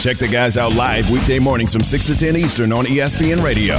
Check 0.00 0.16
the 0.16 0.28
guys 0.28 0.56
out 0.56 0.72
live 0.72 1.10
weekday 1.10 1.38
mornings 1.38 1.74
from 1.74 1.84
6 1.84 2.06
to 2.06 2.16
10 2.16 2.34
Eastern 2.34 2.72
on 2.72 2.86
ESPN 2.86 3.44
Radio. 3.44 3.76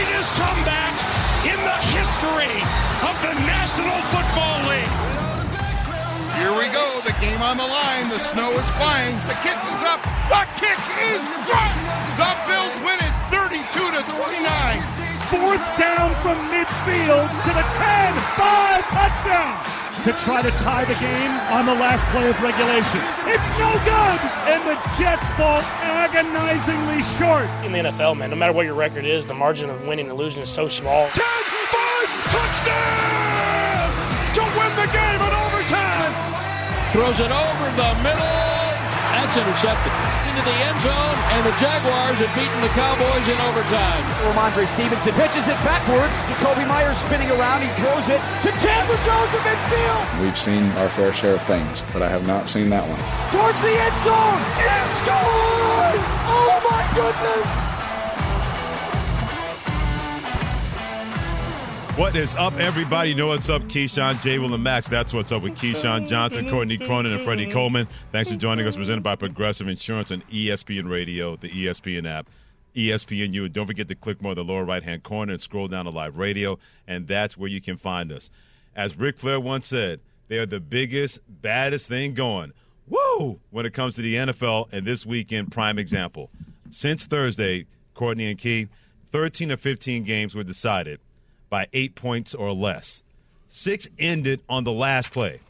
Greatest 0.00 0.32
comeback 0.32 0.96
in 1.44 1.60
the 1.60 1.78
history 1.92 2.56
of 3.04 3.12
the 3.20 3.36
National 3.44 4.00
Football 4.08 4.64
League. 4.72 4.96
Here 6.40 6.56
we 6.56 6.72
go. 6.72 6.88
The 7.04 7.12
game 7.20 7.44
on 7.44 7.60
the 7.60 7.68
line. 7.68 8.08
The 8.08 8.16
snow 8.16 8.48
is 8.56 8.64
flying. 8.80 9.12
The 9.28 9.36
kick 9.44 9.60
is 9.60 9.82
up. 9.84 10.00
The 10.32 10.48
kick 10.56 10.80
is 11.04 11.20
good. 11.44 11.72
The 12.16 12.32
Bills 12.48 12.80
win 12.80 12.96
it 12.96 13.12
32 13.28 13.60
to 13.60 14.00
29. 14.08 14.80
Fourth 15.36 15.66
down 15.76 16.16
from 16.24 16.40
midfield 16.48 17.28
to 17.28 17.50
the 17.52 17.66
10. 17.76 18.16
Five 18.40 18.88
touchdown 18.88 19.85
to 20.06 20.12
try 20.22 20.40
to 20.40 20.52
tie 20.62 20.84
the 20.84 20.94
game 21.02 21.32
on 21.50 21.66
the 21.66 21.74
last 21.74 22.06
play 22.14 22.30
of 22.30 22.40
regulation. 22.40 23.00
It's 23.26 23.50
no 23.58 23.74
good, 23.82 24.18
and 24.46 24.62
the 24.62 24.78
Jets 24.96 25.28
fall 25.32 25.58
agonizingly 25.82 27.02
short. 27.18 27.50
In 27.66 27.72
the 27.72 27.90
NFL, 27.90 28.16
man, 28.16 28.30
no 28.30 28.36
matter 28.36 28.52
what 28.52 28.66
your 28.66 28.76
record 28.76 29.04
is, 29.04 29.26
the 29.26 29.34
margin 29.34 29.68
of 29.68 29.84
winning 29.84 30.08
and 30.08 30.16
losing 30.16 30.44
is 30.44 30.48
so 30.48 30.68
small. 30.68 31.08
10 31.08 31.24
5 31.24 32.06
touchdown 32.30 33.90
to 34.34 34.42
win 34.54 34.70
the 34.78 34.86
game 34.94 35.20
in 35.26 35.32
overtime. 35.42 36.14
Throws 36.92 37.18
it 37.18 37.32
over 37.32 37.66
the 37.74 38.02
middle. 38.04 38.35
That's 39.36 39.48
intercepted 39.48 39.92
into 40.32 40.40
the 40.48 40.56
end 40.64 40.80
zone, 40.80 41.18
and 41.36 41.44
the 41.44 41.52
Jaguars 41.60 42.24
have 42.24 42.32
beaten 42.32 42.56
the 42.64 42.72
Cowboys 42.72 43.28
in 43.28 43.36
overtime. 43.44 44.00
Rhamondre 44.24 44.64
Stevenson 44.64 45.12
pitches 45.12 45.44
it 45.44 45.60
backwards. 45.60 46.16
Jakobi 46.24 46.66
Meyers 46.66 46.96
spinning 46.96 47.28
around. 47.28 47.60
He 47.60 47.68
throws 47.76 48.08
it 48.08 48.16
to 48.16 48.50
Chandler 48.64 48.96
Jones 49.04 49.34
in 49.36 49.40
midfield. 49.44 50.22
We've 50.22 50.38
seen 50.38 50.64
our 50.80 50.88
fair 50.88 51.12
share 51.12 51.34
of 51.34 51.44
things, 51.44 51.84
but 51.92 52.00
I 52.00 52.08
have 52.08 52.26
not 52.26 52.48
seen 52.48 52.70
that 52.70 52.88
one. 52.88 52.96
Towards 53.28 53.60
the 53.60 53.76
end 53.76 53.98
zone. 54.08 54.40
He 54.56 54.72
scores! 55.04 56.00
Oh 56.32 56.56
my 56.64 56.80
goodness! 56.96 57.75
What 61.96 62.14
is 62.14 62.34
up, 62.34 62.52
everybody? 62.58 63.08
You 63.08 63.14
know 63.14 63.28
what's 63.28 63.48
up, 63.48 63.62
Keyshawn, 63.62 64.20
J. 64.20 64.38
Will, 64.38 64.52
and 64.52 64.62
Max. 64.62 64.86
That's 64.86 65.14
what's 65.14 65.32
up 65.32 65.40
with 65.42 65.54
Keyshawn 65.54 66.06
Johnson, 66.06 66.50
Courtney 66.50 66.76
Cronin, 66.76 67.10
and 67.10 67.22
Freddie 67.22 67.50
Coleman. 67.50 67.88
Thanks 68.12 68.30
for 68.30 68.36
joining 68.36 68.66
us. 68.66 68.76
Presented 68.76 69.02
by 69.02 69.16
Progressive 69.16 69.66
Insurance 69.66 70.10
on 70.10 70.20
ESPN 70.30 70.90
Radio, 70.90 71.36
the 71.36 71.48
ESPN 71.48 72.06
app, 72.06 72.28
ESPNU. 72.74 73.50
Don't 73.50 73.66
forget 73.66 73.88
to 73.88 73.94
click 73.94 74.20
more 74.20 74.32
in 74.32 74.36
the 74.36 74.44
lower 74.44 74.62
right 74.62 74.82
hand 74.82 75.04
corner 75.04 75.32
and 75.32 75.40
scroll 75.40 75.68
down 75.68 75.86
to 75.86 75.90
live 75.90 76.18
radio, 76.18 76.58
and 76.86 77.08
that's 77.08 77.38
where 77.38 77.48
you 77.48 77.62
can 77.62 77.78
find 77.78 78.12
us. 78.12 78.28
As 78.74 78.98
Ric 78.98 79.18
Flair 79.18 79.40
once 79.40 79.66
said, 79.66 80.00
they 80.28 80.36
are 80.36 80.44
the 80.44 80.60
biggest, 80.60 81.20
baddest 81.26 81.88
thing 81.88 82.12
going. 82.12 82.52
Woo! 82.86 83.40
When 83.50 83.64
it 83.64 83.72
comes 83.72 83.94
to 83.94 84.02
the 84.02 84.16
NFL, 84.16 84.70
and 84.70 84.86
this 84.86 85.06
weekend, 85.06 85.50
prime 85.50 85.78
example. 85.78 86.28
Since 86.68 87.06
Thursday, 87.06 87.64
Courtney 87.94 88.28
and 88.28 88.38
Key, 88.38 88.68
13 89.12 89.50
or 89.50 89.56
15 89.56 90.04
games 90.04 90.34
were 90.34 90.44
decided 90.44 91.00
by 91.48 91.68
eight 91.72 91.94
points 91.94 92.34
or 92.34 92.52
less. 92.52 93.02
Six 93.48 93.88
ended 93.98 94.40
on 94.48 94.64
the 94.64 94.72
last 94.72 95.12
play. 95.12 95.40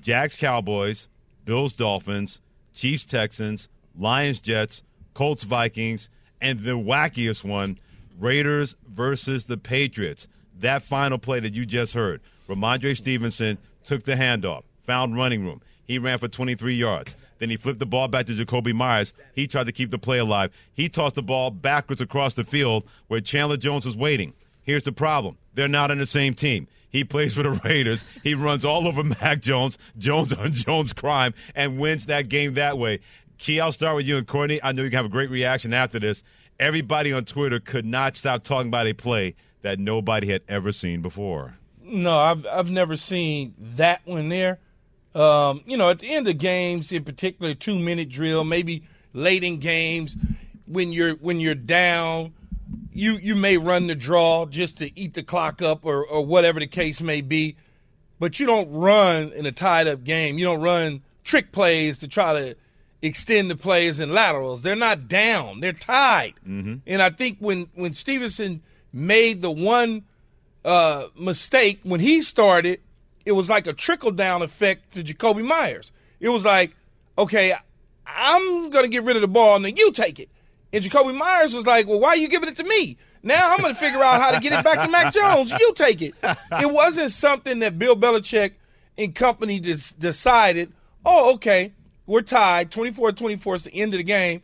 Jags 0.00 0.36
Cowboys, 0.36 1.08
Bills 1.44 1.72
Dolphins, 1.72 2.40
Chiefs 2.74 3.06
Texans, 3.06 3.68
Lions 3.98 4.40
Jets, 4.40 4.82
Colts 5.14 5.42
Vikings, 5.42 6.08
and 6.40 6.60
the 6.60 6.72
wackiest 6.72 7.44
one, 7.44 7.78
Raiders 8.18 8.76
versus 8.88 9.44
the 9.44 9.56
Patriots. 9.56 10.26
That 10.60 10.82
final 10.82 11.18
play 11.18 11.40
that 11.40 11.54
you 11.54 11.66
just 11.66 11.94
heard, 11.94 12.20
Rhamondre 12.48 12.96
Stevenson 12.96 13.58
took 13.84 14.04
the 14.04 14.14
handoff, 14.14 14.62
found 14.86 15.16
running 15.16 15.44
room. 15.44 15.60
He 15.84 15.98
ran 15.98 16.18
for 16.18 16.28
23 16.28 16.74
yards. 16.74 17.16
Then 17.38 17.50
he 17.50 17.56
flipped 17.56 17.80
the 17.80 17.86
ball 17.86 18.06
back 18.08 18.26
to 18.26 18.32
Jakobi 18.32 18.72
Meyers. 18.72 19.14
He 19.34 19.46
tried 19.46 19.66
to 19.66 19.72
keep 19.72 19.90
the 19.90 19.98
play 19.98 20.18
alive. 20.18 20.52
He 20.72 20.88
tossed 20.88 21.16
the 21.16 21.22
ball 21.22 21.50
backwards 21.50 22.00
across 22.00 22.34
the 22.34 22.44
field 22.44 22.84
where 23.08 23.20
Chandler 23.20 23.56
Jones 23.56 23.84
was 23.84 23.96
waiting. 23.96 24.32
Here's 24.62 24.84
the 24.84 24.92
problem 24.92 25.36
they're 25.54 25.68
not 25.68 25.90
on 25.90 25.98
the 25.98 26.06
same 26.06 26.34
team. 26.34 26.68
He 26.88 27.04
plays 27.04 27.32
for 27.32 27.42
the 27.42 27.50
Raiders. 27.64 28.04
He 28.22 28.34
runs 28.34 28.64
all 28.64 28.86
over 28.86 29.02
Mac 29.02 29.40
Jones, 29.40 29.78
Jones 29.96 30.32
on 30.32 30.52
Jones 30.52 30.92
crime, 30.92 31.34
and 31.54 31.80
wins 31.80 32.06
that 32.06 32.28
game 32.28 32.54
that 32.54 32.78
way. 32.78 33.00
Key, 33.38 33.60
I'll 33.60 33.72
start 33.72 33.96
with 33.96 34.06
you 34.06 34.18
and 34.18 34.26
Courtney. 34.26 34.60
I 34.62 34.72
know 34.72 34.82
you 34.82 34.90
can 34.90 34.98
have 34.98 35.06
a 35.06 35.10
great 35.10 35.30
reaction 35.30 35.72
after 35.72 35.98
this. 35.98 36.22
Everybody 36.60 37.12
on 37.12 37.24
Twitter 37.24 37.58
could 37.58 37.84
not 37.86 38.14
stop 38.14 38.44
talking 38.44 38.68
about 38.68 38.86
a 38.86 38.92
play 38.92 39.34
that 39.62 39.78
nobody 39.78 40.28
had 40.28 40.42
ever 40.48 40.70
seen 40.70 41.02
before. 41.02 41.56
No, 41.82 42.16
I've 42.16 42.46
I've 42.46 42.70
never 42.70 42.96
seen 42.96 43.54
that 43.58 44.02
one 44.04 44.28
there. 44.28 44.58
Um, 45.14 45.62
you 45.66 45.76
know, 45.76 45.90
at 45.90 45.98
the 45.98 46.10
end 46.10 46.28
of 46.28 46.38
games, 46.38 46.92
in 46.92 47.04
particular, 47.04 47.54
two 47.54 47.78
minute 47.78 48.08
drill, 48.08 48.44
maybe 48.44 48.84
late 49.12 49.44
in 49.44 49.58
games, 49.58 50.16
when 50.66 50.92
you're 50.92 51.14
when 51.16 51.40
you're 51.40 51.54
down, 51.54 52.32
you 52.94 53.16
you 53.16 53.34
may 53.34 53.56
run 53.56 53.86
the 53.86 53.94
draw 53.94 54.46
just 54.46 54.78
to 54.78 54.98
eat 54.98 55.14
the 55.14 55.22
clock 55.22 55.62
up 55.62 55.84
or 55.84 56.06
or 56.06 56.24
whatever 56.24 56.60
the 56.60 56.66
case 56.66 57.00
may 57.00 57.20
be, 57.20 57.56
but 58.18 58.38
you 58.38 58.46
don't 58.46 58.70
run 58.70 59.32
in 59.32 59.46
a 59.46 59.52
tied 59.52 59.86
up 59.86 60.04
game. 60.04 60.38
You 60.38 60.44
don't 60.44 60.60
run 60.60 61.02
trick 61.24 61.52
plays 61.52 61.98
to 61.98 62.08
try 62.08 62.32
to 62.34 62.56
extend 63.00 63.50
the 63.50 63.56
plays 63.56 63.98
and 63.98 64.12
laterals. 64.12 64.62
They're 64.62 64.76
not 64.76 65.08
down. 65.08 65.60
They're 65.60 65.72
tied. 65.72 66.34
Mm-hmm. 66.46 66.76
And 66.86 67.02
I 67.02 67.10
think 67.10 67.38
when 67.38 67.68
when 67.74 67.94
Stevenson 67.94 68.62
made 68.92 69.42
the 69.42 69.50
one 69.50 70.04
uh, 70.64 71.08
mistake 71.18 71.80
when 71.82 72.00
he 72.00 72.22
started, 72.22 72.80
it 73.24 73.32
was 73.32 73.48
like 73.48 73.66
a 73.66 73.72
trickle 73.72 74.12
down 74.12 74.42
effect 74.42 74.92
to 74.94 75.02
Jakobi 75.02 75.44
Meyers. 75.44 75.90
It 76.20 76.28
was 76.28 76.44
like, 76.44 76.76
okay, 77.18 77.54
I'm 78.06 78.70
gonna 78.70 78.88
get 78.88 79.02
rid 79.02 79.16
of 79.16 79.22
the 79.22 79.28
ball 79.28 79.56
and 79.56 79.64
then 79.64 79.76
you 79.76 79.92
take 79.92 80.20
it. 80.20 80.28
And 80.72 80.82
Jakobi 80.82 81.14
Meyers 81.14 81.54
was 81.54 81.66
like, 81.66 81.86
well, 81.86 82.00
why 82.00 82.10
are 82.10 82.16
you 82.16 82.28
giving 82.28 82.48
it 82.48 82.56
to 82.56 82.64
me? 82.64 82.96
Now 83.22 83.52
I'm 83.52 83.60
going 83.60 83.74
to 83.74 83.78
figure 83.78 84.02
out 84.02 84.20
how 84.20 84.32
to 84.32 84.40
get 84.40 84.52
it 84.52 84.64
back 84.64 84.84
to 84.84 84.90
Mac 84.90 85.12
Jones. 85.14 85.52
You 85.52 85.72
take 85.74 86.02
it. 86.02 86.14
It 86.22 86.70
wasn't 86.70 87.12
something 87.12 87.60
that 87.60 87.78
Bill 87.78 87.96
Belichick 87.96 88.52
and 88.98 89.14
company 89.14 89.60
decided, 89.60 90.72
oh, 91.04 91.34
okay, 91.34 91.72
we're 92.06 92.22
tied 92.22 92.70
24 92.70 93.12
24 93.12 93.54
is 93.54 93.64
the 93.64 93.74
end 93.74 93.94
of 93.94 93.98
the 93.98 94.04
game. 94.04 94.42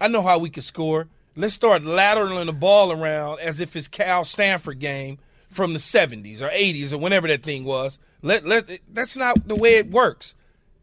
I 0.00 0.08
know 0.08 0.22
how 0.22 0.38
we 0.38 0.50
can 0.50 0.62
score. 0.62 1.08
Let's 1.36 1.54
start 1.54 1.82
lateraling 1.82 2.46
the 2.46 2.52
ball 2.52 2.90
around 2.90 3.40
as 3.40 3.60
if 3.60 3.76
it's 3.76 3.86
Cal 3.86 4.24
Stanford 4.24 4.80
game 4.80 5.18
from 5.48 5.72
the 5.72 5.78
70s 5.78 6.40
or 6.40 6.48
80s 6.48 6.92
or 6.92 6.98
whenever 6.98 7.28
that 7.28 7.42
thing 7.42 7.64
was. 7.64 7.98
Let, 8.22 8.44
let, 8.44 8.80
that's 8.92 9.16
not 9.16 9.46
the 9.46 9.54
way 9.54 9.74
it 9.76 9.90
works. 9.90 10.34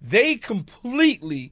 They 0.01 0.35
completely 0.35 1.51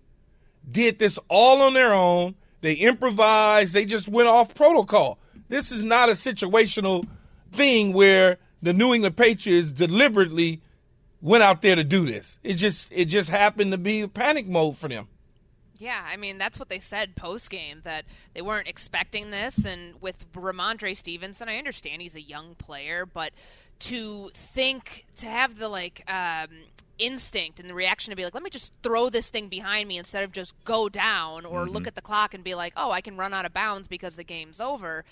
did 0.69 1.00
this 1.00 1.19
all 1.28 1.62
on 1.62 1.74
their 1.74 1.94
own 1.94 2.35
they 2.66 2.74
improvised. 2.74 3.74
They 3.74 3.86
just 3.86 4.08
went 4.08 4.28
off 4.28 4.53
protocol. 4.53 5.20
This 5.50 5.72
is 5.72 5.84
not 5.84 6.09
a 6.09 6.14
situational 6.14 7.08
thing 7.52 7.94
where 7.94 8.38
the 8.62 8.74
New 8.74 8.94
England 8.94 9.16
Patriots 9.16 9.72
deliberately 9.72 10.62
went 11.22 11.44
out 11.44 11.62
there 11.62 11.76
to 11.76 11.84
do 11.84 12.06
this. 12.06 12.40
It 12.44 12.56
just 12.56 12.92
it 12.92 13.06
just 13.06 13.30
happened 13.30 13.72
to 13.72 13.78
be 13.78 14.02
a 14.02 14.08
panic 14.08 14.48
mode 14.48 14.78
for 14.78 14.88
them. 14.88 15.08
Yeah, 15.78 16.03
I 16.08 16.18
mean 16.18 16.38
that's 16.38 16.58
what 16.58 16.70
they 16.70 16.80
said 16.80 17.16
post 17.16 17.50
game 17.50 17.82
that 17.84 18.06
they 18.34 18.41
weren't 18.41 18.67
expecting 18.67 19.32
this, 19.32 19.66
and 19.66 20.02
with 20.02 20.32
Rhamondre 20.34 20.96
Stevenson, 20.96 21.50
I 21.50 21.58
understand 21.58 22.02
he's 22.02 22.16
a 22.16 22.22
young 22.22 22.56
player, 22.56 23.06
but 23.06 23.34
to 23.79 24.32
think 24.34 25.06
to 25.17 25.28
have 25.28 25.58
the 25.58 25.67
like 25.67 26.03
um, 26.08 26.47
instinct 26.97 27.59
and 27.59 27.70
the 27.70 27.74
reaction 27.74 28.12
to 28.12 28.16
be 28.16 28.24
like, 28.24 28.34
let 28.34 28.44
me 28.44 28.50
just 28.50 28.72
throw 28.84 29.09
this 29.09 29.28
thing 29.30 29.47
behind 29.47 29.88
me 29.88 29.97
instead 29.97 30.24
of 30.24 30.32
just 30.32 30.53
go 30.64 30.90
down 30.90 31.46
or 31.46 31.66
Mm-hmm. 31.66 31.74
look 31.74 31.88
at 31.88 31.96
the 31.96 32.02
clock 32.02 32.34
and 32.34 32.44
be 32.44 32.56
like, 32.56 32.74
oh, 32.78 32.92
I 32.92 33.02
can 33.02 33.18
run 33.18 33.34
out 33.34 33.46
of 33.46 33.53
bounds 33.53 33.88
because 33.88 34.16
the 34.16 34.24
game's 34.24 34.59
over. 34.62 35.03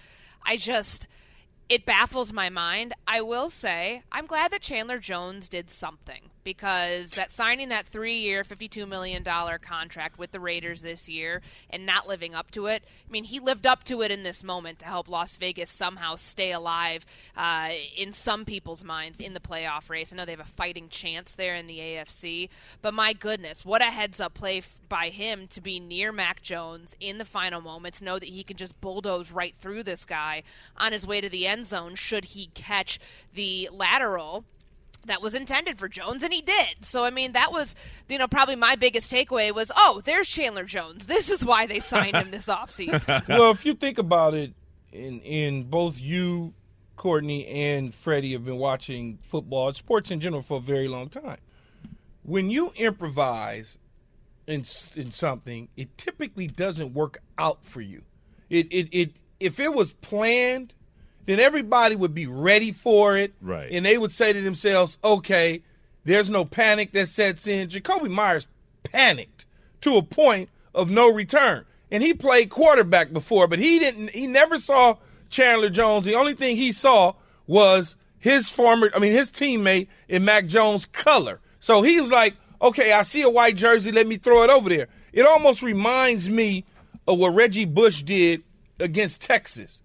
I 0.46 0.58
just, 0.58 1.08
it 1.70 1.86
baffles 1.86 2.34
my 2.34 2.50
mind. 2.50 2.94
I 3.08 3.22
will 3.22 3.50
say, 3.50 4.04
I'm 4.12 4.26
glad 4.26 4.52
that 4.52 4.62
Chandler 4.62 5.00
Jones 5.00 5.48
did 5.50 5.70
something 5.72 6.30
because 6.44 7.12
that 7.12 7.32
signing 7.32 7.70
that 7.70 7.88
three-year, 7.88 8.44
fifty-two 8.44 8.86
million 8.86 9.24
dollar 9.24 9.58
contract 9.58 10.18
with 10.18 10.32
the 10.32 10.40
Raiders 10.40 10.82
this 10.82 11.08
year 11.08 11.42
and 11.70 11.86
not 11.86 12.08
living 12.08 12.36
up 12.36 12.52
to 12.52 12.68
it. 12.68 12.84
I 13.08 13.12
mean, 13.12 13.24
he 13.24 13.40
lived 13.40 13.66
up 13.66 13.84
to 13.86 14.02
it 14.02 14.12
in 14.12 14.24
this 14.24 14.44
moment 14.44 14.80
to 14.80 14.86
help 14.86 15.10
Las 15.10 15.36
Vegas 15.36 15.70
somehow 15.70 16.16
stay 16.16 16.52
alive 16.52 17.06
uh, 17.36 17.70
in 17.96 18.14
some 18.14 18.46
people's 18.46 18.84
minds 18.84 19.20
in 19.20 19.34
the 19.34 19.40
playoff 19.40 19.90
race. 19.90 20.12
I 20.12 20.16
know 20.16 20.26
they 20.26 20.32
have 20.32 20.40
a 20.40 20.46
fighting 20.46 20.90
chance 20.90 21.34
there 21.34 21.56
in 21.56 21.68
the 21.68 21.80
AFC, 21.80 22.50
but 22.82 22.94
my 22.94 23.14
goodness, 23.14 23.66
what 23.66 23.82
a 23.82 23.86
heads-up 23.86 24.34
play 24.34 24.60
f- 24.60 24.82
by 24.90 25.10
him 25.10 25.48
to 25.48 25.62
be 25.62 25.80
near 25.80 26.12
Mac 26.12 26.42
Jones 26.42 26.96
in 27.00 27.18
the 27.18 27.26
final 27.26 27.62
moments, 27.62 28.02
know 28.02 28.20
that 28.20 28.30
he 28.30 28.44
can 28.44 28.58
just 28.58 28.80
bulldoze 28.82 29.32
right 29.32 29.56
through 29.60 29.84
this 29.84 30.06
guy 30.06 30.44
on 30.78 30.92
his 30.92 31.08
way 31.08 31.22
to 31.22 31.30
the 31.30 31.48
end 31.48 31.66
zone 31.66 31.96
should 31.96 32.26
he 32.26 32.48
catch 32.54 33.00
the 33.34 33.70
lateral 33.72 34.46
that 35.06 35.22
was 35.22 35.34
intended 35.34 35.80
for 35.80 35.88
Jones, 35.88 36.24
and 36.24 36.34
he 36.34 36.42
did. 36.42 36.84
So 36.84 37.04
I 37.04 37.10
mean, 37.10 37.34
that 37.34 37.52
was 37.52 37.76
you 38.10 38.18
know 38.18 38.28
probably 38.28 38.56
my 38.56 38.76
biggest 38.76 39.12
takeaway 39.12 39.54
was, 39.54 39.72
oh, 39.76 40.02
there's 40.06 40.28
Chandler 40.28 40.66
Jones. 40.66 41.06
This 41.06 41.30
is 41.30 41.44
why 41.44 41.68
they 41.68 41.80
signed 41.80 42.16
him 42.16 42.32
this 42.32 42.46
offseason. 42.46 43.28
well, 43.28 43.52
if 43.52 43.66
you 43.66 43.76
think 43.76 43.98
about 43.98 44.34
it, 44.34 44.54
in 44.92 45.20
in 45.22 45.64
both 45.64 46.00
you, 46.00 46.54
Courtney, 46.96 47.48
and 47.48 47.94
Freddie 47.94 48.34
have 48.34 48.46
been 48.46 48.58
watching 48.58 49.18
football, 49.22 49.74
sports 49.74 50.12
in 50.12 50.20
general, 50.20 50.42
for 50.42 50.58
a 50.58 50.62
very 50.62 50.88
long 50.88 51.10
time. 51.10 51.40
When 52.24 52.50
you 52.50 52.72
improvise 52.76 53.78
in 54.48 54.64
in 54.96 55.12
something, 55.12 55.70
it 55.76 55.98
typically 55.98 56.48
doesn't 56.48 56.94
work 56.94 57.20
out 57.38 57.64
for 57.66 57.82
you. 57.82 58.04
It 58.50 58.68
it 58.72 58.90
it 58.92 59.14
if 59.40 59.60
it 59.60 59.74
was 59.74 59.92
planned 59.92 60.74
then 61.26 61.40
everybody 61.40 61.96
would 61.96 62.14
be 62.14 62.28
ready 62.28 62.72
for 62.72 63.18
it. 63.18 63.34
Right. 63.42 63.72
And 63.72 63.86
they 63.86 63.98
would 63.98 64.12
say 64.12 64.34
to 64.34 64.42
themselves, 64.42 64.98
okay, 65.04 65.62
there's 66.04 66.30
no 66.30 66.46
panic 66.46 66.92
that 66.92 67.08
sets 67.08 67.48
in. 67.48 67.70
Jakobi 67.70 68.10
Meyers 68.10 68.48
panicked 68.84 69.46
to 69.82 69.98
a 69.98 70.04
point 70.04 70.50
of 70.74 70.90
no 70.90 71.12
return. 71.12 71.66
And 71.92 72.02
he 72.02 72.14
played 72.14 72.50
quarterback 72.50 73.14
before, 73.14 73.48
but 73.48 73.60
he 73.60 73.80
didn't 73.80 74.10
he 74.10 74.28
never 74.28 74.58
saw 74.58 74.98
Chandler 75.30 75.70
Jones. 75.70 76.06
The 76.06 76.16
only 76.16 76.34
thing 76.34 76.56
he 76.56 76.72
saw 76.72 77.14
was 77.46 77.96
his 78.18 78.50
former 78.50 78.90
I 78.96 79.00
mean 79.00 79.12
his 79.12 79.32
teammate 79.32 79.88
in 80.08 80.26
Mac 80.26 80.48
Jones 80.48 80.86
color. 80.86 81.40
So 81.60 81.82
he 81.82 82.02
was 82.02 82.12
like, 82.12 82.36
okay, 82.62 82.92
I 82.94 83.04
see 83.04 83.22
a 83.22 83.30
white 83.30 83.56
jersey, 83.56 83.92
let 83.92 84.08
me 84.08 84.18
throw 84.18 84.44
it 84.44 84.50
over 84.50 84.70
there. 84.70 84.88
It 85.14 85.26
almost 85.26 85.62
reminds 85.62 86.28
me 86.28 86.66
of 87.08 87.20
what 87.20 87.36
Reggie 87.36 87.66
Bush 87.66 88.02
did 88.04 88.44
against 88.80 89.22
Texas 89.22 89.82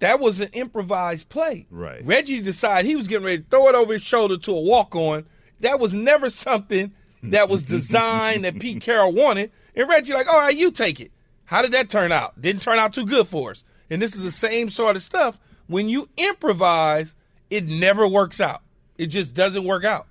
that 0.00 0.20
was 0.20 0.40
an 0.40 0.48
improvised 0.52 1.28
play. 1.28 1.66
Right. 1.70 2.04
Reggie 2.04 2.40
decided 2.40 2.86
he 2.86 2.96
was 2.96 3.08
getting 3.08 3.26
ready 3.26 3.38
to 3.38 3.44
throw 3.48 3.68
it 3.68 3.74
over 3.74 3.92
his 3.92 4.02
shoulder 4.02 4.36
to 4.38 4.52
a 4.54 4.60
walk 4.60 4.94
on. 4.94 5.26
That 5.60 5.80
was 5.80 5.92
never 5.92 6.30
something 6.30 6.92
that 7.24 7.48
was 7.48 7.62
designed 7.62 8.44
that 8.44 8.58
Pete 8.58 8.80
Carroll 8.80 9.12
wanted. 9.12 9.50
And 9.74 9.88
Reggie, 9.88 10.14
like, 10.14 10.28
all 10.28 10.38
right, 10.38 10.56
you 10.56 10.70
take 10.70 11.00
it. 11.00 11.10
How 11.44 11.62
did 11.62 11.72
that 11.72 11.88
turn 11.88 12.12
out? 12.12 12.40
Didn't 12.40 12.62
turn 12.62 12.78
out 12.78 12.92
too 12.92 13.06
good 13.06 13.26
for 13.26 13.52
us. 13.52 13.64
And 13.90 14.02
this 14.02 14.14
is 14.14 14.22
the 14.22 14.30
same 14.30 14.70
sort 14.70 14.96
of 14.96 15.02
stuff. 15.02 15.38
When 15.66 15.88
you 15.88 16.08
improvise, 16.16 17.14
it 17.50 17.66
never 17.66 18.06
works 18.06 18.40
out. 18.40 18.62
It 18.98 19.06
just 19.06 19.34
doesn't 19.34 19.64
work 19.64 19.84
out. 19.84 20.06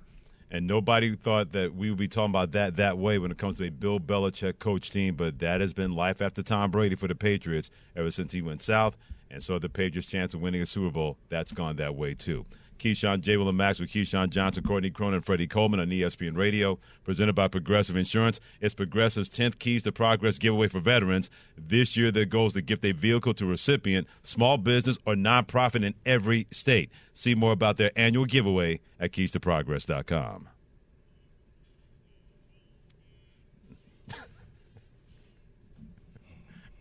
And 0.50 0.66
nobody 0.66 1.14
thought 1.14 1.50
that 1.50 1.74
we 1.74 1.90
would 1.90 1.98
be 1.98 2.08
talking 2.08 2.30
about 2.30 2.52
that 2.52 2.76
that 2.76 2.96
way 2.96 3.18
when 3.18 3.30
it 3.30 3.36
comes 3.36 3.56
to 3.58 3.66
a 3.66 3.70
Bill 3.70 4.00
Belichick 4.00 4.58
coach 4.58 4.90
team, 4.90 5.14
but 5.14 5.38
that 5.40 5.60
has 5.60 5.74
been 5.74 5.92
life 5.92 6.22
after 6.22 6.42
Tom 6.42 6.70
Brady 6.70 6.94
for 6.94 7.06
the 7.06 7.14
Patriots 7.14 7.70
ever 7.94 8.10
since 8.10 8.32
he 8.32 8.40
went 8.40 8.62
south. 8.62 8.96
And 9.30 9.42
so 9.42 9.58
the 9.58 9.68
Patriots' 9.68 10.08
chance 10.08 10.34
of 10.34 10.40
winning 10.40 10.62
a 10.62 10.66
Super 10.66 10.90
Bowl, 10.90 11.18
that's 11.28 11.52
gone 11.52 11.76
that 11.76 11.94
way 11.94 12.14
too. 12.14 12.46
Keyshawn 12.78 13.20
J. 13.20 13.36
Will 13.36 13.48
and 13.48 13.58
Max 13.58 13.80
with 13.80 13.90
Keyshawn 13.90 14.30
Johnson, 14.30 14.62
Courtney 14.62 14.90
Cronin, 14.90 15.14
and 15.14 15.24
Freddie 15.24 15.46
Coleman 15.46 15.80
on 15.80 15.88
ESPN 15.88 16.36
Radio, 16.36 16.78
presented 17.04 17.34
by 17.34 17.48
Progressive 17.48 17.96
Insurance. 17.96 18.40
It's 18.60 18.74
Progressive's 18.74 19.28
10th 19.28 19.58
Keys 19.58 19.82
to 19.82 19.92
Progress 19.92 20.38
giveaway 20.38 20.68
for 20.68 20.80
veterans. 20.80 21.28
This 21.56 21.96
year, 21.96 22.10
their 22.10 22.24
goal 22.24 22.46
is 22.46 22.52
to 22.54 22.62
gift 22.62 22.84
a 22.84 22.92
vehicle 22.92 23.34
to 23.34 23.44
a 23.44 23.48
recipient, 23.48 24.06
small 24.22 24.58
business, 24.58 24.98
or 25.04 25.14
nonprofit 25.14 25.84
in 25.84 25.94
every 26.06 26.46
state. 26.50 26.90
See 27.12 27.34
more 27.34 27.52
about 27.52 27.76
their 27.76 27.90
annual 27.96 28.26
giveaway 28.26 28.80
at 29.00 29.12
keystoprogress.com. 29.12 30.48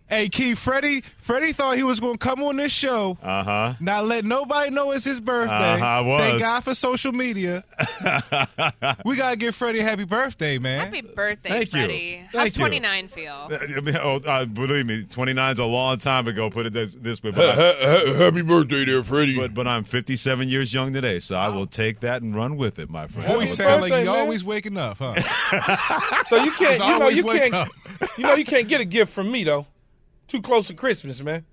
Hey, 0.09 0.30
Key, 0.30 0.56
Freddie, 0.56 1.01
Freddie 1.18 1.51
thought 1.51 1.75
he 1.75 1.83
was 1.83 2.00
going 2.00 2.13
to 2.13 2.18
come 2.18 2.42
on 2.42 2.56
this 2.56 2.71
show. 2.71 3.18
Uh 3.21 3.44
huh. 3.44 3.74
Not 3.81 4.06
let 4.06 4.24
nobody 4.24 4.71
know 4.71 4.92
it's 4.92 5.04
his 5.04 5.19
birthday. 5.19 5.74
Uh-huh, 5.74 6.04
was. 6.06 6.21
Thank 6.21 6.39
God 6.39 6.63
for 6.63 6.74
social 6.74 7.12
media. 7.12 7.65
we 9.06 9.18
got 9.18 9.31
to 9.31 9.36
give 9.36 9.54
Freddie 9.54 9.80
a 9.80 9.83
happy 9.83 10.06
birthday, 10.06 10.59
man. 10.59 10.86
Happy 10.86 11.01
birthday, 11.01 11.50
Thank 11.50 11.74
you. 11.74 11.80
Freddie. 11.80 12.18
Thank 12.19 12.36
How's 12.36 12.56
you. 12.56 12.62
29 12.62 13.07
feel? 13.09 13.50
Oh, 14.01 14.21
uh, 14.25 14.45
believe 14.45 14.86
me, 14.86 15.04
29 15.04 15.54
is 15.54 15.59
a 15.59 15.65
long 15.65 15.98
time 15.98 16.27
ago. 16.27 16.50
Put 16.50 16.68
it 16.68 16.74
this, 16.74 16.89
this 16.95 17.21
way. 17.21 17.31
But, 17.31 17.56
Happy 18.15 18.44
birthday 18.44 18.86
there, 18.86 19.04
Freddie. 19.04 19.36
but, 19.36 19.54
but 19.54 19.68
I'm 19.68 19.83
57 19.83 20.48
years 20.48 20.74
young 20.74 20.94
today, 20.94 21.19
so 21.19 21.36
I 21.36 21.50
will 21.50 21.68
take 21.68 22.00
that 22.01 22.21
and 22.21 22.33
run 22.33 22.56
with 22.56 22.80
it, 22.80 22.89
my 22.89 23.07
friend. 23.07 23.27
Boy, 23.27 23.42
I 23.42 23.45
sound 23.45 23.81
like 23.81 24.06
you 24.06 24.09
always 24.09 24.45
waking 24.45 24.77
up, 24.77 25.00
huh? 25.00 25.15
So 26.27 26.38
you 26.44 26.51
can't, 26.51 26.80
you 26.80 26.86
know, 26.88 26.94
always 27.01 27.18
you 27.18 27.24
wake 27.24 27.42
can't, 27.42 27.54
up. 27.54 27.69
you 28.18 28.24
know, 28.24 28.36
you 28.36 28.45
can't 28.45 28.68
get 28.68 28.81
a 28.81 28.86
gift 28.86 29.13
from 29.13 29.31
me 29.31 29.44
though. 29.44 29.65
Too 30.27 30.41
close 30.41 30.68
to 30.68 30.74
Christmas, 30.74 31.21
man. 31.21 31.45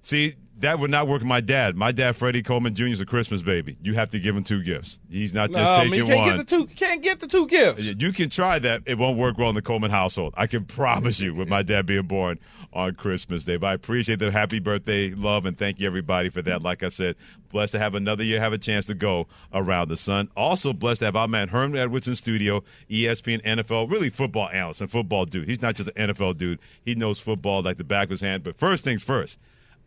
See, 0.00 0.34
that 0.58 0.78
would 0.78 0.90
not 0.90 1.06
work 1.08 1.20
with 1.20 1.28
my 1.28 1.40
dad. 1.40 1.76
My 1.76 1.92
dad, 1.92 2.16
Freddie 2.16 2.42
Coleman 2.42 2.74
Jr., 2.74 2.86
is 2.86 3.00
a 3.00 3.06
Christmas 3.06 3.42
baby. 3.42 3.76
You 3.82 3.94
have 3.94 4.10
to 4.10 4.18
give 4.18 4.36
him 4.36 4.42
two 4.44 4.62
gifts. 4.62 4.98
He's 5.10 5.32
not 5.32 5.50
just 5.50 5.58
No, 5.60 5.78
man, 5.78 5.84
you 5.86 5.90
taking 5.90 6.06
can't 6.06 6.20
one. 6.26 6.36
get 6.36 6.48
the 6.48 6.56
two. 6.56 6.66
Can't 6.74 7.02
get 7.02 7.20
the 7.20 7.26
two 7.26 7.46
gifts. 7.46 7.82
You 7.82 8.12
can 8.12 8.28
try 8.30 8.58
that. 8.58 8.82
It 8.86 8.98
won't 8.98 9.18
work 9.18 9.38
well 9.38 9.48
in 9.48 9.54
the 9.54 9.62
Coleman 9.62 9.90
household. 9.90 10.34
I 10.36 10.46
can 10.46 10.64
promise 10.66 11.20
you, 11.20 11.34
with 11.34 11.48
my 11.48 11.62
dad 11.62 11.86
being 11.86 12.06
born 12.06 12.38
on 12.72 12.94
Christmas 12.94 13.44
Day. 13.44 13.56
But 13.56 13.66
I 13.68 13.74
appreciate 13.74 14.18
the 14.18 14.30
happy 14.30 14.58
birthday 14.58 15.10
love 15.10 15.46
and 15.46 15.56
thank 15.56 15.80
you 15.80 15.86
everybody 15.86 16.28
for 16.28 16.42
that. 16.42 16.62
Like 16.62 16.82
I 16.82 16.88
said, 16.88 17.16
blessed 17.50 17.72
to 17.72 17.78
have 17.78 17.94
another 17.94 18.24
year, 18.24 18.40
have 18.40 18.52
a 18.52 18.58
chance 18.58 18.86
to 18.86 18.94
go 18.94 19.26
around 19.52 19.88
the 19.88 19.96
sun. 19.96 20.30
Also 20.36 20.72
blessed 20.72 21.00
to 21.00 21.06
have 21.06 21.16
our 21.16 21.28
man 21.28 21.48
Herman 21.48 21.78
Edwards 21.78 22.08
in 22.08 22.16
studio, 22.16 22.62
ESPN 22.90 23.42
NFL, 23.42 23.90
really 23.90 24.10
football 24.10 24.48
analyst 24.48 24.80
and 24.80 24.90
football 24.90 25.24
dude. 25.24 25.48
He's 25.48 25.62
not 25.62 25.74
just 25.74 25.90
an 25.94 26.08
NFL 26.08 26.38
dude. 26.38 26.58
He 26.84 26.94
knows 26.94 27.18
football 27.18 27.62
like 27.62 27.78
the 27.78 27.84
back 27.84 28.04
of 28.04 28.10
his 28.10 28.20
hand. 28.20 28.42
But 28.42 28.56
first 28.56 28.84
things 28.84 29.02
first. 29.02 29.38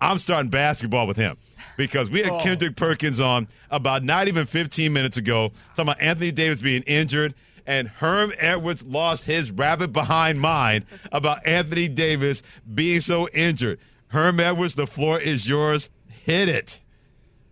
I'm 0.01 0.17
starting 0.17 0.49
basketball 0.49 1.07
with 1.07 1.17
him 1.17 1.37
because 1.77 2.09
we 2.09 2.21
had 2.21 2.31
oh. 2.31 2.39
Kendrick 2.39 2.75
Perkins 2.75 3.19
on 3.19 3.47
about 3.71 4.03
not 4.03 4.27
even 4.27 4.45
15 4.45 4.91
minutes 4.91 5.17
ago 5.17 5.51
talking 5.69 5.89
about 5.89 6.01
Anthony 6.01 6.31
Davis 6.31 6.59
being 6.59 6.83
injured, 6.83 7.33
and 7.65 7.87
Herm 7.87 8.31
Edwards 8.37 8.83
lost 8.83 9.25
his 9.25 9.51
rabbit 9.51 9.91
behind 9.91 10.39
mind 10.39 10.85
about 11.11 11.45
Anthony 11.45 11.87
Davis 11.87 12.43
being 12.73 13.01
so 13.01 13.27
injured. 13.29 13.79
Herm 14.07 14.39
Edwards, 14.39 14.75
the 14.75 14.87
floor 14.87 15.19
is 15.19 15.47
yours. 15.47 15.89
Hit 16.07 16.49
it. 16.49 16.79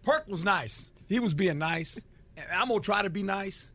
Perk 0.03 0.27
was 0.27 0.43
nice. 0.43 0.89
He 1.07 1.19
was 1.19 1.33
being 1.33 1.57
nice. 1.57 1.99
I'm 2.51 2.67
gonna 2.67 2.79
try 2.79 3.01
to 3.01 3.09
be 3.09 3.23
nice, 3.23 3.71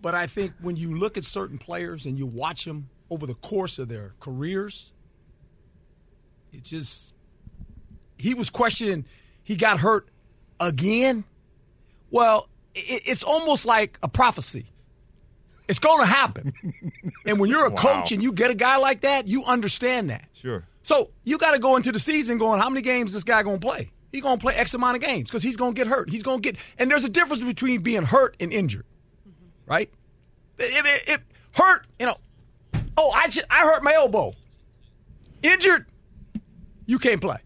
but 0.00 0.14
I 0.14 0.26
think 0.26 0.52
when 0.60 0.76
you 0.76 0.96
look 0.96 1.16
at 1.16 1.24
certain 1.24 1.58
players 1.58 2.06
and 2.06 2.18
you 2.18 2.26
watch 2.26 2.64
them 2.64 2.88
over 3.10 3.26
the 3.26 3.34
course 3.34 3.78
of 3.78 3.88
their 3.88 4.14
careers, 4.20 4.92
it 6.52 6.62
just 6.62 7.14
he 8.18 8.34
was 8.34 8.50
questioning. 8.50 9.06
He 9.44 9.56
got 9.56 9.78
hurt 9.78 10.08
again. 10.58 11.24
Well, 12.10 12.48
it's 12.74 13.22
almost 13.22 13.64
like 13.66 13.98
a 14.02 14.08
prophecy. 14.08 14.66
It's 15.68 15.78
going 15.78 16.00
to 16.00 16.06
happen. 16.06 16.52
and 17.26 17.40
when 17.40 17.50
you're 17.50 17.66
a 17.66 17.70
Wow. 17.70 17.76
coach 17.76 18.12
and 18.12 18.22
you 18.22 18.32
get 18.32 18.50
a 18.50 18.54
guy 18.54 18.76
like 18.76 19.00
that, 19.00 19.26
you 19.26 19.44
understand 19.44 20.10
that. 20.10 20.24
Sure. 20.32 20.64
So 20.82 21.10
you 21.24 21.38
got 21.38 21.52
to 21.52 21.58
go 21.58 21.76
into 21.76 21.90
the 21.90 21.98
season 21.98 22.38
going, 22.38 22.60
how 22.60 22.70
many 22.70 22.82
games 22.82 23.10
is 23.10 23.14
this 23.14 23.24
guy 23.24 23.42
going 23.42 23.58
to 23.58 23.66
play? 23.66 23.90
He's 24.12 24.22
going 24.22 24.38
to 24.38 24.42
play 24.42 24.54
X 24.54 24.72
amount 24.74 24.96
of 24.96 25.02
games 25.02 25.28
because 25.28 25.42
he's 25.42 25.56
going 25.56 25.74
to 25.74 25.76
get 25.76 25.88
hurt. 25.88 26.08
He's 26.08 26.22
going 26.22 26.40
to 26.40 26.52
get, 26.52 26.60
and 26.78 26.90
there's 26.90 27.04
a 27.04 27.08
difference 27.08 27.42
between 27.42 27.82
being 27.82 28.04
hurt 28.04 28.36
and 28.38 28.52
injured, 28.52 28.86
mm-hmm. 29.28 29.70
right? 29.70 29.90
If, 30.58 30.86
if, 30.86 31.08
if 31.14 31.20
hurt, 31.52 31.86
you 31.98 32.06
know, 32.06 32.16
oh, 32.96 33.10
I 33.10 33.28
just, 33.28 33.46
I 33.50 33.62
hurt 33.62 33.82
my 33.82 33.94
elbow. 33.94 34.32
Injured, 35.42 35.86
you 36.86 36.98
can't 36.98 37.20
play. 37.20 37.38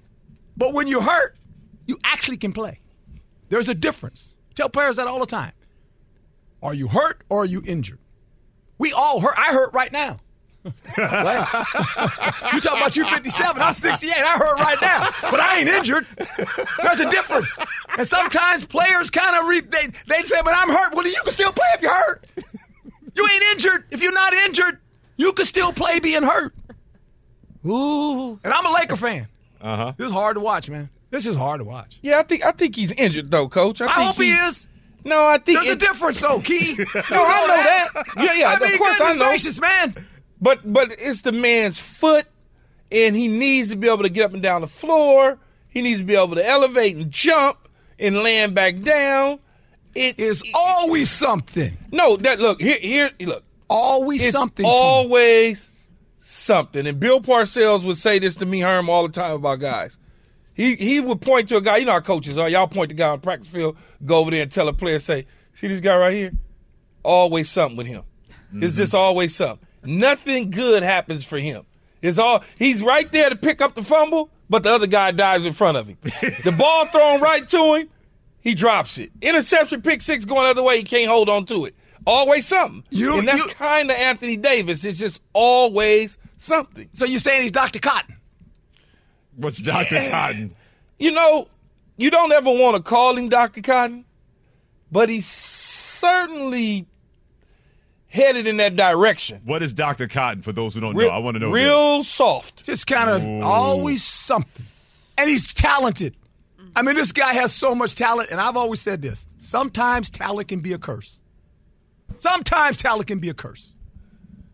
But 0.57 0.75
when 0.75 0.87
you're 0.87 1.03
hurt, 1.03 1.37
you 1.87 1.99
actually 2.05 2.37
can 2.37 2.53
play. 2.53 2.81
There's 3.49 3.71
a 3.71 3.75
difference. 3.75 4.35
Tell 4.55 4.69
players 4.69 4.97
that 4.97 5.09
all 5.09 5.19
the 5.19 5.27
time. 5.27 5.53
Are 6.63 6.75
you 6.75 6.89
hurt 6.89 7.23
or 7.31 7.43
are 7.43 7.47
you 7.47 7.63
injured? 7.65 7.99
We 8.81 8.95
all 8.95 9.21
hurt. 9.21 9.35
I 9.39 9.53
hurt 9.53 9.75
right 9.75 9.93
now. 9.93 10.17
right? 10.99 11.65
you 12.53 12.61
talking 12.61 12.81
about 12.81 12.97
you 12.97 13.07
57. 13.07 13.63
I'm 13.63 13.75
68. 13.75 14.13
I 14.13 14.39
hurt 14.39 14.59
right 14.59 14.79
now, 14.81 15.09
but 15.31 15.39
I 15.39 15.61
ain't 15.61 15.69
injured. 15.69 16.07
There's 16.83 17.01
a 17.01 17.09
difference. 17.09 17.59
And 17.97 18.07
sometimes 18.07 18.65
players 18.65 19.11
kind 19.11 19.39
of 19.39 19.49
re- 19.49 19.61
they 19.61 19.89
they 20.07 20.23
say, 20.23 20.41
"But 20.43 20.55
I'm 20.57 20.71
hurt." 20.71 20.95
Well, 20.95 21.07
you 21.07 21.21
can 21.25 21.33
still 21.33 21.53
play 21.53 21.67
if 21.75 21.83
you're 21.83 21.95
hurt. 21.95 22.27
You 23.15 23.29
ain't 23.29 23.43
injured. 23.53 23.85
If 23.91 24.03
you're 24.03 24.13
not 24.13 24.33
injured, 24.33 24.79
you 25.17 25.33
can 25.35 25.45
still 25.45 25.73
play 25.73 26.01
being 26.01 26.23
hurt. 26.23 26.55
Ooh. 27.67 28.39
And 28.43 28.53
I'm 28.53 28.65
a 28.65 28.73
Laker 28.73 28.97
fan. 28.97 29.29
Uh 29.61 29.77
huh. 29.77 29.93
This 29.97 30.07
is 30.07 30.13
hard 30.13 30.37
to 30.37 30.41
watch, 30.41 30.71
man. 30.71 30.89
This 31.11 31.27
is 31.27 31.37
hard 31.37 31.61
to 31.61 31.65
watch. 31.65 31.99
Yeah, 32.03 32.19
I 32.19 32.23
think 32.23 32.45
I 32.45 32.53
think 32.53 32.77
he's 32.77 32.93
injured 32.93 33.31
though, 33.31 33.49
Coach. 33.49 33.81
I, 33.81 33.87
I 33.87 33.95
think 33.97 34.07
hope 34.07 34.17
he 34.17 34.33
is. 34.33 34.69
No, 35.05 35.27
I 35.27 35.39
think 35.39 35.59
there's 35.59 35.69
it, 35.69 35.83
a 35.83 35.87
difference 35.87 36.21
though, 36.21 36.41
Key. 36.41 36.77
no, 36.79 36.85
I 36.95 37.47
know 37.47 37.57
that. 37.57 38.05
Yeah, 38.17 38.33
yeah. 38.33 38.49
I 38.49 38.59
mean, 38.59 38.73
of 38.73 38.79
course, 38.79 39.01
I 39.01 39.15
know. 39.15 39.29
gracious, 39.29 39.61
man. 39.61 40.07
But 40.41 40.61
but 40.73 40.93
it's 40.99 41.23
the 41.23 41.33
man's 41.33 41.81
foot, 41.81 42.27
and 42.91 43.15
he 43.15 43.29
needs 43.29 43.71
to 43.71 43.77
be 43.77 43.89
able 43.89 44.03
to 44.03 44.09
get 44.09 44.25
up 44.25 44.33
and 44.33 44.43
down 44.43 44.61
the 44.61 44.67
floor. 44.67 45.39
He 45.69 45.83
needs 45.83 46.01
to 46.01 46.05
be 46.05 46.15
able 46.15 46.35
to 46.35 46.47
elevate 46.47 46.97
and 46.97 47.11
jump 47.11 47.69
and 47.99 48.17
land 48.17 48.55
back 48.55 48.81
down. 48.81 49.39
It 49.95 50.19
is 50.19 50.43
always 50.55 51.11
something. 51.11 51.77
No, 51.93 52.17
that 52.19 52.41
look 52.41 52.61
here 52.61 52.79
here 52.81 53.11
look. 53.21 53.45
Always 53.69 54.23
it's 54.23 54.33
something. 54.33 54.67
Always 54.67 55.71
something. 56.19 56.87
And 56.87 56.99
Bill 56.99 57.21
Parcells 57.21 57.85
would 57.85 57.97
say 57.97 58.19
this 58.19 58.37
to 58.37 58.47
me, 58.47 58.61
Herm, 58.61 58.89
all 58.89 59.07
the 59.07 59.13
time 59.13 59.33
about 59.33 59.61
guys. 59.61 59.97
He 60.61 60.75
he 60.75 61.01
would 61.01 61.23
point 61.23 61.49
to 61.49 61.57
a 61.57 61.63
guy. 61.63 61.79
You 61.79 61.87
know 61.87 61.93
how 61.93 62.01
coaches 62.01 62.37
are. 62.37 62.47
Y'all 62.47 62.69
point 62.69 62.91
to 62.91 62.95
a 62.95 62.99
guy 62.99 63.09
on 63.09 63.17
the 63.17 63.23
practice 63.23 63.49
field, 63.49 63.79
go 64.05 64.19
over 64.19 64.31
there 64.31 64.43
and 64.43 64.53
tell 64.53 64.69
a 64.69 64.75
player, 64.75 64.99
say, 64.99 65.25
"See 65.55 65.69
this 65.69 65.81
guy 65.81 65.97
right 65.97 66.13
here? 66.13 66.33
Always 67.03 67.49
something 67.49 67.79
with 67.79 67.87
him. 67.87 68.03
Mm-hmm. 68.31 68.65
It's 68.65 68.77
just 68.77 68.95
always 68.95 69.35
something. 69.35 69.67
Nothing 69.83 70.51
good 70.51 70.83
happens 70.83 71.25
for 71.25 71.39
him. 71.39 71.65
It's 72.03 72.19
all 72.19 72.45
he's 72.59 72.83
right 72.83 73.11
there 73.11 73.31
to 73.31 73.37
pick 73.37 73.63
up 73.63 73.75
the 73.75 73.83
fumble, 73.83 74.29
but 74.51 74.63
the 74.63 74.71
other 74.71 74.87
guy 74.87 75.13
dives 75.13 75.47
in 75.47 75.55
front 75.55 75.79
of 75.79 75.87
him. 75.87 75.97
the 76.45 76.53
ball 76.53 76.85
thrown 76.89 77.23
right 77.23 77.49
to 77.49 77.77
him, 77.77 77.89
he 78.43 78.55
drops 78.55 78.99
it. 78.99 79.11
Interception, 79.23 79.81
pick 79.81 80.03
six 80.03 80.27
going 80.27 80.43
the 80.43 80.51
other 80.51 80.63
way, 80.63 80.77
he 80.77 80.83
can't 80.85 81.09
hold 81.09 81.31
on 81.31 81.47
to 81.47 81.65
it. 81.65 81.75
Always 82.07 82.47
something. 82.47 82.85
You- 82.91 83.19
and 83.19 83.27
that's 83.27 83.51
kind 83.55 83.89
of 83.89 83.97
Anthony 83.97 84.37
Davis. 84.37 84.85
It's 84.85 84.99
just 84.99 85.23
always 85.33 86.19
something. 86.37 86.91
So 86.93 87.07
you're 87.07 87.19
saying 87.19 87.45
he's 87.45 87.53
Dr. 87.53 87.79
Cotton? 87.79 88.17
What's 89.41 89.59
Dr. 89.59 89.97
Cotton? 90.11 90.55
You 90.99 91.13
know, 91.13 91.49
you 91.97 92.11
don't 92.11 92.33
ever 92.33 92.51
want 92.51 92.77
to 92.77 92.83
call 92.83 93.17
him 93.17 93.29
Dr. 93.29 93.63
Cotton, 93.63 94.05
but 94.93 95.09
he's 95.09 95.27
certainly 95.27 96.87
headed 98.07 98.47
in 98.47 98.59
that 98.59 98.77
direction. 98.77 99.41
What 99.45 99.63
is 99.63 99.73
Dr. 99.73 100.09
Cotton 100.09 100.43
for 100.43 100.53
those 100.53 100.75
who 100.75 100.81
don't 100.81 100.95
Real, 100.95 101.09
know? 101.09 101.15
I 101.15 101.19
want 101.19 101.37
to 101.37 101.39
know. 101.41 101.51
Real 101.51 102.03
soft. 102.05 102.65
Just 102.65 102.87
kind 102.87 103.09
of 103.09 103.45
always 103.47 104.05
something. 104.05 104.67
And 105.17 105.31
he's 105.31 105.53
talented. 105.55 106.17
I 106.75 106.83
mean, 106.83 106.95
this 106.95 107.13
guy 107.13 107.35
has 107.35 107.53
so 107.53 107.75
much 107.75 107.95
talent, 107.95 108.31
and 108.31 108.41
I've 108.41 108.57
always 108.57 108.81
said 108.81 109.03
this. 109.03 109.27
Sometimes 109.39 110.11
talent 110.11 110.49
can 110.49 110.61
be 110.61 110.73
a 110.73 110.79
curse. 110.79 111.19
Sometimes 112.19 112.77
talent 112.77 113.07
can 113.07 113.19
be 113.19 113.29
a 113.29 113.35
curse. 113.35 113.73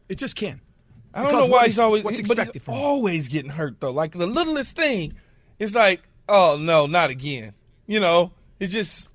It 0.08 0.16
just 0.16 0.36
can. 0.36 0.60
I 1.16 1.22
don't 1.22 1.32
know 1.32 1.46
why 1.46 1.48
what 1.48 1.66
he's 1.66 1.78
always 1.78 2.04
what's 2.04 2.16
but 2.20 2.38
expected 2.38 2.54
he's 2.54 2.62
from 2.62 2.74
him. 2.74 2.80
always 2.80 3.28
getting 3.28 3.50
hurt 3.50 3.80
though. 3.80 3.90
Like 3.90 4.12
the 4.12 4.26
littlest 4.26 4.76
thing, 4.76 5.14
it's 5.58 5.74
like, 5.74 6.02
oh 6.28 6.58
no, 6.60 6.86
not 6.86 7.10
again. 7.10 7.54
You 7.86 8.00
know, 8.00 8.32
it's 8.60 8.72
just 8.72 9.08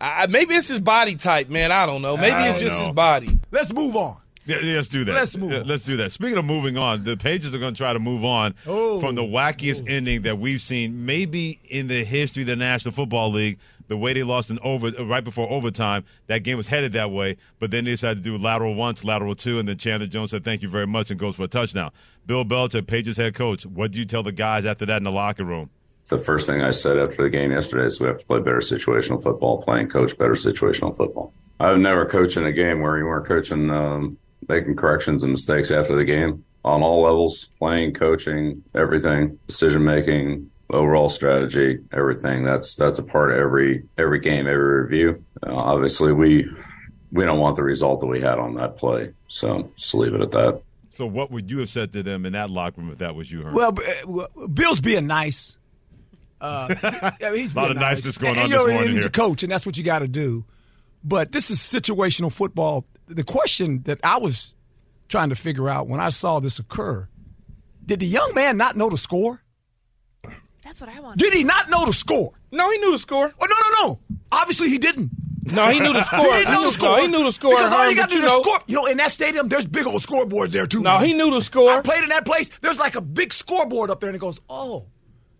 I, 0.00 0.26
maybe 0.26 0.54
it's 0.54 0.68
his 0.68 0.80
body 0.80 1.14
type, 1.14 1.48
man. 1.48 1.72
I 1.72 1.86
don't 1.86 2.02
know. 2.02 2.16
Maybe 2.16 2.36
it's 2.36 2.60
don't 2.60 2.68
just 2.68 2.78
know. 2.78 2.86
his 2.86 2.94
body. 2.94 3.38
Let's 3.50 3.72
move 3.72 3.96
on. 3.96 4.18
Yeah, 4.46 4.58
yeah, 4.62 4.76
let's 4.76 4.88
do 4.88 5.04
that. 5.04 5.12
Let's 5.14 5.36
move 5.36 5.52
on. 5.52 5.66
Let's 5.66 5.84
do 5.84 5.96
that. 5.96 6.12
Speaking 6.12 6.38
of 6.38 6.44
moving 6.44 6.78
on, 6.78 7.02
the 7.04 7.16
Pats 7.16 7.46
are 7.52 7.58
going 7.58 7.74
to 7.74 7.78
try 7.78 7.92
to 7.92 7.98
move 7.98 8.24
on 8.24 8.54
Oh. 8.66 9.00
from 9.00 9.14
the 9.16 9.22
wackiest 9.22 9.88
ending 9.88 10.22
that 10.22 10.38
we've 10.38 10.60
seen, 10.60 11.04
maybe 11.04 11.58
in 11.68 11.88
the 11.88 12.04
history 12.04 12.42
of 12.42 12.46
the 12.48 12.56
National 12.56 12.92
Football 12.92 13.32
League. 13.32 13.58
The 13.88 13.96
way 13.96 14.12
they 14.14 14.24
lost 14.24 14.50
in 14.50 14.58
over 14.64 14.90
right 15.04 15.22
before 15.22 15.48
overtime, 15.48 16.04
that 16.26 16.38
game 16.40 16.56
was 16.56 16.66
headed 16.66 16.92
that 16.94 17.12
way, 17.12 17.36
but 17.60 17.70
then 17.70 17.84
they 17.84 17.92
decided 17.92 18.24
to 18.24 18.30
do 18.30 18.36
lateral 18.36 18.74
once, 18.74 19.04
lateral 19.04 19.36
two, 19.36 19.60
and 19.60 19.68
then 19.68 19.76
Chandler 19.76 20.08
Jones 20.08 20.32
said, 20.32 20.44
"Thank 20.44 20.62
you 20.62 20.68
very 20.68 20.88
much," 20.88 21.12
and 21.12 21.20
goes 21.20 21.36
for 21.36 21.44
a 21.44 21.48
touchdown. 21.48 21.92
Bill 22.26 22.44
Belichick, 22.44 22.88
Pats 22.88 23.16
head 23.16 23.34
coach, 23.34 23.64
what 23.64 23.92
do 23.92 24.00
you 24.00 24.04
tell 24.04 24.24
the 24.24 24.32
guys 24.32 24.66
after 24.66 24.86
that 24.86 24.96
in 24.96 25.04
the 25.04 25.12
locker 25.12 25.44
room? 25.44 25.70
The 26.08 26.18
first 26.18 26.48
thing 26.48 26.62
I 26.62 26.70
said 26.70 26.98
after 26.98 27.22
the 27.22 27.30
game 27.30 27.52
yesterday 27.52 27.86
is 27.86 28.00
we 28.00 28.08
have 28.08 28.18
to 28.18 28.26
play 28.26 28.40
better 28.40 28.58
situational 28.58 29.22
football, 29.22 29.62
playing 29.62 29.88
coach 29.88 30.18
better 30.18 30.34
situational 30.34 30.96
football. 30.96 31.32
I've 31.60 31.78
never 31.78 32.06
coached 32.06 32.36
in 32.36 32.44
a 32.44 32.52
game 32.52 32.80
where 32.80 32.98
you 32.98 33.04
weren't 33.06 33.26
coaching, 33.26 33.70
um, 33.70 34.18
making 34.48 34.76
corrections 34.76 35.22
and 35.22 35.32
mistakes 35.32 35.70
after 35.70 35.96
the 35.96 36.04
game 36.04 36.44
on 36.64 36.82
all 36.82 37.02
levels, 37.02 37.50
playing, 37.58 37.94
coaching, 37.94 38.62
everything, 38.74 39.38
decision 39.46 39.84
making, 39.84 40.50
overall 40.70 41.08
strategy, 41.08 41.78
everything. 41.92 42.44
That's 42.44 42.74
that's 42.74 42.98
a 42.98 43.02
part 43.02 43.30
of 43.32 43.38
every 43.38 43.84
every 43.98 44.20
game, 44.20 44.46
every 44.46 44.82
review. 44.82 45.24
Uh, 45.46 45.54
obviously, 45.54 46.12
we 46.12 46.46
we 47.12 47.24
don't 47.24 47.38
want 47.38 47.56
the 47.56 47.62
result 47.62 48.00
that 48.00 48.06
we 48.06 48.20
had 48.20 48.38
on 48.38 48.54
that 48.56 48.76
play, 48.78 49.12
so 49.28 49.70
just 49.76 49.94
leave 49.94 50.14
it 50.14 50.20
at 50.20 50.30
that. 50.32 50.60
So, 50.94 51.06
what 51.06 51.30
would 51.30 51.50
you 51.50 51.58
have 51.60 51.68
said 51.68 51.92
to 51.92 52.02
them 52.02 52.24
in 52.26 52.32
that 52.32 52.50
locker 52.50 52.80
room 52.80 52.90
if 52.90 52.98
that 52.98 53.14
was 53.14 53.30
you, 53.30 53.42
Herm? 53.42 53.54
Well, 53.54 53.72
b- 53.72 53.82
uh, 53.86 54.08
well, 54.08 54.28
Bill's 54.52 54.80
being 54.80 55.06
nice. 55.06 55.56
Uh, 56.40 56.74
yeah, 57.20 57.34
he's 57.34 57.52
A 57.52 57.56
lot 57.56 57.62
being 57.66 57.70
of 57.72 57.76
nice. 57.76 57.96
niceness 57.98 58.18
going 58.18 58.36
And, 58.36 58.44
on 58.44 58.44
you 58.46 58.50
this 58.50 58.56
know, 58.58 58.62
morning 58.64 58.80
and 58.82 58.88
he's 58.90 58.98
here. 59.00 59.06
a 59.08 59.10
coach, 59.10 59.42
and 59.42 59.52
that's 59.52 59.64
what 59.66 59.76
you 59.76 59.84
got 59.84 60.00
to 60.00 60.08
do. 60.08 60.44
But 61.04 61.32
this 61.32 61.50
is 61.50 61.58
situational 61.60 62.32
football. 62.32 62.84
The 63.08 63.24
question 63.24 63.82
that 63.84 64.00
I 64.02 64.18
was 64.18 64.52
trying 65.08 65.28
to 65.28 65.36
figure 65.36 65.68
out 65.68 65.86
when 65.88 66.00
I 66.00 66.10
saw 66.10 66.40
this 66.40 66.58
occur: 66.58 67.08
Did 67.84 68.00
the 68.00 68.06
young 68.06 68.32
man 68.34 68.56
not 68.56 68.76
know 68.76 68.88
the 68.90 68.96
score? 68.98 69.42
That's 70.62 70.80
what 70.80 70.90
I 70.90 70.98
want. 71.00 71.18
Did 71.18 71.32
he 71.32 71.44
not 71.44 71.70
know 71.70 71.86
the 71.86 71.92
score? 71.92 72.32
No, 72.50 72.68
he 72.70 72.78
knew 72.78 72.90
the 72.92 72.98
score. 72.98 73.32
Oh 73.40 73.46
no, 73.46 73.56
no, 73.70 73.86
no! 73.88 74.16
Obviously, 74.32 74.68
he 74.68 74.78
didn't. 74.78 75.10
No, 75.52 75.68
he 75.70 75.78
knew 75.78 75.92
the 75.92 76.02
score. 76.02 76.18
He 76.24 76.24
didn't 76.24 76.46
He 76.48 76.52
know 76.54 76.58
knew- 76.62 76.66
the 76.66 76.72
score. 76.72 76.88
no, 76.96 77.02
he 77.02 77.06
knew 77.06 77.22
the 77.22 77.30
score, 77.30 77.50
Because 77.54 77.72
all 77.72 77.78
Herm, 77.82 77.90
you 77.90 77.96
got 77.96 78.10
to 78.10 78.16
do 78.16 78.22
is 78.24 78.28
know- 78.32 78.42
score. 78.42 78.58
You 78.66 78.74
know, 78.74 78.86
in 78.86 78.96
that 78.96 79.12
stadium, 79.12 79.48
there's 79.48 79.64
big 79.66 79.86
old 79.86 80.02
scoreboards 80.02 80.50
there 80.50 80.66
too. 80.66 80.80
No, 80.82 80.98
man. 80.98 81.04
he 81.04 81.14
knew 81.14 81.30
the 81.30 81.40
score. 81.40 81.70
I 81.70 81.80
played 81.82 82.02
in 82.02 82.08
that 82.08 82.24
place. 82.26 82.48
There's 82.62 82.80
like 82.80 82.96
a 82.96 83.00
big 83.00 83.32
scoreboard 83.32 83.90
up 83.90 84.00
there, 84.00 84.08
and 84.08 84.16
it 84.16 84.18
goes, 84.18 84.40
"Oh, 84.50 84.86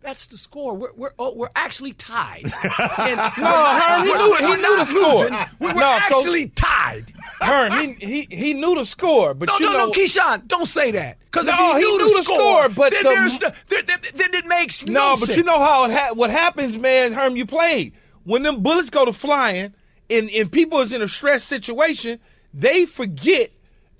that's 0.06 0.28
the 0.28 0.38
score. 0.38 0.74
We're 0.74 0.92
we're, 0.96 1.10
oh, 1.18 1.34
we're 1.34 1.50
actually 1.56 1.92
tied." 1.92 2.44
And 2.98 3.16
No, 3.16 3.52
Herm, 3.80 4.06
he 4.06 4.12
knew, 4.12 4.34
he 4.36 4.54
knew 4.62 4.76
the 4.78 4.84
score. 4.86 5.30
We're, 5.60 5.74
we're 5.74 5.80
No, 5.80 5.98
actually 6.00 6.46
tied. 6.48 7.12
Herm, 7.40 7.72
he, 7.72 7.92
he 7.94 8.28
he 8.34 8.52
knew 8.54 8.74
the 8.76 8.84
score, 8.84 9.34
but 9.34 9.48
No, 9.48 9.54
you 9.58 9.66
no, 9.66 9.72
know, 9.72 9.86
no, 9.86 9.92
Keyshawn, 9.92 10.46
don't 10.48 10.66
say 10.66 10.92
that. 10.92 11.18
Because 11.30 11.46
if 11.48 11.54
No, 11.58 11.74
he 11.74 11.80
he 11.82 11.86
knew, 11.90 11.98
knew 11.98 12.12
the, 12.12 12.18
the 12.18 12.22
score, 12.22 12.38
score, 12.38 12.68
but 12.70 12.92
then, 12.92 13.02
the- 13.02 13.10
there's 13.10 13.40
no, 13.40 13.50
then, 13.68 13.84
then, 13.86 13.98
then 14.14 14.34
it 14.34 14.46
makes 14.46 14.82
no, 14.86 15.16
sense. 15.16 15.20
No, 15.20 15.26
but 15.26 15.36
you 15.36 15.42
know 15.42 15.58
how 15.58 15.84
it 15.84 15.90
ha- 15.92 16.14
what 16.14 16.30
happens, 16.30 16.76
man, 16.78 17.12
Herm, 17.12 17.36
you 17.36 17.44
played. 17.44 17.92
When 18.24 18.42
them 18.42 18.62
bullets 18.62 18.90
go 18.90 19.04
to 19.04 19.12
flying 19.12 19.74
and, 20.08 20.30
and 20.30 20.50
people 20.50 20.80
is 20.80 20.92
in 20.92 21.02
a 21.02 21.08
stress 21.08 21.42
situation, 21.44 22.18
they 22.54 22.86
forget 22.86 23.50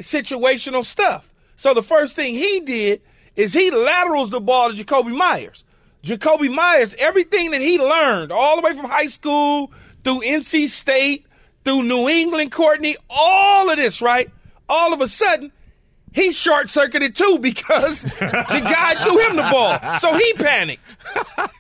situational 0.01 0.85
stuff. 0.85 1.33
So 1.57 1.75
the 1.75 1.83
first 1.83 2.15
thing 2.15 2.35
he 2.35 2.61
did 2.61 3.03
is 3.35 3.53
he 3.53 3.71
laterals 3.71 4.31
the 4.31 4.41
ball 4.41 4.73
to 4.73 4.85
Jakobi 4.85 5.15
Meyers. 5.17 5.65
Jakobi 6.07 6.53
Meyers, 6.55 6.95
everything 6.99 7.51
that 7.51 7.61
he 7.61 7.79
learned 7.81 8.31
all 8.33 8.57
the 8.57 8.63
way 8.63 8.75
from 8.75 8.87
high 8.89 9.09
school 9.09 9.73
through 10.05 10.21
NC 10.21 10.69
State, 10.69 11.27
through 11.65 11.83
New 11.83 12.09
England, 12.09 12.53
Courtney, 12.53 12.97
all 13.11 13.69
of 13.69 13.77
this, 13.77 14.01
right? 14.01 14.31
All 14.69 14.93
of 14.93 15.01
a 15.01 15.09
sudden, 15.09 15.51
he 16.13 16.31
short 16.33 16.71
circuited 16.71 17.17
too 17.17 17.39
because 17.43 18.03
the 18.03 18.11
guy 18.21 19.05
threw 19.05 19.19
him 19.21 19.37
the 19.37 19.43
ball. 19.51 19.99
So 19.99 20.15
he 20.17 20.33
panicked. 20.35 20.83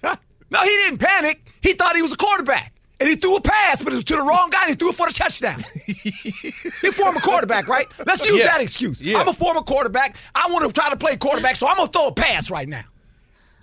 No, 0.48 0.62
he 0.62 0.68
didn't 0.68 0.98
panic. 0.98 1.52
He 1.60 1.72
thought 1.72 1.96
he 1.96 2.02
was 2.02 2.12
a 2.12 2.16
quarterback. 2.16 2.72
And 3.00 3.08
he 3.08 3.16
threw 3.16 3.34
a 3.34 3.40
pass, 3.40 3.82
but 3.82 3.92
it 3.92 3.96
was 3.96 4.04
to 4.04 4.14
the 4.14 4.22
wrong 4.22 4.48
guy, 4.50 4.60
and 4.62 4.70
he 4.70 4.76
threw 4.76 4.90
it 4.90 4.94
for 4.94 5.08
the 5.08 5.12
touchdown. 5.12 5.60
he 5.86 6.90
former 6.92 7.18
quarterback, 7.18 7.66
right? 7.66 7.88
Let's 8.06 8.24
use 8.24 8.38
Yeah. 8.38 8.46
that 8.46 8.60
excuse. 8.60 9.02
Yeah. 9.02 9.18
I'm 9.18 9.26
a 9.26 9.32
former 9.34 9.62
quarterback. 9.62 10.16
I 10.36 10.48
want 10.52 10.64
to 10.64 10.72
try 10.72 10.88
to 10.88 10.96
play 10.96 11.16
quarterback, 11.16 11.56
so 11.56 11.66
I'm 11.66 11.74
going 11.76 11.88
to 11.88 11.92
throw 11.92 12.06
a 12.06 12.12
pass 12.14 12.48
right 12.48 12.68
now. 12.68 12.84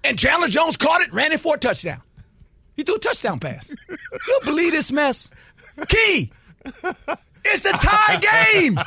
And 0.04 0.18
Chandler 0.20 0.48
Jones 0.50 0.78
caught 0.78 1.02
it, 1.02 1.14
ran 1.14 1.32
it 1.32 1.40
for 1.40 1.56
a 1.56 1.58
touchdown. 1.58 2.02
He 2.76 2.84
threw 2.84 2.96
a 2.96 3.00
touchdown 3.00 3.40
pass. 3.40 3.70
you 3.70 4.40
believe 4.44 4.72
this 4.72 4.92
mess? 4.92 5.30
Key, 5.88 6.32
it's 7.46 7.66
a 7.66 7.72
tie 7.74 8.18
game. 8.54 8.78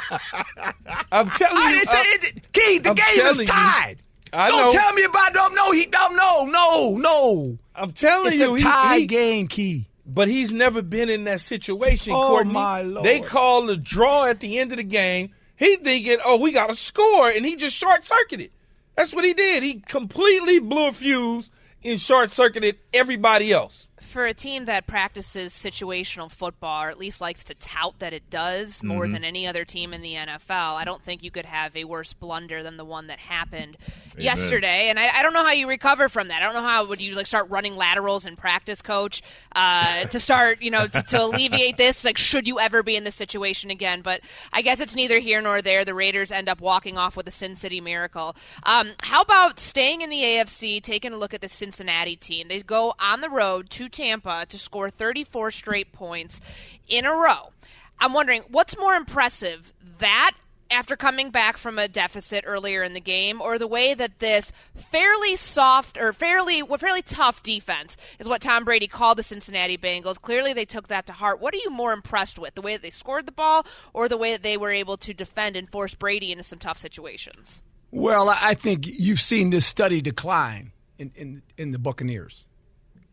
I'm 1.13 1.31
telling 1.31 1.57
I 1.59 1.69
you. 1.71 1.75
didn't 1.77 1.89
say 1.89 1.99
I'm- 1.99 2.07
it. 2.23 2.53
Key, 2.53 2.79
the 2.79 2.91
I'm 2.91 2.95
game 2.97 3.27
is 3.27 3.49
tied. 3.49 3.97
I 4.33 4.49
don't 4.51 4.71
tell 4.73 4.93
me 4.93 5.05
about 5.05 5.35
no, 5.35 5.49
no, 5.49 5.73
he 5.73 5.87
no, 5.87 6.09
no, 6.09 6.45
no, 6.47 6.97
no. 6.99 7.59
I'm 7.75 7.93
telling 7.93 8.33
It's 8.33 8.37
you, 8.37 8.55
it's 8.55 8.63
a 8.63 8.67
he- 8.67 8.71
tie 8.73 8.99
he- 8.99 9.07
game, 9.07 9.47
Key. 9.49 9.87
But 10.09 10.29
he's 10.29 10.53
never 10.53 10.83
been 10.83 11.09
in 11.11 11.25
that 11.25 11.41
situation, 11.41 12.13
Oh, 12.13 12.29
Courtney. 12.29 12.53
my 12.53 12.83
Lord. 12.83 13.05
They 13.05 13.19
call 13.21 13.67
the 13.67 13.77
draw 13.77 14.27
at 14.27 14.39
the 14.39 14.59
end 14.61 14.71
of 14.73 14.77
the 14.79 14.85
game. 14.85 15.33
He 15.57 15.77
thinking, 15.77 16.19
oh, 16.25 16.37
we 16.37 16.53
got 16.53 16.69
to 16.69 16.77
score, 16.77 17.29
and 17.31 17.45
he 17.45 17.57
just 17.57 17.75
short 17.77 18.05
circuited. 18.05 18.51
That's 18.97 19.15
what 19.15 19.25
he 19.25 19.35
did. 19.35 19.63
He 19.63 19.81
completely 19.81 20.59
blew 20.59 20.89
a 20.89 20.93
fuse 20.93 21.51
and 21.85 22.01
short 22.01 22.31
circuited 22.31 22.79
everybody 22.95 23.53
else. 23.53 23.86
For 24.17 24.25
a 24.25 24.33
team 24.33 24.65
that 24.65 24.87
practices 24.87 25.53
situational 25.53 26.31
football, 26.33 26.85
or 26.85 26.89
at 26.89 26.99
least 26.99 27.21
likes 27.21 27.45
to 27.45 27.53
tout 27.57 27.99
that 27.99 28.15
it 28.15 28.31
does 28.31 28.83
more 28.83 29.05
Mm-hmm. 29.05 29.11
Mhm. 29.11 29.13
than 29.13 29.25
any 29.25 29.47
other 29.47 29.67
team 29.67 29.93
in 29.93 30.01
the 30.01 30.15
NFL, 30.15 30.75
I 30.75 30.85
don't 30.87 31.03
think 31.03 31.23
you 31.23 31.31
could 31.31 31.45
have 31.45 31.77
a 31.77 31.85
worse 31.85 32.15
blunder 32.15 32.63
than 32.63 32.79
the 32.79 32.85
one 32.85 33.09
that 33.09 33.19
happened 33.19 33.77
Amen. 34.15 34.25
yesterday. 34.25 34.89
And 34.89 34.99
I, 34.99 35.19
I 35.19 35.23
don't 35.23 35.35
know 35.35 35.45
how 35.45 35.53
you 35.53 35.69
recover 35.69 36.09
from 36.09 36.29
that. 36.29 36.41
I 36.41 36.47
don't 36.47 36.55
know 36.55 36.67
how 36.67 36.87
would 36.87 36.99
you 37.03 37.15
like 37.15 37.27
start 37.27 37.51
running 37.51 37.77
laterals 37.77 38.25
in 38.25 38.37
practice, 38.37 38.81
coach, 38.81 39.21
uh, 39.55 40.05
to 40.15 40.19
start 40.19 40.63
you 40.63 40.71
know 40.71 40.87
to, 40.87 41.03
to 41.03 41.23
alleviate 41.23 41.77
this. 41.77 42.03
Like, 42.03 42.17
should 42.17 42.49
you 42.49 42.59
ever 42.59 42.83
be 42.83 42.97
in 42.97 43.05
this 43.05 43.17
situation 43.17 43.71
again? 43.71 44.01
But 44.01 44.23
I 44.51 44.63
guess 44.63 44.81
it's 44.81 44.95
neither 44.95 45.19
here 45.19 45.43
nor 45.43 45.61
there. 45.61 45.85
The 45.85 45.93
Raiders 45.95 46.33
end 46.33 46.49
up 46.49 46.63
walking 46.63 46.97
off 46.97 47.19
with 47.19 47.29
a 47.29 47.33
Sin 47.33 47.55
City 47.55 47.83
miracle. 47.83 48.35
Um, 48.63 48.93
how 49.03 49.21
about 49.21 49.61
staying 49.61 50.01
in 50.01 50.09
the 50.09 50.23
AFC, 50.23 50.83
taking 50.83 51.13
a 51.13 51.19
look 51.19 51.35
at 51.35 51.43
the 51.43 51.51
Cincinnati 51.51 52.17
team? 52.17 52.49
They 52.49 52.63
go 52.63 52.95
on 52.99 53.21
the 53.21 53.29
road 53.29 53.69
to 53.71 53.91
Tampa. 53.91 54.06
Tampa 54.07 54.47
to 54.49 54.59
score 54.59 54.89
34 54.89 55.51
straight 55.51 55.93
points 55.93 56.41
in 56.89 57.05
a 57.05 57.13
row. 57.13 57.51
I'm 57.99 58.13
wondering 58.13 58.43
what's 58.49 58.79
more 58.79 58.95
impressive, 58.95 59.73
that 59.99 60.33
after 60.71 60.97
coming 60.97 61.31
back 61.31 61.57
from 61.57 61.79
a 61.79 61.89
deficit 61.89 62.45
earlier 62.47 62.83
in 62.83 62.93
the 62.93 63.01
game, 63.01 63.41
or 63.41 63.59
the 63.59 63.67
way 63.67 63.95
that 63.95 64.19
this 64.21 64.53
fairly 64.77 65.35
soft 65.37 65.99
or 65.99 66.13
fairly 66.13 66.63
well, 66.63 66.79
fairly 66.79 67.03
tough 67.03 67.43
defense 67.43 67.97
is 68.19 68.29
what 68.29 68.43
Tom 68.43 68.65
Brady 68.65 68.87
called 68.87 69.19
the 69.19 69.23
Cincinnati 69.23 69.77
Bengals. 69.77 70.21
Clearly, 70.21 70.53
they 70.53 70.65
took 70.65 70.89
that 70.89 71.07
to 71.07 71.13
heart. 71.13 71.41
What 71.41 71.55
are 71.55 71.59
you 71.59 71.71
more 71.71 71.93
impressed 71.93 72.39
with, 72.39 72.55
the 72.55 72.63
way 72.63 72.75
that 72.75 72.83
they 72.83 72.91
scored 72.91 73.27
the 73.27 73.33
ball, 73.33 73.67
or 73.93 74.09
the 74.09 74.17
way 74.17 74.33
that 74.33 74.43
they 74.43 74.57
were 74.57 74.71
able 74.73 74.97
to 74.99 75.15
defend 75.15 75.57
and 75.57 75.71
force 75.71 75.95
Brady 75.95 76.31
into 76.31 76.45
some 76.45 76.59
tough 76.59 76.79
situations? 76.79 77.63
Well, 77.91 78.29
I 78.29 78.55
think 78.55 78.87
you've 78.87 79.21
seen 79.21 79.51
this 79.51 79.67
study 79.67 80.01
decline 80.01 80.73
in 80.99 81.13
in, 81.17 81.43
in 81.57 81.71
the 81.73 81.79
Buccaneers, 81.79 82.47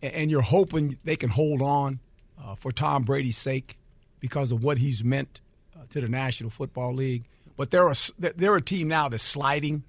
and 0.03 0.29
you're 0.29 0.41
hoping 0.41 0.97
they 1.03 1.15
can 1.15 1.29
hold 1.29 1.61
on 1.61 1.99
uh, 2.43 2.55
for 2.55 2.71
Tom 2.71 3.03
Brady's 3.03 3.37
sake 3.37 3.77
because 4.19 4.51
of 4.51 4.63
what 4.63 4.77
he's 4.77 5.03
meant 5.03 5.41
uh, 5.75 5.83
to 5.89 6.01
the 6.01 6.07
National 6.07 6.49
Football 6.49 6.93
League 6.93 7.23
but 7.55 7.71
they're 7.71 7.89
a, 7.89 7.95
they're 8.17 8.55
a 8.55 8.61
team 8.61 8.87
now 8.87 9.09
that's 9.09 9.23
sliding. 9.23 9.83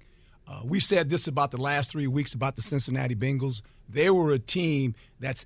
Uh, 0.47 0.61
we've 0.63 0.83
said 0.83 1.09
this 1.09 1.27
about 1.27 1.51
the 1.51 1.57
last 1.57 1.91
three 1.91 2.07
weeks 2.07 2.33
about 2.33 2.55
the 2.55 2.61
Cincinnati 2.61 3.15
Bengals. 3.15 3.61
They 3.89 4.09
were 4.09 4.31
a 4.31 4.39
team 4.39 4.95
that's 5.19 5.45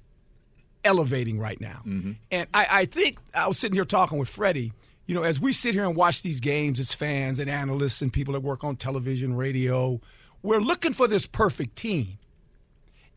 elevating 0.84 1.40
right 1.40 1.60
now. 1.60 1.82
Mm-hmm. 1.86 2.14
And 2.32 2.48
I, 2.54 2.68
I, 2.70 2.86
think 2.86 3.18
I 3.34 3.48
was 3.48 3.60
sitting 3.60 3.76
here 3.76 3.86
talking 3.86 4.18
with 4.18 4.30
Freddie. 4.30 4.74
You 5.08 5.16
know, 5.16 5.24
as 5.24 5.40
we 5.40 5.54
sit 5.54 5.74
here 5.74 5.86
and 5.86 5.96
watch 5.96 6.22
these 6.22 6.40
games 6.40 6.80
as 6.80 6.94
fans 6.94 7.40
and 7.40 7.50
analysts 7.50 8.02
and 8.02 8.12
people 8.12 8.34
that 8.34 8.42
work 8.42 8.64
on 8.64 8.76
television, 8.76 9.36
radio, 9.36 10.00
we're 10.44 10.60
looking 10.62 10.94
for 10.94 11.08
this 11.08 11.26
perfect 11.26 11.76
team. 11.76 12.18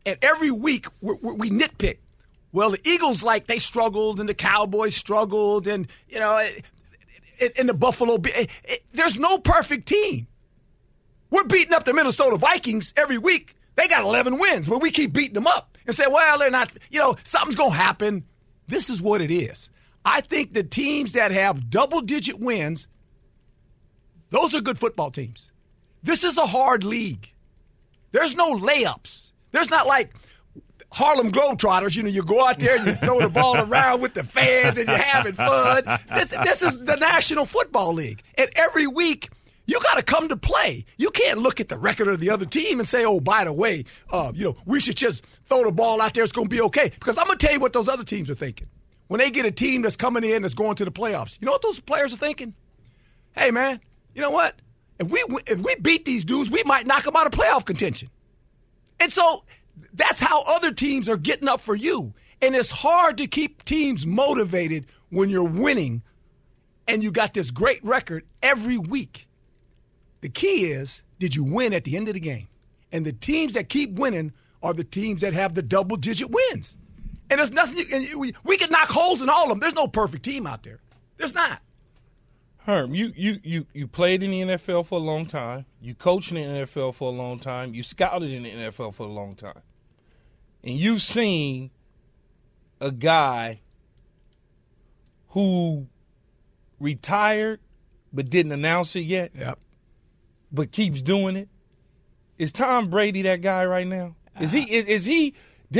And 0.05 0.17
every 0.21 0.51
week 0.51 0.87
we're, 1.01 1.15
we 1.15 1.49
nitpick. 1.49 1.97
Well, 2.51 2.71
the 2.71 2.87
Eagles 2.87 3.23
like 3.23 3.47
they 3.47 3.59
struggled 3.59 4.19
and 4.19 4.29
the 4.29 4.33
Cowboys 4.33 4.95
struggled, 4.95 5.67
and 5.67 5.87
you 6.07 6.19
know 6.19 6.47
in 7.55 7.67
the 7.67 7.73
Buffalo. 7.73 8.15
Eh, 8.15 8.45
eh, 8.65 8.75
there's 8.91 9.17
no 9.17 9.37
perfect 9.37 9.87
team. 9.87 10.27
We're 11.29 11.45
beating 11.45 11.73
up 11.73 11.83
the 11.83 11.93
Minnesota 11.93 12.37
Vikings 12.37 12.93
every 12.95 13.17
week. 13.17 13.55
They 13.75 13.87
got 13.87 14.03
11 14.03 14.37
wins, 14.37 14.67
but 14.67 14.81
we 14.81 14.91
keep 14.91 15.13
beating 15.13 15.33
them 15.33 15.47
up 15.47 15.77
and 15.87 15.95
say, 15.95 16.05
well, 16.07 16.37
they're 16.37 16.51
not, 16.51 16.71
you 16.91 16.99
know, 16.99 17.15
something's 17.23 17.55
to 17.55 17.69
happen. 17.69 18.23
This 18.67 18.89
is 18.89 19.01
what 19.01 19.19
it 19.19 19.31
is. 19.31 19.69
I 20.05 20.21
think 20.21 20.53
the 20.53 20.63
teams 20.63 21.13
that 21.13 21.31
have 21.31 21.69
double 21.69 22.01
digit 22.01 22.39
wins, 22.39 22.87
those 24.29 24.53
are 24.53 24.61
good 24.61 24.77
football 24.77 25.09
teams. 25.09 25.49
This 26.03 26.23
is 26.23 26.37
a 26.37 26.45
hard 26.45 26.83
league. 26.83 27.31
There's 28.11 28.35
no 28.35 28.53
layups. 28.53 29.31
There's 29.53 29.69
not 29.69 29.87
like 29.87 30.13
Harlem 30.91 31.31
Globetrotters. 31.31 31.95
You 31.95 32.03
know, 32.03 32.09
you 32.09 32.23
go 32.23 32.45
out 32.45 32.59
there 32.59 32.75
you 32.85 32.95
throw 32.95 33.21
the 33.21 33.29
ball 33.29 33.57
around 33.57 34.01
with 34.01 34.13
the 34.13 34.25
fans 34.25 34.77
and 34.77 34.87
you're 34.89 34.97
having 34.97 35.33
fun. 35.33 35.83
This, 36.13 36.27
this 36.27 36.61
is 36.61 36.83
the 36.83 36.97
National 36.97 37.45
Football 37.45 37.93
League. 37.93 38.21
And 38.35 38.49
every 38.55 38.87
week, 38.87 39.29
you 39.65 39.79
got 39.79 39.95
to 39.95 40.03
come 40.03 40.27
to 40.27 40.35
play. 40.35 40.85
You 40.97 41.09
can't 41.09 41.39
look 41.39 41.59
at 41.61 41.69
the 41.69 41.77
record 41.77 42.09
of 42.09 42.19
the 42.19 42.29
other 42.29 42.45
team 42.45 42.79
and 42.79 42.87
say, 42.87 43.05
oh, 43.05 43.19
by 43.19 43.45
the 43.45 43.53
way, 43.53 43.85
uh, 44.11 44.33
you 44.35 44.43
know, 44.43 44.57
we 44.65 44.81
should 44.81 44.97
just 44.97 45.23
throw 45.45 45.63
the 45.63 45.71
ball 45.71 46.01
out 46.01 46.13
there. 46.13 46.23
It's 46.23 46.33
going 46.33 46.49
to 46.49 46.53
be 46.55 46.61
okay. 46.61 46.89
Because 46.89 47.17
I'm 47.17 47.25
going 47.25 47.37
to 47.37 47.45
tell 47.45 47.53
you 47.53 47.61
what 47.61 47.73
those 47.73 47.87
other 47.87 48.03
teams 48.03 48.29
are 48.29 48.35
thinking. 48.35 48.67
When 49.07 49.19
they 49.19 49.31
get 49.31 49.45
a 49.45 49.51
team 49.51 49.81
that's 49.81 49.95
coming 49.95 50.23
in 50.23 50.41
that's 50.41 50.53
going 50.53 50.75
to 50.77 50.85
the 50.85 50.91
playoffs, 50.91 51.37
you 51.39 51.45
know 51.45 51.51
what 51.53 51.61
those 51.61 51.79
players 51.79 52.13
are 52.13 52.17
thinking? 52.17 52.53
Hey, 53.35 53.51
man, 53.51 53.79
you 54.13 54.21
know 54.21 54.31
what? 54.31 54.55
If 54.99 55.09
we 55.09 55.23
if 55.47 55.59
we 55.59 55.75
beat 55.75 56.05
these 56.05 56.23
dudes, 56.23 56.49
we 56.49 56.63
might 56.63 56.85
knock 56.85 57.03
them 57.03 57.15
out 57.15 57.25
of 57.25 57.33
playoff 57.33 57.65
contention. 57.65 58.09
And 59.03 59.11
so 59.11 59.43
that's 59.93 60.21
how 60.21 60.43
other 60.43 60.71
teams 60.71 61.09
are 61.09 61.17
getting 61.17 61.49
up 61.49 61.59
for 61.59 61.75
you. 61.75 62.13
And 62.41 62.55
it's 62.55 62.71
hard 62.71 63.17
to 63.17 63.27
keep 63.27 63.65
teams 63.65 64.07
motivated 64.07 64.85
when 65.09 65.29
you're 65.29 65.43
winning 65.43 66.03
and 66.87 67.03
you 67.03 67.11
got 67.11 67.33
this 67.33 67.51
great 67.51 67.83
record 67.83 68.23
every 68.41 68.77
week. 68.77 69.27
The 70.21 70.29
key 70.29 70.71
is 70.71 71.01
did 71.19 71.35
you 71.35 71.43
win 71.43 71.73
at 71.73 71.83
the 71.83 71.97
end 71.97 72.07
of 72.07 72.13
the 72.13 72.21
game? 72.21 72.47
And 72.93 73.05
the 73.05 73.11
teams 73.11 73.55
that 73.55 73.67
keep 73.67 73.91
winning 73.91 74.31
are 74.61 74.73
the 74.73 74.85
teams 74.85 75.19
that 75.19 75.33
have 75.33 75.53
the 75.53 75.61
double 75.61 75.97
digit 75.97 76.29
wins. 76.29 76.77
And 77.29 77.39
there's 77.39 77.51
nothing, 77.51 77.83
you, 78.03 78.17
we, 78.17 78.33
we 78.45 78.55
can 78.55 78.71
knock 78.71 78.87
holes 78.87 79.21
in 79.21 79.27
all 79.27 79.43
of 79.43 79.49
them. 79.49 79.59
There's 79.59 79.75
no 79.75 79.89
perfect 79.89 80.23
team 80.23 80.47
out 80.47 80.63
there. 80.63 80.79
There's 81.17 81.33
not. 81.33 81.61
Herm, 82.65 82.95
you, 82.95 83.11
you, 83.15 83.39
you, 83.43 83.65
you 83.73 83.87
played 83.87 84.23
in 84.23 84.31
the 84.31 84.41
NFL 84.41 84.85
for 84.85 84.97
a 84.97 85.03
long 85.03 85.25
time. 85.25 85.65
You 85.81 85.95
coached 85.95 86.31
in 86.31 86.35
the 86.35 86.65
NFL 86.65 86.95
for 86.95 87.09
a 87.11 87.15
long 87.15 87.37
time. 87.37 87.73
You 87.73 87.83
scouted 87.83 88.31
in 88.31 88.43
the 88.43 88.51
NFL 88.51 88.93
for 88.93 89.03
a 89.03 89.11
long 89.11 89.33
time. 89.33 89.61
And 90.63 90.75
you've 90.75 91.01
seen 91.01 91.71
a 92.79 92.91
guy 92.91 93.59
who 95.29 95.87
retired 96.79 97.59
but 98.13 98.29
didn't 98.29 98.53
announce 98.53 98.95
it 98.95 99.01
yet. 99.01 99.31
Yep. 99.37 99.59
But 100.51 100.71
keeps 100.71 101.01
doing 101.01 101.35
it. 101.35 101.49
Is 102.37 102.51
Tom 102.51 102.89
Brady 102.89 103.23
that 103.23 103.41
guy 103.41 103.65
right 103.65 103.87
now? 103.87 104.15
Is 104.39 104.51
he 104.51 104.63
is, 104.63 104.85
is 104.85 105.05
he 105.05 105.33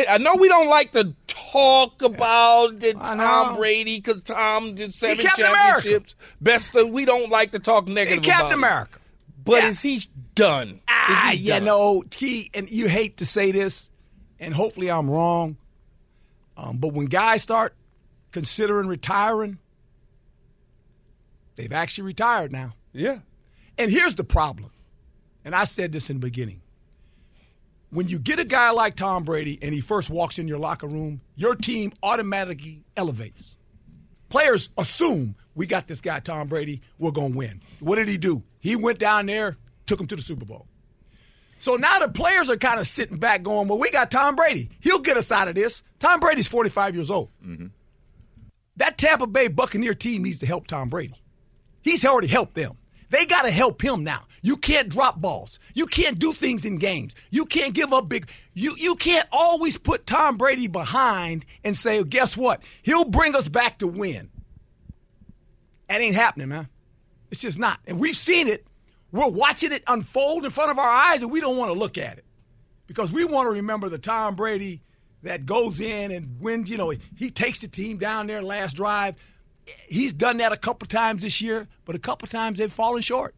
I 0.10 0.17
know 0.17 0.36
we 0.36 0.47
don't 0.47 0.69
like 0.69 0.91
to 0.91 1.13
talk 1.53 2.01
about 2.01 2.79
the 2.79 2.93
Tom 2.93 3.55
Brady 3.55 3.97
because 3.97 4.21
Tom 4.23 4.75
did 4.75 4.93
seven 4.93 5.25
championships. 5.25 6.15
Best 6.41 6.75
of, 6.75 6.89
we 6.89 7.05
don't 7.05 7.29
like 7.29 7.51
to 7.51 7.59
talk 7.59 7.87
negative. 7.87 8.23
He 8.23 8.29
Captain 8.29 8.47
about 8.47 8.57
America. 8.57 8.99
But 9.45 9.63
yeah. 9.63 9.69
is 9.69 9.81
he 9.81 10.01
done? 10.35 10.81
Ah, 10.87 11.29
he 11.31 11.37
you 11.37 11.49
done? 11.49 11.65
know, 11.65 12.03
he 12.15 12.49
and 12.53 12.69
you 12.69 12.87
hate 12.87 13.17
to 13.17 13.25
say 13.25 13.51
this, 13.51 13.89
and 14.39 14.53
hopefully 14.53 14.89
I'm 14.89 15.09
wrong. 15.09 15.57
Um, 16.55 16.77
but 16.77 16.93
when 16.93 17.05
guys 17.05 17.41
start 17.41 17.75
considering 18.31 18.87
retiring, 18.87 19.59
they've 21.55 21.73
actually 21.73 22.05
retired 22.05 22.51
now. 22.51 22.73
Yeah. 22.93 23.19
And 23.77 23.91
here's 23.91 24.15
the 24.15 24.23
problem, 24.23 24.71
and 25.43 25.55
I 25.55 25.65
said 25.65 25.91
this 25.91 26.09
in 26.09 26.17
the 26.17 26.21
beginning 26.21 26.62
when 27.93 28.08
you 28.08 28.17
get 28.17 28.39
a 28.39 28.43
guy 28.43 28.71
like 28.71 28.95
Tom 28.95 29.23
Brady 29.23 29.60
and 29.62 29.73
he 29.73 29.79
first 29.79 30.10
walks 30.10 30.39
in 30.39 30.47
your 30.47 30.58
locker 30.58 30.88
room, 30.88 31.21
your 31.36 31.56
team 31.56 31.93
automatically 32.01 32.84
elevates. 32.97 33.56
Players 34.29 34.69
assume 34.79 35.36
we 35.53 35.67
got 35.67 35.88
this 35.88 36.01
guy, 36.01 36.19
Tom 36.19 36.47
Brady, 36.47 36.82
we're 36.97 37.12
going 37.12 37.34
to 37.34 37.38
win. 37.38 37.62
What 37.79 37.97
did 37.97 38.08
he 38.08 38.17
do? 38.17 38.41
He 38.60 38.75
went 38.75 38.97
down 38.97 39.27
there, 39.27 39.58
took 39.86 39.99
him 39.99 40.08
to 40.08 40.15
the 40.15 40.23
Super 40.23 40.43
Bowl. 40.43 40.67
So 41.60 41.75
now 41.75 41.99
the 41.99 42.10
players 42.10 42.49
are 42.49 42.58
kind 42.58 42.79
of 42.79 42.88
sitting 42.88 43.17
back 43.17 43.43
going, 43.43 43.67
well, 43.67 43.77
we 43.77 43.91
got 43.91 44.10
Tom 44.10 44.36
Brady. 44.36 44.71
He'll 44.79 44.99
get 44.99 45.15
us 45.15 45.32
out 45.32 45.47
of 45.47 45.53
this. 45.53 45.84
Tom 45.99 46.19
Brady's 46.19 46.47
45 46.47 46.95
years 46.95 47.12
old. 47.12 47.29
Mm-hmm. 47.45 47.67
That 48.77 48.97
Tampa 48.97 49.27
Bay 49.27 49.49
Buccaneer 49.49 49.93
team 49.93 50.23
needs 50.23 50.39
to 50.39 50.47
help 50.47 50.65
Tom 50.65 50.89
Brady. 50.89 51.21
He's 51.84 52.03
already 52.03 52.27
helped 52.27 52.56
them. 52.56 52.75
They 53.13 53.28
got 53.28 53.43
to 53.43 53.52
help 53.52 53.80
him 53.84 54.04
now. 54.04 54.23
You 54.41 54.58
can't 54.58 54.89
drop 54.89 55.21
balls. 55.21 55.60
You 55.76 55.86
can't 55.86 56.17
do 56.17 56.34
things 56.34 56.65
in 56.65 56.78
games. 56.78 57.13
You 57.30 57.45
can't 57.45 57.76
give 57.76 57.93
up 57.93 58.10
big. 58.10 58.28
You 58.56 58.76
you 58.76 58.95
can't 58.95 59.28
always 59.32 59.78
put 59.78 60.08
Tom 60.08 60.36
Brady 60.36 60.65
behind 60.65 61.45
and 61.63 61.78
say, 61.78 62.04
guess 62.04 62.36
what? 62.36 62.63
He'll 62.82 63.06
bring 63.06 63.36
us 63.36 63.47
back 63.47 63.78
to 63.78 63.88
win. 63.88 64.32
That 65.89 66.02
ain't 66.02 66.15
happening, 66.15 66.49
man. 66.49 66.69
It's 67.30 67.39
just 67.39 67.60
not. 67.60 67.80
And 67.86 67.99
we've 67.99 68.17
seen 68.17 68.47
it. 68.47 68.65
We're 69.12 69.28
watching 69.28 69.71
it 69.71 69.84
unfold 69.86 70.43
in 70.43 70.49
front 70.49 70.71
of 70.71 70.80
our 70.80 70.89
eyes, 70.89 71.21
and 71.21 71.32
we 71.32 71.39
don't 71.39 71.56
want 71.56 71.71
to 71.71 71.78
look 71.78 71.99
at 71.99 72.17
it 72.17 72.26
because 72.88 73.13
we 73.13 73.26
want 73.26 73.45
to 73.45 73.52
remember 73.52 73.89
the 73.89 73.99
Tom 73.99 74.34
Brady 74.34 74.82
that 75.21 75.45
goes 75.45 75.80
in 75.80 76.12
and 76.12 76.39
when 76.39 76.65
you 76.65 76.78
know 76.78 76.91
he 77.15 77.30
takes 77.30 77.60
the 77.60 77.67
team 77.67 77.99
down 77.99 78.26
there 78.26 78.41
last 78.41 78.76
drive 78.76 79.15
he's 79.88 80.13
done 80.13 80.38
that 80.38 80.52
a 80.52 80.58
couple 80.58 80.88
times 80.88 81.23
this 81.23 81.41
year, 81.41 81.67
but 81.86 81.95
a 81.95 81.99
couple 81.99 82.28
times 82.28 82.60
they've 82.60 82.71
fallen 82.71 83.02
short. 83.02 83.36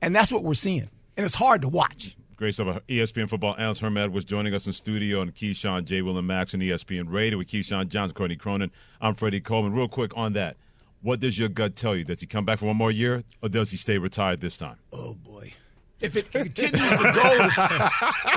And 0.00 0.14
that's 0.14 0.30
what 0.30 0.44
we're 0.44 0.54
seeing. 0.54 0.88
And 1.16 1.26
it's 1.26 1.34
hard 1.34 1.62
to 1.62 1.68
watch. 1.68 2.16
Great 2.36 2.54
stuff. 2.54 2.68
Uh, 2.68 2.80
ESPN 2.88 3.28
football 3.28 3.56
analyst 3.58 3.80
Herm 3.80 3.96
Edwards 3.96 4.24
joining 4.24 4.54
us 4.54 4.66
in 4.66 4.72
studio 4.72 5.22
and 5.22 5.34
Keyshawn, 5.34 5.84
J. 5.84 6.02
Will, 6.02 6.16
and 6.18 6.26
Max 6.26 6.54
on 6.54 6.60
ESPN 6.60 7.12
Radio 7.12 7.38
with 7.38 7.48
Keyshawn 7.48 7.88
Johnson, 7.88 8.14
Courtney 8.14 8.36
Cronin. 8.36 8.70
I'm 9.00 9.16
Freddie 9.16 9.40
Coleman. 9.40 9.72
Real 9.72 9.88
quick 9.88 10.12
on 10.16 10.34
that. 10.34 10.56
What 11.02 11.18
does 11.18 11.36
your 11.36 11.48
gut 11.48 11.74
tell 11.74 11.96
you? 11.96 12.04
Does 12.04 12.20
he 12.20 12.26
come 12.26 12.44
back 12.44 12.60
for 12.60 12.66
one 12.66 12.76
more 12.76 12.92
year 12.92 13.24
or 13.42 13.48
does 13.48 13.70
he 13.70 13.76
stay 13.76 13.98
retired 13.98 14.40
this 14.40 14.56
time? 14.56 14.76
Oh, 14.92 15.14
boy. 15.14 15.52
If 16.00 16.14
it 16.14 16.30
continues 16.30 16.72
to 16.80 17.12
go, 17.12 17.48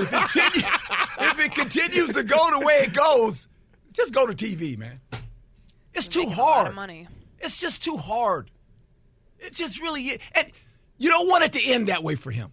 if, 0.02 0.12
it 0.36 0.66
if 1.20 1.40
it 1.40 1.54
continues 1.54 2.14
to 2.14 2.24
go 2.24 2.50
the 2.60 2.66
way 2.66 2.80
it 2.86 2.94
goes, 2.94 3.48
just 3.94 4.14
go 4.14 4.26
to 4.26 4.34
TV, 4.34 4.76
man. 4.80 5.00
It's 5.94 6.08
too 6.08 6.28
hard. 6.28 6.76
money. 6.76 7.08
It's 7.40 7.60
just 7.60 7.84
too 7.84 7.98
hard. 7.98 8.50
It's 9.40 9.58
just 9.58 9.82
really 9.82 10.20
and 10.36 10.52
you 10.98 11.10
don't 11.10 11.28
want 11.28 11.44
it 11.44 11.54
to 11.54 11.72
end 11.72 11.88
that 11.88 12.04
way 12.04 12.16
for 12.16 12.32
him. 12.32 12.52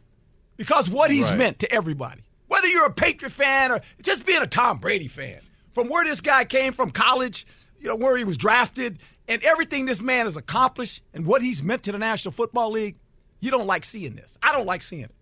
Because 0.56 0.88
what 0.90 1.10
he's 1.10 1.30
right. 1.30 1.38
meant 1.38 1.58
to 1.60 1.72
everybody. 1.72 2.22
Whether 2.48 2.66
you're 2.68 2.86
a 2.86 2.92
Patriot 2.92 3.30
fan 3.30 3.70
or 3.70 3.80
just 4.02 4.26
being 4.26 4.42
a 4.42 4.46
Tom 4.46 4.78
Brady 4.78 5.08
fan. 5.08 5.40
From 5.74 5.88
where 5.88 6.04
this 6.04 6.20
guy 6.20 6.44
came 6.44 6.72
from 6.72 6.90
college, 6.90 7.46
you 7.78 7.88
know, 7.88 7.94
where 7.94 8.16
he 8.16 8.24
was 8.24 8.36
drafted, 8.36 8.98
and 9.28 9.42
everything 9.44 9.86
this 9.86 10.00
man 10.00 10.26
has 10.26 10.36
accomplished 10.36 11.02
and 11.14 11.26
what 11.26 11.42
he's 11.42 11.62
meant 11.62 11.84
to 11.84 11.92
the 11.92 11.98
National 11.98 12.32
Football 12.32 12.72
League, 12.72 12.96
you 13.40 13.50
don't 13.50 13.66
like 13.66 13.84
seeing 13.84 14.16
this. 14.16 14.36
I 14.42 14.52
don't 14.52 14.66
like 14.66 14.82
seeing 14.82 15.02
it. 15.02 15.14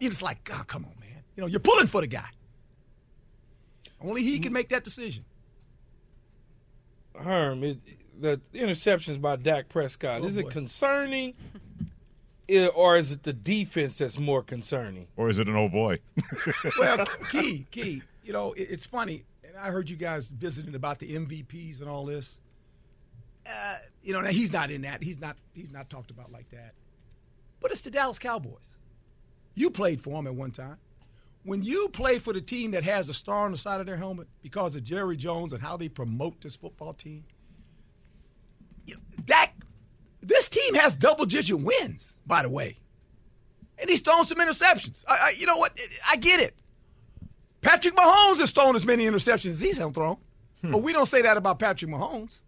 You're 0.00 0.10
just 0.10 0.22
like, 0.22 0.48
oh, 0.54 0.62
come 0.66 0.84
on, 0.84 0.92
man. 1.00 1.22
You 1.36 1.42
know, 1.42 1.46
you're 1.46 1.60
pulling 1.60 1.88
for 1.88 2.00
the 2.00 2.06
guy. 2.06 2.28
Only 4.00 4.22
he 4.22 4.38
can 4.38 4.50
mm. 4.50 4.54
make 4.54 4.68
that 4.70 4.84
decision. 4.84 5.24
Herm, 7.16 7.62
it, 7.64 7.78
the 8.20 8.40
interceptions 8.54 9.20
by 9.20 9.36
Dak 9.36 9.68
Prescott, 9.68 10.22
Oh, 10.22 10.26
is 10.26 10.34
boy. 10.36 10.42
it 10.42 10.50
concerning 10.50 11.34
i- 12.50 12.66
or 12.68 12.96
is 12.96 13.12
it 13.12 13.22
the 13.22 13.32
defense 13.32 13.98
that's 13.98 14.18
more 14.18 14.42
concerning? 14.42 15.06
Or 15.16 15.28
is 15.28 15.38
it 15.38 15.48
an 15.48 15.56
old 15.56 15.72
boy? 15.72 15.98
well, 16.78 17.06
key, 17.30 17.66
key. 17.70 18.02
You 18.24 18.32
know, 18.32 18.52
it, 18.54 18.68
it's 18.70 18.84
funny, 18.86 19.24
and 19.46 19.56
I 19.56 19.70
heard 19.70 19.88
you 19.90 19.96
guys 19.96 20.28
visiting 20.28 20.74
about 20.74 20.98
the 20.98 21.14
MVPs 21.16 21.80
and 21.80 21.88
all 21.88 22.04
this. 22.04 22.40
Uh, 23.46 23.74
you 24.02 24.12
know, 24.12 24.20
now 24.22 24.30
he's 24.30 24.52
not 24.52 24.70
in 24.70 24.82
that. 24.82 25.02
He's 25.02 25.20
not. 25.20 25.36
He's 25.54 25.70
not 25.70 25.90
talked 25.90 26.10
about 26.10 26.32
like 26.32 26.48
that. 26.50 26.72
But 27.60 27.70
it's 27.72 27.82
the 27.82 27.90
Dallas 27.90 28.18
Cowboys. 28.18 28.76
You 29.54 29.70
played 29.70 30.00
for 30.00 30.10
them 30.10 30.26
at 30.26 30.34
one 30.34 30.50
time. 30.50 30.76
When 31.44 31.62
you 31.62 31.88
play 31.88 32.18
for 32.18 32.32
the 32.32 32.40
team 32.40 32.70
that 32.72 32.84
has 32.84 33.08
a 33.08 33.14
star 33.14 33.44
on 33.44 33.52
the 33.52 33.58
side 33.58 33.78
of 33.78 33.86
their 33.86 33.96
helmet 33.96 34.28
because 34.42 34.74
of 34.76 34.82
Jerry 34.82 35.16
Jones 35.16 35.52
and 35.52 35.62
how 35.62 35.76
they 35.76 35.88
promote 35.88 36.40
this 36.40 36.56
football 36.56 36.94
team, 36.94 37.24
Dak, 39.24 39.54
this 40.22 40.48
team 40.48 40.74
has 40.74 40.94
double-digit 40.94 41.58
wins, 41.58 42.16
by 42.26 42.42
the 42.42 42.50
way, 42.50 42.78
and 43.78 43.88
he's 43.88 44.00
thrown 44.00 44.24
some 44.24 44.38
interceptions. 44.38 45.04
I, 45.06 45.16
I, 45.16 45.30
you 45.30 45.46
know 45.46 45.58
what? 45.58 45.78
I 46.08 46.16
get 46.16 46.40
it. 46.40 46.54
Patrick 47.60 47.94
Mahomes 47.94 48.40
has 48.40 48.52
thrown 48.52 48.76
as 48.76 48.84
many 48.84 49.06
interceptions 49.06 49.50
as 49.50 49.60
he's 49.60 49.78
thrown, 49.78 50.16
hmm. 50.62 50.72
but 50.72 50.78
we 50.78 50.92
don't 50.92 51.06
say 51.06 51.22
that 51.22 51.36
about 51.36 51.58
Patrick 51.58 51.90
Mahomes 51.90 52.38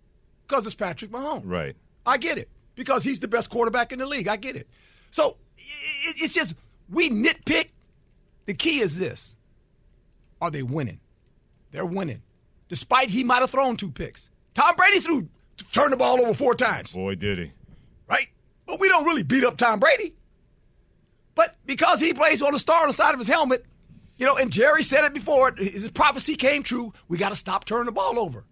because 0.46 0.66
it's 0.66 0.74
Patrick 0.74 1.10
Mahomes. 1.10 1.42
Right. 1.44 1.76
I 2.04 2.18
get 2.18 2.38
it 2.38 2.48
because 2.74 3.02
he's 3.02 3.20
the 3.20 3.28
best 3.28 3.50
quarterback 3.50 3.92
in 3.92 3.98
the 3.98 4.06
league. 4.06 4.28
I 4.28 4.36
get 4.36 4.56
it. 4.56 4.68
So 5.10 5.38
it's 5.56 6.34
just 6.34 6.54
we 6.90 7.10
nitpick. 7.10 7.70
The 8.46 8.54
key 8.54 8.80
is 8.80 8.98
this: 8.98 9.36
Are 10.40 10.50
they 10.50 10.62
winning? 10.62 11.00
They're 11.72 11.86
winning, 11.86 12.22
despite 12.68 13.10
he 13.10 13.24
might 13.24 13.40
have 13.40 13.50
thrown 13.50 13.76
two 13.76 13.90
picks. 13.90 14.30
Tom 14.54 14.74
Brady 14.76 15.00
threw 15.00 15.28
turned 15.72 15.92
the 15.92 15.96
ball 15.96 16.20
over 16.20 16.32
four 16.34 16.54
times, 16.54 16.92
Boy, 16.92 17.14
did 17.14 17.38
he. 17.38 17.52
right? 18.08 18.28
But 18.66 18.80
we 18.80 18.88
don't 18.88 19.04
really 19.04 19.22
beat 19.22 19.44
up 19.44 19.56
Tom 19.56 19.78
Brady. 19.80 20.14
But 21.34 21.56
because 21.66 22.00
he 22.00 22.14
plays 22.14 22.40
on 22.40 22.52
the 22.52 22.58
star 22.58 22.82
on 22.82 22.86
the 22.88 22.92
side 22.94 23.12
of 23.12 23.18
his 23.18 23.28
helmet, 23.28 23.64
you 24.16 24.24
know, 24.24 24.36
and 24.36 24.50
Jerry 24.50 24.82
said 24.82 25.04
it 25.04 25.12
before, 25.12 25.52
his 25.56 25.90
prophecy 25.90 26.34
came 26.36 26.62
true. 26.62 26.92
We 27.08 27.18
got 27.18 27.28
to 27.30 27.34
stop 27.36 27.64
turning 27.66 27.86
the 27.86 27.92
ball 27.92 28.18
over. 28.18 28.44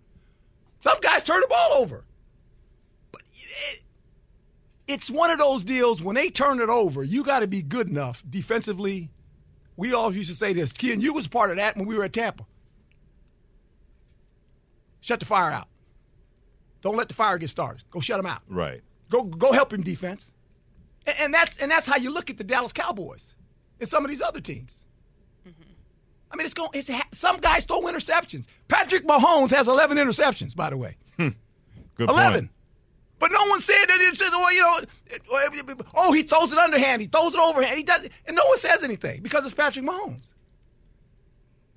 Some 0.81 1.01
guys 1.01 1.23
turn 1.23 1.41
the 1.41 1.47
ball 1.49 1.73
over. 1.75 2.05
But 3.11 3.23
it, 3.33 3.81
it's 4.87 5.11
one 5.11 5.31
of 5.31 5.39
those 5.39 5.65
deals 5.65 6.03
when 6.03 6.15
they 6.15 6.29
turn 6.29 6.61
it 6.61 6.69
over, 6.69 7.03
you 7.03 7.25
got 7.25 7.41
to 7.41 7.47
be 7.47 7.63
good 7.63 7.89
enough 7.89 8.23
defensively. 8.29 9.11
We 9.77 9.93
all 9.93 10.15
used 10.15 10.31
to 10.31 10.37
say 10.37 10.53
this. 10.53 10.73
Ken, 10.73 11.01
you 11.01 11.13
was 11.15 11.27
part 11.27 11.51
of 11.51 11.57
that 11.57 11.77
when 11.77 11.87
we 11.87 11.97
were 11.97 12.05
at 12.05 12.13
Tampa. 12.13 12.47
Shut 15.01 15.21
the 15.21 15.27
fire 15.27 15.51
out. 15.51 15.69
Don't 16.81 16.97
let 16.97 17.09
the 17.09 17.15
fire 17.15 17.39
get 17.39 17.51
started. 17.51 17.83
Go 17.91 18.01
shut 18.01 18.19
them 18.19 18.27
out. 18.27 18.43
Right. 18.49 18.83
Go 19.11 19.23
go 19.23 19.53
help 19.53 19.73
him 19.73 19.83
defense. 19.83 20.33
And, 21.07 21.17
and 21.19 21.35
that's 21.35 21.57
and 21.59 21.71
that's 21.71 21.87
how 21.87 21.97
you 21.97 22.11
look 22.11 22.31
at 22.31 22.39
the 22.39 22.45
Dallas 22.45 22.73
Cowboys 22.73 23.35
and 23.81 23.89
some 23.89 24.05
of 24.05 24.11
these 24.11 24.23
other 24.23 24.41
teams. 24.41 24.73
Mm-hmm. 25.47 25.63
I 26.31 26.37
mean, 26.37 26.45
it's 26.45 26.55
going. 26.55 26.71
It's 26.73 26.91
ha- 26.91 27.09
some 27.13 27.39
guys 27.39 27.65
throw 27.65 27.83
interceptions. 27.83 28.47
Patrick 28.69 29.07
Mahomes 29.07 29.51
has 29.51 29.69
11 29.69 29.99
interceptions, 29.99 30.55
by 30.55 30.71
the 30.71 30.77
way. 30.77 30.97
Hmm. 31.19 31.29
Good 31.97 32.11
11. 32.11 32.41
point. 32.41 32.51
But 33.25 33.33
no 33.33 33.43
one 33.47 33.59
said 33.59 33.87
that 33.89 33.97
it's 34.03 34.19
just, 34.19 34.33
oh, 34.35 34.51
you 34.51 34.61
know, 34.61 34.81
it- 35.07 35.23
oh, 35.95 36.13
he 36.13 36.25
throws 36.25 36.53
it 36.53 36.59
underhand, 36.59 37.01
he 37.01 37.09
throws 37.09 37.33
it 37.33 37.41
overhand, 37.41 37.79
he 37.79 37.83
does, 37.83 38.07
and 38.27 38.37
no 38.37 38.45
one 38.45 38.59
says 38.59 38.85
anything 38.85 39.23
because 39.23 39.47
it's 39.47 39.55
Patrick 39.55 39.83
Mahomes. 39.87 40.29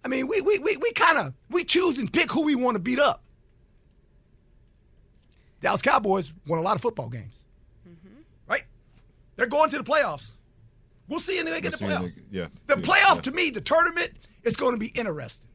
I 0.03 0.10
mean, 0.10 0.27
we 0.27 0.41
we 0.41 0.60
we, 0.60 0.75
we 0.75 0.91
kind 0.91 1.17
of 1.17 1.33
we 1.49 1.63
choose 1.63 1.99
and 1.99 2.12
pick 2.12 2.29
who 2.33 2.41
we 2.41 2.55
want 2.55 2.75
to 2.75 2.79
beat 2.79 2.99
up. 2.99 3.23
Dallas 5.62 5.81
Cowboys 5.81 6.33
won 6.47 6.60
a 6.60 6.62
lot 6.62 6.75
of 6.75 6.81
football 6.81 7.07
games, 7.07 7.36
mm-hmm. 7.88 8.19
right? 8.49 8.65
They're 9.38 9.47
going 9.47 9.69
to 9.69 9.77
the 9.77 9.86
playoffs. 9.86 10.31
We'll 11.07 11.21
see 11.21 11.38
when 11.38 11.45
they 11.45 11.62
get 11.62 11.79
We'll 11.79 11.89
the 11.89 11.95
playoffs. 11.95 12.15
they- 12.29 12.39
yeah. 12.39 12.47
The 12.65 12.75
Yeah. 12.75 12.81
playoff 12.81 13.21
to 13.21 13.31
me, 13.31 13.51
the 13.51 13.62
tournament 13.62 14.12
is 14.43 14.57
going 14.57 14.73
to 14.73 14.77
be 14.77 14.88
interesting. 14.88 15.47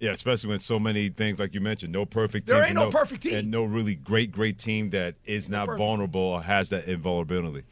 Yeah, 0.00 0.10
especially 0.10 0.50
when 0.50 0.58
so 0.58 0.78
many 0.78 1.08
things 1.08 1.38
like 1.38 1.54
you 1.54 1.60
mentioned, 1.60 1.92
no 1.92 2.04
perfect 2.04 2.48
team. 2.48 2.56
There 2.56 2.66
ain't 2.66 2.74
no 2.74 2.90
perfect 2.90 3.22
team. 3.22 3.36
And 3.36 3.50
no 3.50 3.64
really 3.64 3.94
great, 3.94 4.32
great 4.32 4.58
team 4.58 4.90
that 4.90 5.14
is 5.24 5.48
not 5.48 5.66
perfect 5.66 5.78
vulnerable 5.78 6.20
or 6.20 6.42
has 6.42 6.68
that 6.70 6.86
invulnerability. 6.86 7.62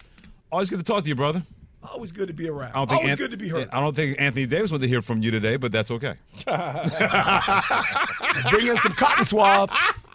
Always 0.50 0.70
good 0.70 0.78
to 0.78 0.84
talk 0.84 1.02
to 1.02 1.08
you, 1.08 1.14
brother. 1.14 1.42
Always 1.82 2.12
good 2.12 2.28
to 2.28 2.34
be 2.34 2.48
around. 2.48 2.72
I 2.72 2.78
don't 2.78 2.88
think 2.88 3.00
Always 3.00 3.12
An- 3.12 3.18
good 3.18 3.30
to 3.32 3.36
be 3.36 3.48
heard. 3.48 3.68
I 3.72 3.80
don't 3.80 3.94
think 3.94 4.20
Anthony 4.20 4.46
Davis 4.46 4.70
wanted 4.70 4.82
to 4.82 4.88
hear 4.88 5.02
from 5.02 5.20
you 5.20 5.32
today, 5.32 5.56
but 5.56 5.72
that's 5.72 5.90
okay. 5.90 6.14
Bring 8.50 8.68
in 8.68 8.76
some 8.78 8.92
cotton 8.92 9.24
swabs. 9.24 9.74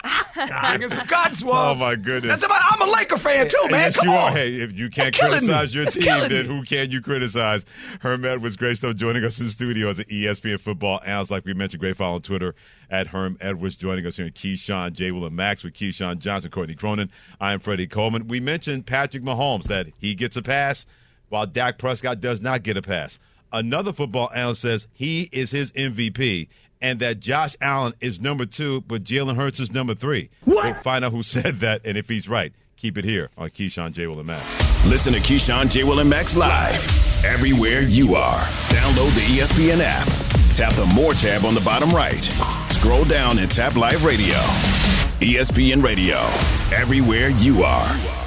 In 0.81 0.89
some. 0.91 1.07
Oh 1.47 1.75
my 1.75 1.95
goodness! 1.95 2.29
That's 2.39 2.45
about. 2.45 2.61
I'm 2.71 2.87
a 2.87 2.91
Laker 2.91 3.17
fan 3.17 3.49
too, 3.49 3.57
man. 3.63 3.71
Yes, 3.71 3.97
Come 3.97 4.07
you 4.09 4.13
on. 4.13 4.31
are. 4.31 4.35
Hey, 4.35 4.55
if 4.55 4.73
you 4.73 4.89
can't 4.89 5.13
killing 5.13 5.39
criticize 5.39 5.75
me. 5.75 5.81
your 5.81 5.91
team, 5.91 6.03
killing 6.03 6.29
then 6.29 6.47
me. 6.47 6.55
who 6.55 6.63
can 6.63 6.89
you 6.89 7.01
criticize? 7.01 7.65
Herm 8.01 8.23
Edwards, 8.25 8.55
great 8.55 8.77
stuff 8.77 8.95
joining 8.95 9.23
us 9.23 9.39
in 9.39 9.45
the 9.47 9.51
studio 9.51 9.89
as 9.89 9.99
an 9.99 10.05
ESPN 10.05 10.59
football 10.59 10.99
analyst. 11.05 11.31
Like 11.31 11.45
we 11.45 11.53
mentioned, 11.53 11.79
great 11.81 11.97
follow 11.97 12.15
on 12.15 12.21
Twitter 12.21 12.55
at 12.89 13.07
Herm 13.07 13.37
Edwards, 13.41 13.75
joining 13.75 14.05
us 14.05 14.17
here 14.17 14.25
in 14.27 14.31
Keyshawn, 14.33 14.93
J. 14.93 15.11
Will, 15.11 15.25
and 15.25 15.35
Max 15.35 15.63
with 15.63 15.73
Keyshawn 15.73 16.19
Johnson, 16.19 16.51
Courtney 16.51 16.75
Cronin. 16.75 17.09
I 17.39 17.53
am 17.53 17.59
Freddie 17.59 17.87
Coleman. 17.87 18.27
We 18.27 18.39
mentioned 18.39 18.85
Patrick 18.85 19.23
Mahomes, 19.23 19.63
that 19.65 19.87
he 19.97 20.15
gets 20.15 20.35
a 20.37 20.41
pass 20.41 20.85
while 21.29 21.45
Dak 21.45 21.77
Prescott 21.77 22.19
does 22.21 22.41
not 22.41 22.63
get 22.63 22.77
a 22.77 22.81
pass. 22.81 23.19
Another 23.51 23.93
football 23.93 24.29
analyst 24.35 24.61
says 24.61 24.87
he 24.93 25.29
is 25.31 25.51
his 25.51 25.71
MVP 25.73 26.47
and 26.81 26.99
that 26.99 27.19
Josh 27.19 27.55
Allen 27.61 27.93
is 28.01 28.19
number 28.21 28.45
two, 28.45 28.81
but 28.81 29.03
Jalen 29.03 29.35
Hurts 29.35 29.59
is 29.59 29.71
number 29.71 29.93
three. 29.95 30.29
We'll 30.45 30.73
find 30.75 31.03
out 31.05 31.11
who 31.11 31.23
said 31.23 31.55
that 31.55 31.81
and 31.85 31.97
if 31.97 32.07
he's 32.09 32.27
right. 32.29 32.53
Keep 32.77 32.99
it 32.99 33.05
here 33.05 33.31
on 33.37 33.49
Keyshawn, 33.49 33.91
J. 33.93 34.05
Will, 34.05 34.19
and 34.19 34.27
Max. 34.27 34.85
Listen 34.85 35.11
to 35.13 35.19
Keyshawn, 35.19 35.71
J. 35.71 35.83
Will, 35.83 35.99
and 35.99 36.09
Max 36.09 36.35
live 36.37 37.25
everywhere 37.25 37.81
you 37.81 38.15
are. 38.15 38.39
Download 38.69 39.13
the 39.15 39.39
ESPN 39.39 39.79
app. 39.81 40.07
Tap 40.55 40.73
the 40.73 40.85
More 40.93 41.13
tab 41.13 41.43
on 41.43 41.55
the 41.55 41.61
bottom 41.61 41.89
right. 41.89 42.23
Scroll 42.69 43.03
down 43.05 43.39
and 43.39 43.49
tap 43.49 43.75
Live 43.75 44.05
Radio. 44.05 44.35
ESPN 45.19 45.83
Radio, 45.83 46.17
everywhere 46.71 47.29
you 47.29 47.63
are. 47.63 48.26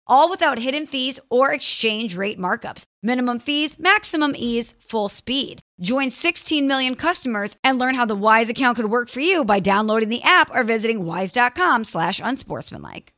All 0.11 0.29
without 0.29 0.59
hidden 0.59 0.87
fees 0.87 1.21
or 1.29 1.53
exchange 1.53 2.17
rate 2.17 2.37
markups. 2.37 2.83
Minimum 3.01 3.39
fees, 3.39 3.79
maximum 3.79 4.33
ease, 4.35 4.73
full 4.73 5.07
speed. 5.07 5.61
Join 5.79 6.09
16 6.09 6.67
million 6.67 6.95
customers 6.95 7.55
and 7.63 7.79
learn 7.79 7.95
how 7.95 8.05
the 8.05 8.13
Wise 8.13 8.49
account 8.49 8.75
could 8.75 8.91
work 8.91 9.07
for 9.07 9.21
you 9.21 9.45
by 9.45 9.61
downloading 9.61 10.09
the 10.09 10.21
app 10.21 10.53
or 10.53 10.65
visiting 10.65 11.05
wise.com 11.05 11.85
slash 11.85 12.19
unsportsmanlike. 12.21 13.13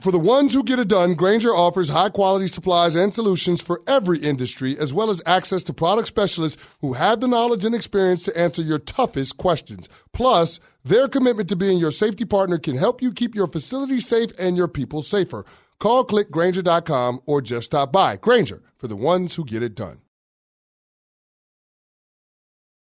For 0.00 0.10
the 0.10 0.18
ones 0.18 0.52
who 0.52 0.64
get 0.64 0.80
it 0.80 0.88
done, 0.88 1.14
Grainger 1.14 1.54
offers 1.54 1.90
high 1.90 2.08
quality 2.08 2.48
supplies 2.48 2.96
and 2.96 3.14
solutions 3.14 3.60
for 3.60 3.82
every 3.86 4.18
industry, 4.18 4.76
as 4.78 4.92
well 4.92 5.10
as 5.10 5.22
access 5.26 5.62
to 5.64 5.74
product 5.74 6.08
specialists 6.08 6.60
who 6.80 6.94
have 6.94 7.20
the 7.20 7.28
knowledge 7.28 7.64
and 7.64 7.74
experience 7.74 8.22
to 8.24 8.36
answer 8.36 8.62
your 8.62 8.78
toughest 8.78 9.36
questions. 9.36 9.88
Plus, 10.12 10.58
their 10.84 11.06
commitment 11.06 11.50
to 11.50 11.56
being 11.56 11.78
your 11.78 11.92
safety 11.92 12.24
partner 12.24 12.58
can 12.58 12.76
help 12.76 13.00
you 13.00 13.12
keep 13.12 13.34
your 13.34 13.46
facility 13.46 14.00
safe 14.00 14.30
and 14.40 14.56
your 14.56 14.68
people 14.68 15.02
safer. 15.02 15.44
Call 15.80 16.04
clickgrainger.com 16.04 17.22
or 17.26 17.40
just 17.40 17.66
stop 17.66 17.90
by. 17.90 18.16
Grainger 18.16 18.62
for 18.76 18.86
the 18.86 18.96
ones 18.96 19.34
who 19.34 19.44
get 19.44 19.62
it 19.62 19.74
done. 19.74 20.02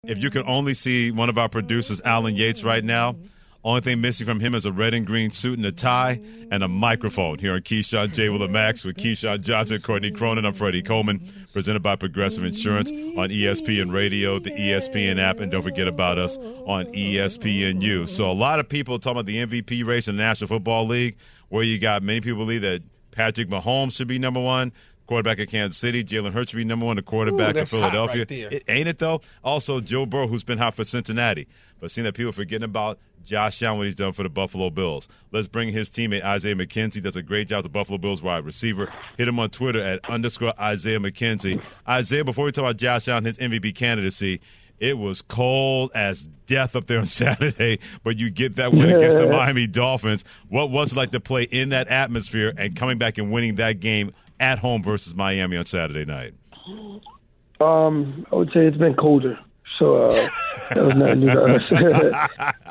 If 0.03 0.23
you 0.23 0.29
could 0.29 0.45
only 0.47 0.73
see 0.73 1.11
one 1.11 1.29
of 1.29 1.37
our 1.37 1.49
producers, 1.49 2.01
Alan 2.03 2.35
Yates, 2.35 2.63
right 2.63 2.83
now, 2.83 3.15
only 3.65 3.81
thing 3.81 3.99
missing 3.99 4.25
from 4.25 4.39
him 4.39 4.55
is 4.55 4.65
a 4.65 4.71
red 4.71 4.93
and 4.93 5.05
green 5.05 5.31
suit 5.31 5.57
and 5.57 5.65
a 5.65 5.73
tie 5.73 6.21
and 6.49 6.63
a 6.63 6.69
microphone 6.69 7.37
here 7.37 7.53
on 7.53 7.59
Keyshawn 7.59 8.13
J. 8.13 8.29
Will 8.29 8.47
Max 8.47 8.85
with 8.85 8.95
Keyshawn 8.95 9.41
Johnson, 9.41 9.81
Courtney 9.81 10.11
Cronin. 10.11 10.45
I'm 10.45 10.53
Freddie 10.53 10.81
Coleman, 10.81 11.29
presented 11.51 11.83
by 11.83 11.97
Progressive 11.97 12.45
Insurance 12.45 12.89
on 12.89 13.29
ESPN 13.29 13.93
Radio, 13.93 14.39
the 14.39 14.51
ESPN 14.51 15.19
app, 15.19 15.41
and 15.41 15.51
don't 15.51 15.63
forget 15.63 15.89
about 15.89 16.17
us 16.17 16.37
on 16.37 16.85
ESPNU. 16.85 18.07
So 18.07 18.31
a 18.31 18.33
lot 18.33 18.61
of 18.61 18.69
people 18.69 18.97
talking 18.97 19.19
about 19.19 19.25
the 19.25 19.45
MVP 19.45 19.85
race 19.85 20.07
in 20.07 20.15
the 20.15 20.23
National 20.23 20.47
Football 20.47 20.87
League, 20.87 21.17
where 21.49 21.63
you 21.63 21.79
got 21.79 22.01
many 22.03 22.21
people 22.21 22.39
believe 22.39 22.61
that 22.61 22.81
Patrick 23.11 23.49
Mahomes 23.49 23.93
should 23.95 24.07
be 24.07 24.19
number 24.19 24.39
one 24.39 24.71
quarterback 25.07 25.39
of 25.39 25.47
Kansas 25.47 25.77
City. 25.77 26.03
Jalen 26.03 26.33
Hurts 26.33 26.51
should 26.51 26.57
be 26.57 26.63
number 26.63 26.85
one, 26.85 26.95
the 26.95 27.01
quarterback 27.01 27.55
Ooh, 27.55 27.59
of 27.61 27.69
Philadelphia. 27.69 28.19
right. 28.19 28.31
It- 28.31 28.63
ain't 28.67 28.87
it 28.87 28.99
though? 28.99 29.21
Also, 29.43 29.81
Joe 29.81 30.05
Burrow, 30.05 30.27
who's 30.27 30.43
been 30.43 30.59
hot 30.59 30.75
for 30.75 30.83
Cincinnati, 30.83 31.47
but 31.79 31.89
seeing 31.91 32.05
that 32.05 32.13
people 32.13 32.31
forgetting 32.31 32.63
about 32.63 32.99
Josh 33.25 33.61
Allen, 33.63 33.79
what 33.79 33.85
he's 33.87 33.95
done 33.95 34.13
for 34.13 34.23
the 34.23 34.29
Buffalo 34.29 34.69
Bills. 34.69 35.07
Let's 35.31 35.47
bring 35.47 35.73
his 35.73 35.89
teammate 35.89 36.23
Isaiah 36.23 36.55
McKenzie. 36.55 37.01
Does 37.01 37.15
a 37.15 37.21
great 37.23 37.47
job 37.47 37.59
as 37.59 37.65
a 37.65 37.69
Buffalo 37.69 37.97
Bills 37.97 38.21
wide 38.21 38.45
receiver. 38.45 38.91
Hit 39.17 39.27
him 39.27 39.39
on 39.39 39.49
Twitter 39.49 39.81
at 39.81 40.07
underscore 40.09 40.53
Isaiah 40.59 40.99
McKenzie. 40.99 41.61
Isaiah, 41.87 42.23
before 42.23 42.45
we 42.45 42.51
talk 42.51 42.63
about 42.63 42.77
Josh 42.77 43.07
Allen, 43.07 43.25
his 43.25 43.37
MVP 43.37 43.73
candidacy. 43.75 44.39
It 44.79 44.97
was 44.97 45.21
cold 45.21 45.91
as 45.93 46.29
death 46.49 46.75
up 46.75 46.87
there 46.87 46.99
on 46.99 47.05
Saturday, 47.21 47.79
but 48.03 48.17
you 48.17 48.29
get 48.29 48.57
that 48.57 48.73
win 48.73 48.89
against 48.89 49.17
the 49.17 49.27
Miami 49.31 49.67
Dolphins. 49.67 50.25
What 50.49 50.71
was 50.71 50.91
it 50.91 50.97
like 50.97 51.11
to 51.11 51.21
play 51.21 51.43
in 51.43 51.69
that 51.69 51.87
atmosphere 51.87 52.53
and 52.57 52.75
coming 52.75 52.97
back 52.97 53.17
and 53.17 53.31
winning 53.31 53.55
that 53.55 53.79
game 53.79 54.13
at 54.39 54.59
home 54.59 54.83
versus 54.83 55.15
Miami 55.15 55.55
on 55.55 55.65
Saturday 55.65 56.05
night? 56.05 56.33
Um, 57.61 58.25
I 58.31 58.35
would 58.35 58.51
say 58.51 58.65
it's 58.65 58.77
been 58.77 58.95
colder, 58.95 59.39
so 59.77 60.05
uh, 60.05 60.09
that 60.73 60.83
was 60.83 60.95
nothing 60.95 61.19
new 61.21 61.27
to 61.27 61.43
us. 61.43 61.61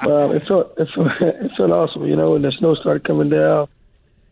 um, 0.07 0.33
it 0.33 0.47
felt 0.47 0.75
it 0.79 0.89
felt 0.95 1.09
it 1.21 1.51
felt 1.57 1.71
awesome, 1.71 2.07
you 2.07 2.17
know. 2.17 2.33
When 2.33 2.43
the 2.43 2.53
snow 2.53 2.75
started 2.75 3.05
coming 3.05 3.29
down, 3.29 3.69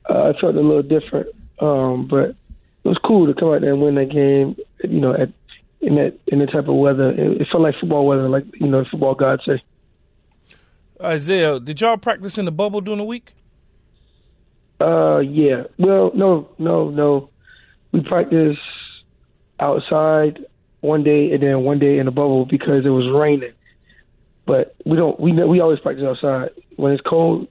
uh, 0.08 0.28
it 0.28 0.36
felt 0.40 0.56
a 0.56 0.60
little 0.60 0.82
different, 0.82 1.28
um, 1.60 2.06
but 2.06 2.30
it 2.30 2.88
was 2.88 2.98
cool 3.04 3.26
to 3.26 3.34
come 3.38 3.52
out 3.52 3.60
there 3.60 3.72
and 3.74 3.82
win 3.82 3.96
that 3.96 4.10
game. 4.10 4.56
You 4.82 5.00
know, 5.00 5.12
at 5.12 5.30
in 5.86 5.94
that 5.94 6.18
in 6.26 6.40
that 6.40 6.50
type 6.50 6.68
of 6.68 6.74
weather, 6.74 7.10
it, 7.10 7.40
it 7.40 7.48
felt 7.50 7.62
like 7.62 7.74
football 7.80 8.06
weather, 8.06 8.28
like 8.28 8.44
you 8.60 8.66
know, 8.66 8.82
the 8.82 8.88
football 8.90 9.14
gods 9.14 9.42
say. 9.46 9.62
Isaiah, 11.02 11.60
did 11.60 11.80
y'all 11.80 11.96
practice 11.96 12.38
in 12.38 12.44
the 12.44 12.52
bubble 12.52 12.80
during 12.80 12.98
the 12.98 13.04
week? 13.04 13.32
Uh, 14.80 15.18
yeah. 15.18 15.64
Well, 15.78 16.10
no, 16.14 16.48
no, 16.58 16.90
no. 16.90 17.30
We 17.92 18.00
practiced 18.00 18.60
outside 19.60 20.44
one 20.80 21.02
day 21.02 21.32
and 21.32 21.42
then 21.42 21.60
one 21.62 21.78
day 21.78 21.98
in 21.98 22.06
the 22.06 22.12
bubble 22.12 22.44
because 22.46 22.84
it 22.84 22.90
was 22.90 23.06
raining. 23.08 23.52
But 24.46 24.74
we 24.84 24.96
don't. 24.96 25.18
We 25.18 25.32
we 25.32 25.60
always 25.60 25.80
practice 25.80 26.04
outside 26.04 26.50
when 26.76 26.92
it's 26.92 27.02
cold 27.02 27.48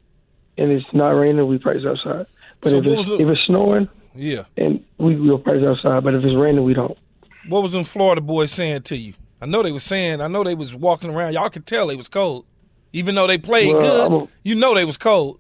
and 0.57 0.71
it's 0.71 0.85
not 0.93 1.09
raining. 1.11 1.45
We 1.47 1.57
practice 1.57 1.85
outside. 1.85 2.25
But 2.61 2.71
So 2.71 2.77
if 2.77 2.85
it's 2.85 3.09
the- 3.09 3.21
if 3.21 3.27
it's 3.29 3.41
snowing 3.45 3.89
Yeah. 4.15 4.43
and 4.57 4.83
we 4.97 5.15
we'll 5.15 5.39
practice 5.39 5.65
outside. 5.67 6.03
But 6.03 6.13
if 6.15 6.23
it's 6.23 6.35
raining, 6.35 6.63
we 6.63 6.73
don't. 6.73 6.97
What 7.47 7.63
was 7.63 7.71
them 7.71 7.83
Florida 7.83 8.21
boys 8.21 8.51
saying 8.51 8.83
to 8.83 8.97
you? 8.97 9.13
I 9.41 9.45
know 9.45 9.61
they 9.61 9.71
was 9.71 9.83
saying. 9.83 10.21
I 10.21 10.27
know 10.27 10.43
they 10.43 10.55
was 10.55 10.73
walking 10.73 11.09
around. 11.09 11.33
Y'all 11.33 11.49
could 11.49 11.65
tell 11.65 11.87
they 11.87 11.95
was 11.95 12.07
cold, 12.07 12.45
even 12.93 13.15
though 13.15 13.27
they 13.27 13.37
played 13.37 13.73
Well, 13.73 14.09
good. 14.09 14.23
A- 14.23 14.27
you 14.43 14.55
know 14.55 14.73
they 14.73 14.85
was 14.85 14.97
cold. 14.97 15.39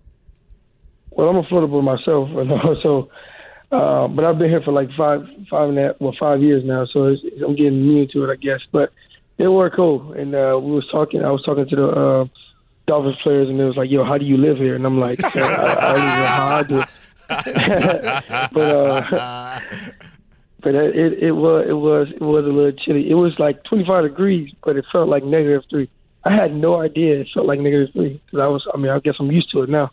Well, 1.11 1.29
I'm 1.29 1.37
a 1.37 1.43
Florida 1.43 1.67
boy 1.67 1.81
myself, 1.81 2.29
you 2.33 2.75
so. 2.83 3.09
Uh, 3.71 4.07
but 4.07 4.23
I've 4.23 4.37
been 4.37 4.49
here 4.49 4.61
for 4.61 4.71
like 4.71 4.89
five, 4.95 5.25
five 5.49 5.69
and 5.69 5.79
a 5.79 5.81
half, 5.81 5.95
well, 5.99 6.15
five 6.19 6.41
years 6.41 6.63
now. 6.63 6.85
So 6.85 7.05
it's, 7.05 7.21
I'm 7.43 7.55
getting 7.55 7.79
immune 7.79 8.07
to 8.13 8.23
it, 8.25 8.31
I 8.31 8.35
guess. 8.35 8.59
But 8.71 8.91
they 9.37 9.47
were 9.47 9.69
cool, 9.69 10.13
and 10.13 10.35
uh, 10.35 10.59
we 10.61 10.71
was 10.71 10.87
talking. 10.91 11.23
I 11.23 11.31
was 11.31 11.41
talking 11.43 11.67
to 11.67 11.75
the 11.75 11.87
uh, 11.87 12.25
Dolphins 12.87 13.17
players, 13.23 13.49
and 13.49 13.59
it 13.59 13.65
was 13.65 13.75
like, 13.75 13.89
"Yo, 13.89 14.03
how 14.03 14.17
do 14.17 14.25
you 14.25 14.37
live 14.37 14.57
here?" 14.57 14.75
And 14.75 14.85
I'm 14.85 14.99
like, 14.99 15.19
"I, 15.23 15.27
I 15.27 15.93
don't 15.93 15.97
even 15.97 16.19
know 16.19 16.25
how 16.27 16.55
I 16.55 16.63
do." 16.63 16.83
but 18.53 18.71
uh, 18.71 19.59
but 20.65 20.75
it 20.75 21.13
it 21.23 21.31
was 21.31 21.65
it 21.69 21.73
was 21.73 22.07
it 22.09 22.21
was 22.21 22.43
a 22.43 22.49
little 22.49 22.71
chilly. 22.73 23.09
It 23.09 23.13
was 23.13 23.37
like 23.39 23.63
25 23.63 24.03
degrees, 24.03 24.51
but 24.65 24.75
it 24.75 24.83
felt 24.91 25.07
like 25.07 25.23
negative 25.23 25.63
three. 25.69 25.89
I 26.25 26.33
had 26.35 26.53
no 26.55 26.81
idea 26.81 27.19
it 27.21 27.27
felt 27.33 27.45
like 27.45 27.59
negative 27.59 27.93
three 27.93 28.19
because 28.25 28.39
I 28.39 28.47
was. 28.47 28.67
I 28.73 28.77
mean, 28.77 28.91
I 28.91 28.99
guess 28.99 29.15
I'm 29.19 29.31
used 29.31 29.51
to 29.51 29.61
it 29.61 29.69
now. 29.69 29.91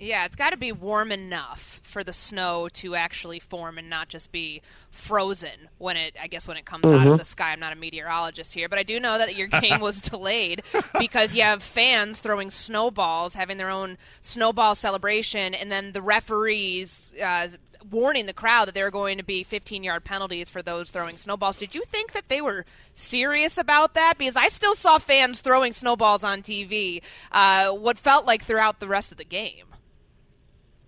Yeah, 0.00 0.24
it's 0.24 0.34
got 0.34 0.50
to 0.50 0.56
be 0.56 0.72
warm 0.72 1.12
enough 1.12 1.80
for 1.84 2.02
the 2.02 2.12
snow 2.12 2.68
to 2.72 2.96
actually 2.96 3.38
form 3.38 3.78
and 3.78 3.88
not 3.88 4.08
just 4.08 4.32
be 4.32 4.60
frozen 4.90 5.68
when 5.78 5.96
it, 5.96 6.16
I 6.20 6.26
guess, 6.26 6.48
when 6.48 6.56
it 6.56 6.64
comes 6.64 6.86
out 6.86 7.06
of 7.06 7.12
Mhm. 7.14 7.18
the 7.18 7.24
sky. 7.24 7.52
I'm 7.52 7.60
not 7.60 7.72
a 7.72 7.76
meteorologist 7.76 8.52
here, 8.52 8.68
but 8.68 8.80
I 8.80 8.82
do 8.82 8.98
know 8.98 9.16
that 9.18 9.36
your 9.36 9.46
game 9.46 9.78
was 9.78 10.00
delayed 10.10 10.62
because 10.98 11.36
you 11.36 11.42
have 11.42 11.62
fans 11.62 12.18
throwing 12.18 12.50
snowballs, 12.50 13.34
having 13.34 13.58
their 13.58 13.70
own 13.70 13.96
snowball 14.20 14.74
celebration, 14.74 15.54
and 15.54 15.70
then 15.70 15.92
the 15.92 16.02
referees 16.02 17.12
uh, 17.24 17.46
warning 17.90 18.26
the 18.26 18.32
crowd 18.32 18.68
that 18.68 18.74
there 18.74 18.86
are 18.86 18.90
going 18.90 19.18
to 19.18 19.24
be 19.24 19.42
15 19.44 19.82
yard 19.82 20.04
penalties 20.04 20.50
for 20.50 20.62
those 20.62 20.90
throwing 20.90 21.16
snowballs. 21.16 21.56
Did 21.56 21.74
you 21.74 21.82
think 21.84 22.12
that 22.12 22.28
they 22.28 22.40
were 22.40 22.64
serious 22.94 23.58
about 23.58 23.94
that? 23.94 24.18
Because 24.18 24.36
I 24.36 24.48
still 24.48 24.74
saw 24.74 24.98
fans 24.98 25.40
throwing 25.40 25.72
snowballs 25.72 26.24
on 26.24 26.42
TV, 26.42 27.02
uh, 27.32 27.70
what 27.70 27.98
felt 27.98 28.26
like 28.26 28.42
throughout 28.42 28.80
the 28.80 28.88
rest 28.88 29.12
of 29.12 29.18
the 29.18 29.24
game. 29.24 29.66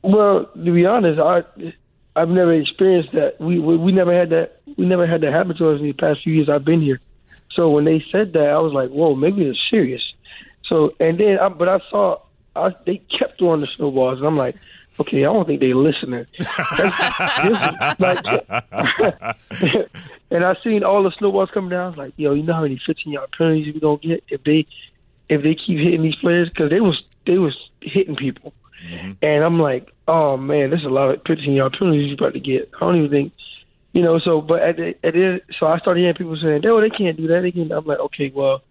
Well, 0.02 0.46
to 0.46 0.72
be 0.72 0.84
honest, 0.84 1.18
I 1.20 1.42
I've 2.16 2.28
never 2.28 2.52
experienced 2.52 3.12
that. 3.12 3.40
We, 3.40 3.58
we 3.58 3.76
we 3.76 3.92
never 3.92 4.12
had 4.12 4.30
that. 4.30 4.60
We 4.76 4.86
never 4.86 5.06
had 5.06 5.22
that 5.22 5.32
happen 5.32 5.56
to 5.56 5.70
us 5.70 5.80
in 5.80 5.86
the 5.86 5.92
past 5.92 6.22
few 6.22 6.34
years 6.34 6.48
I've 6.48 6.64
been 6.64 6.80
here. 6.80 7.00
So 7.52 7.70
when 7.70 7.84
they 7.84 8.04
said 8.12 8.32
that, 8.34 8.50
I 8.50 8.58
was 8.58 8.72
like, 8.72 8.90
"Whoa, 8.90 9.14
maybe 9.14 9.44
it's 9.44 9.58
serious." 9.70 10.02
So 10.66 10.94
and 11.00 11.18
then, 11.18 11.38
I, 11.38 11.48
but 11.48 11.68
I 11.68 11.80
saw 11.90 12.20
I, 12.54 12.74
they 12.86 12.98
kept 12.98 13.38
throwing 13.38 13.60
the 13.60 13.66
snowballs, 13.66 14.18
and 14.18 14.26
I'm 14.26 14.36
like, 14.36 14.56
"Okay, 15.00 15.20
I 15.20 15.32
don't 15.32 15.46
think 15.46 15.60
they're 15.60 15.74
listening." 15.74 16.26
That's- 16.38 17.96
this 17.98 18.18
is 18.18 18.24
like, 19.60 19.90
and 20.30 20.44
I 20.44 20.56
seen 20.62 20.84
all 20.84 21.02
the 21.02 21.12
snowballs 21.18 21.50
coming 21.52 21.70
down. 21.70 21.84
I 21.84 21.88
was 21.88 21.98
like, 21.98 22.14
"Yo, 22.16 22.34
you 22.34 22.42
know 22.42 22.54
how 22.54 22.62
many 22.62 22.80
15 22.86 23.12
yard 23.12 23.30
penalties 23.36 23.72
we 23.72 23.80
gonna 23.80 23.98
get 23.98 24.24
if 24.28 24.42
they 24.44 24.66
if 25.28 25.42
they 25.42 25.54
keep 25.54 25.78
hitting 25.78 26.02
these 26.02 26.16
players 26.16 26.48
because 26.48 26.70
they 26.70 26.80
was 26.80 27.02
they 27.26 27.38
was 27.38 27.56
hitting 27.80 28.16
people." 28.16 28.52
Mm-hmm. 28.88 29.12
And 29.22 29.44
I'm 29.44 29.58
like, 29.58 29.90
oh 30.06 30.36
man, 30.36 30.70
there's 30.70 30.84
a 30.84 30.88
lot 30.88 31.10
of 31.10 31.22
15 31.26 31.52
yard 31.52 31.76
penalties 31.78 32.08
you 32.08 32.14
about 32.14 32.34
to 32.34 32.40
get. 32.40 32.70
I 32.76 32.80
don't 32.80 32.96
even 32.96 33.10
think, 33.10 33.32
you 33.92 34.02
know. 34.02 34.18
So, 34.18 34.40
but 34.40 34.62
at 34.62 34.76
the, 34.76 34.88
at 35.04 35.14
the, 35.14 35.40
so 35.58 35.66
I 35.66 35.78
started 35.78 36.00
hearing 36.00 36.16
people 36.16 36.36
saying, 36.40 36.62
no, 36.62 36.80
they 36.80 36.90
can't 36.90 37.16
do 37.16 37.26
that. 37.28 37.40
They 37.40 37.52
can. 37.52 37.72
I'm 37.72 37.86
like, 37.86 38.00
okay, 38.00 38.30
well, 38.34 38.62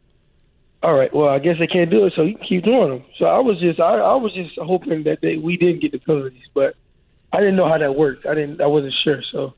all 0.83 0.93
right, 0.93 1.13
well, 1.13 1.29
I 1.29 1.39
guess 1.39 1.57
they 1.59 1.67
can't 1.67 1.89
do 1.89 2.05
it. 2.05 2.13
So 2.15 2.23
you 2.23 2.35
can 2.35 2.45
keep 2.45 2.63
doing 2.65 2.89
them. 2.89 3.05
So 3.17 3.25
I 3.25 3.39
was 3.39 3.57
just, 3.59 3.79
I, 3.79 3.95
I 3.99 4.15
was 4.15 4.33
just 4.33 4.57
hoping 4.59 5.03
that 5.03 5.21
they, 5.21 5.37
we 5.37 5.55
didn't 5.55 5.79
get 5.79 5.93
the 5.93 5.99
penalties, 5.99 6.43
but 6.53 6.75
I 7.31 7.39
didn't 7.39 7.55
know 7.55 7.69
how 7.69 7.77
that 7.77 7.95
worked. 7.95 8.25
I 8.25 8.35
didn't, 8.35 8.59
I 8.61 8.67
wasn't 8.67 8.93
sure. 8.93 9.23
So. 9.31 9.53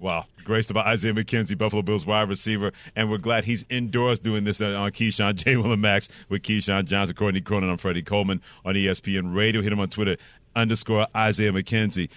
Wow. 0.00 0.26
Graced 0.44 0.72
by 0.74 0.82
Isaiah 0.82 1.14
McKenzie, 1.14 1.56
Buffalo 1.56 1.82
Bills 1.82 2.04
wide 2.04 2.28
receiver. 2.28 2.72
And 2.94 3.08
we're 3.08 3.18
glad 3.18 3.44
he's 3.44 3.64
indoors 3.70 4.18
doing 4.18 4.44
this 4.44 4.60
on 4.60 4.74
Keyshawn 4.90 5.36
J. 5.36 5.56
Will 5.56 5.72
and 5.72 5.80
Max 5.80 6.08
with 6.28 6.42
Keyshawn 6.42 6.84
Johnson, 6.86 7.14
Courtney 7.14 7.40
Cronin. 7.40 7.70
I'm 7.70 7.78
Freddie 7.78 8.02
Coleman 8.02 8.42
on 8.64 8.74
ESPN 8.74 9.34
Radio. 9.34 9.62
Hit 9.62 9.72
him 9.72 9.80
on 9.80 9.88
Twitter, 9.88 10.16
underscore 10.54 11.06
Isaiah 11.16 11.52
McKenzie. 11.52 12.10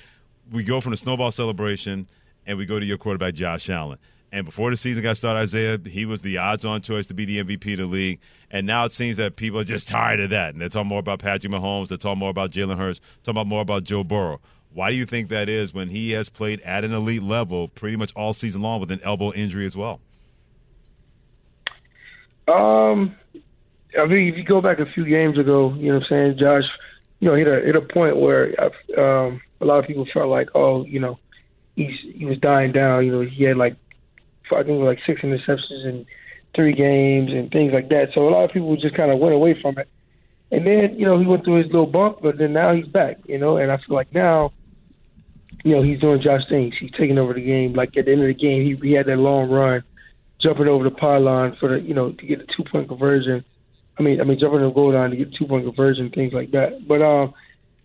We 0.52 0.64
go 0.64 0.82
from 0.82 0.92
the 0.92 0.98
snowball 0.98 1.32
celebration 1.32 2.08
and 2.46 2.58
we 2.58 2.66
go 2.66 2.80
to 2.80 2.86
your 2.86 2.98
quarterback, 2.98 3.36
Josh 3.36 3.70
Allen. 3.70 4.00
And 4.32 4.46
before 4.46 4.70
the 4.70 4.78
season 4.78 5.02
got 5.02 5.18
started, 5.18 5.40
Isaiah, 5.40 5.80
he 5.84 6.06
was 6.06 6.22
the 6.22 6.38
odds 6.38 6.64
on 6.64 6.82
choice 6.82 7.08
to 7.08 7.14
be 7.14 7.26
the 7.26 7.44
MVP 7.44 7.74
of 7.74 7.80
the 7.80 7.86
league. 7.86 8.20
And 8.52 8.68
now 8.68 8.86
it 8.86 8.92
seems 8.92 9.18
that 9.18 9.36
people 9.36 9.60
are 9.60 9.64
just 9.64 9.88
tired 9.88 10.20
of 10.20 10.30
that. 10.30 10.54
And 10.54 10.62
they're 10.62 10.70
talking 10.70 10.88
more 10.88 11.00
about 11.00 11.20
Patrick 11.20 11.52
Mahomes. 11.52 11.88
They're 11.88 11.98
talking 11.98 12.20
more 12.20 12.30
about 12.30 12.52
Jalen 12.52 12.78
Hurts. 12.78 13.00
Talking 13.24 13.40
about 13.40 13.48
more 13.48 13.62
about 13.62 13.84
Joe 13.84 14.04
Burrow. 14.04 14.40
Why 14.72 14.92
do 14.92 14.98
you 14.98 15.06
think 15.06 15.30
that 15.30 15.50
is 15.50 15.74
when 15.74 15.90
he 15.90 16.12
has 16.12 16.30
played 16.30 16.62
at 16.62 16.84
an 16.84 16.94
elite 16.94 17.24
level 17.24 17.70
pretty 17.70 17.98
much 17.98 18.14
all 18.16 18.34
season 18.34 18.62
long 18.62 18.80
with 18.80 18.92
an 18.92 19.00
elbow 19.04 19.34
injury 19.34 19.66
as 19.66 19.76
well? 19.76 20.00
Um, 22.48 23.16
I 24.00 24.06
mean, 24.06 24.28
if 24.28 24.38
you 24.38 24.44
go 24.44 24.62
back 24.62 24.80
a 24.80 24.86
few 24.86 25.06
games 25.06 25.38
ago, 25.38 25.74
you 25.74 25.88
know 25.88 25.96
what 25.96 26.04
I'm 26.04 26.10
saying, 26.10 26.38
Josh, 26.40 26.64
you 27.20 27.28
know, 27.28 27.36
hit 27.36 27.48
a 27.48 27.62
hit 27.62 27.76
a 27.76 27.82
point 27.82 28.18
where 28.18 28.54
um, 28.98 29.42
a 29.60 29.66
lot 29.66 29.80
of 29.80 29.86
people 29.86 30.08
felt 30.14 30.30
like, 30.30 30.50
oh, 30.56 30.86
you 30.86 31.00
know, 31.00 31.20
he's 31.76 31.98
he 32.16 32.26
was 32.26 32.38
dying 32.40 32.72
down. 32.72 33.06
You 33.06 33.12
know, 33.12 33.22
he 33.22 33.44
had 33.44 33.58
like 33.58 33.76
I 34.52 34.64
think 34.64 34.82
like 34.84 35.00
six 35.06 35.22
interceptions 35.22 35.86
in 35.86 36.06
three 36.56 36.74
games 36.74 37.32
and 37.32 37.52
things 37.52 37.74
like 37.74 37.90
that. 37.90 38.10
So 38.14 38.28
a 38.28 38.32
lot 38.32 38.46
of 38.46 38.52
people 38.52 38.76
just 38.76 38.96
kind 38.96 39.12
of 39.12 39.20
went 39.20 39.36
away 39.36 39.60
from 39.62 39.78
it. 39.78 39.88
And 40.52 40.66
then, 40.66 40.98
you 40.98 41.06
know, 41.06 41.20
he 41.20 41.26
went 41.26 41.44
through 41.44 41.64
his 41.64 41.68
little 41.68 41.86
bump, 41.86 42.20
but 42.22 42.38
then 42.38 42.54
now 42.54 42.74
he's 42.74 42.88
back, 42.88 43.18
you 43.28 43.38
know, 43.38 43.58
and 43.58 43.72
I 43.72 43.78
feel 43.78 43.96
like 43.96 44.14
now, 44.14 44.52
you 45.64 45.76
know, 45.76 45.84
he's 45.84 46.00
doing 46.00 46.22
Josh 46.22 46.42
things. 46.50 46.74
He's 46.80 46.92
taking 46.92 47.20
over 47.20 47.34
the 47.34 47.42
game. 47.42 47.74
Like 47.74 47.96
at 47.98 48.06
the 48.06 48.12
end 48.14 48.22
of 48.22 48.28
the 48.28 48.34
game, 48.34 48.64
he, 48.64 48.88
he 48.88 48.94
had 48.94 49.06
that 49.06 49.18
long 49.18 49.50
run, 49.50 49.84
jumping 50.40 50.68
over 50.68 50.84
the 50.84 50.92
pylon 50.92 51.56
for 51.60 51.70
the, 51.70 51.82
you 51.82 51.94
know, 51.94 52.12
to 52.12 52.26
get 52.26 52.40
the 52.40 52.52
two 52.56 52.64
point 52.64 52.88
conversion. 52.88 53.44
I 54.00 54.02
mean, 54.02 54.22
I 54.22 54.24
mean, 54.24 54.40
jumping 54.40 54.62
the 54.62 54.72
goal 54.72 54.94
line 54.94 55.12
to 55.12 55.18
get 55.18 55.34
two 55.36 55.46
point 55.46 55.66
conversion, 55.66 56.10
things 56.10 56.34
like 56.34 56.52
that. 56.52 56.88
But 56.88 57.02
um, 57.02 57.34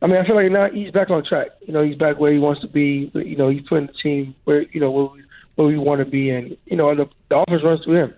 I 0.01 0.07
mean, 0.07 0.17
I 0.17 0.27
feel 0.27 0.37
like 0.37 0.51
now 0.51 0.71
he's 0.71 0.93
back 0.93 1.11
on 1.11 1.25
track. 1.25 1.49
You 1.67 1.73
know, 1.73 1.83
he's 1.83 1.97
back 1.97 2.19
where 2.19 2.33
he 2.33 2.39
wants 2.39 2.61
to 2.61 2.69
be. 2.69 3.11
You 3.15 3.37
know, 3.37 3.49
he's 3.49 3.67
putting 3.69 3.89
the 3.89 3.93
team 3.95 4.35
where 4.45 4.63
you 4.63 4.81
know 4.81 4.91
where 4.91 5.07
we, 5.07 5.24
where 5.55 5.69
we 5.69 5.79
want 5.79 6.01
to 6.01 6.05
be, 6.05 6.31
and 6.31 6.57
you 6.67 6.77
know, 6.77 6.95
the, 6.95 7.09
the 7.29 7.39
offense 7.39 7.63
runs 7.63 7.85
through 7.85 7.97
him. 7.97 8.15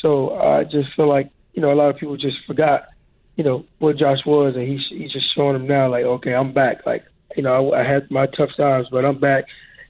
So 0.00 0.38
I 0.38 0.64
just 0.64 0.92
feel 0.94 1.08
like 1.08 1.30
you 1.54 1.62
know 1.62 1.72
a 1.72 1.74
lot 1.74 1.90
of 1.90 1.96
people 1.96 2.16
just 2.16 2.44
forgot, 2.46 2.88
you 3.36 3.44
know, 3.44 3.64
what 3.78 3.96
Josh 3.96 4.24
was, 4.24 4.56
and 4.56 4.66
he's 4.66 4.86
he's 4.88 5.12
just 5.12 5.34
showing 5.34 5.54
them 5.54 5.66
now, 5.66 5.88
like, 5.88 6.04
okay, 6.04 6.34
I'm 6.34 6.52
back. 6.52 6.86
Like, 6.86 7.04
you 7.36 7.42
know, 7.42 7.72
I, 7.72 7.80
I 7.80 7.84
had 7.84 8.10
my 8.10 8.26
tough 8.26 8.54
times, 8.56 8.88
but 8.90 9.04
I'm 9.04 9.18
back, 9.18 9.44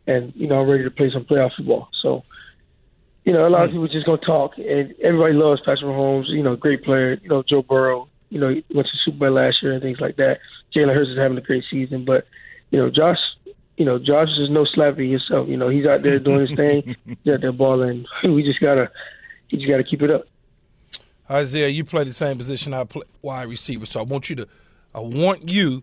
and 0.07 0.33
you 0.35 0.47
know, 0.47 0.61
I'm 0.61 0.69
ready 0.69 0.85
to 0.85 0.91
play 0.91 1.11
some 1.11 1.25
playoff 1.25 1.55
football. 1.55 1.89
So 1.93 2.25
you 3.25 3.33
know, 3.33 3.47
a 3.47 3.51
lot 3.51 3.65
of 3.65 3.71
people 3.71 3.87
just 3.87 4.07
gonna 4.07 4.19
talk, 4.19 4.59
and 4.59 4.95
everybody 5.03 5.35
loves 5.35 5.61
Patrick 5.61 5.83
Mahomes. 5.83 6.29
You 6.29 6.43
know, 6.43 6.57
great 6.57 6.83
player. 6.83 7.19
You 7.23 7.29
know, 7.29 7.43
Joe 7.43 7.63
Burrow. 7.63 8.09
You 8.31 8.41
know, 8.41 8.49
he 8.49 8.65
went 8.73 8.89
to 8.89 8.97
Super 8.97 9.19
Bowl 9.19 9.33
last 9.33 9.63
year 9.63 9.73
and 9.73 9.83
things 9.83 10.01
like 10.01 10.17
that. 10.17 10.41
Jalen 10.75 10.95
Hurts 10.95 11.11
is 11.11 11.19
having 11.19 11.37
a 11.37 11.43
great 11.43 11.65
season, 11.71 12.05
but 12.05 12.27
you 12.71 12.79
know, 12.79 12.91
Josh. 12.91 13.21
You 13.81 13.87
know, 13.87 13.99
Josh 13.99 14.29
is 14.39 14.51
no 14.51 14.67
slapping 14.67 15.11
himself. 15.11 15.49
You 15.49 15.57
know, 15.57 15.71
he's 15.71 15.87
out 15.87 16.03
there 16.03 16.19
doing 16.19 16.47
his 16.47 16.55
thing. 16.55 16.97
he's 17.07 17.33
out 17.33 17.41
there 17.41 17.51
balling. 17.51 18.05
We 18.23 18.43
just 18.43 18.61
gotta, 18.61 18.91
you 19.49 19.57
just 19.57 19.71
gotta 19.71 19.85
keep 19.85 20.03
it 20.03 20.11
up. 20.11 20.25
Isaiah, 21.31 21.69
you 21.69 21.83
play 21.87 22.05
the 22.05 22.13
same 22.13 22.37
position 22.37 22.75
I 22.75 22.85
play 22.85 23.05
wide 23.23 23.49
receiver, 23.49 23.87
so 23.87 24.01
I 24.01 24.03
want 24.03 24.29
you 24.29 24.37
to, 24.37 24.49
I 24.95 25.01
want 25.01 25.49
you 25.49 25.83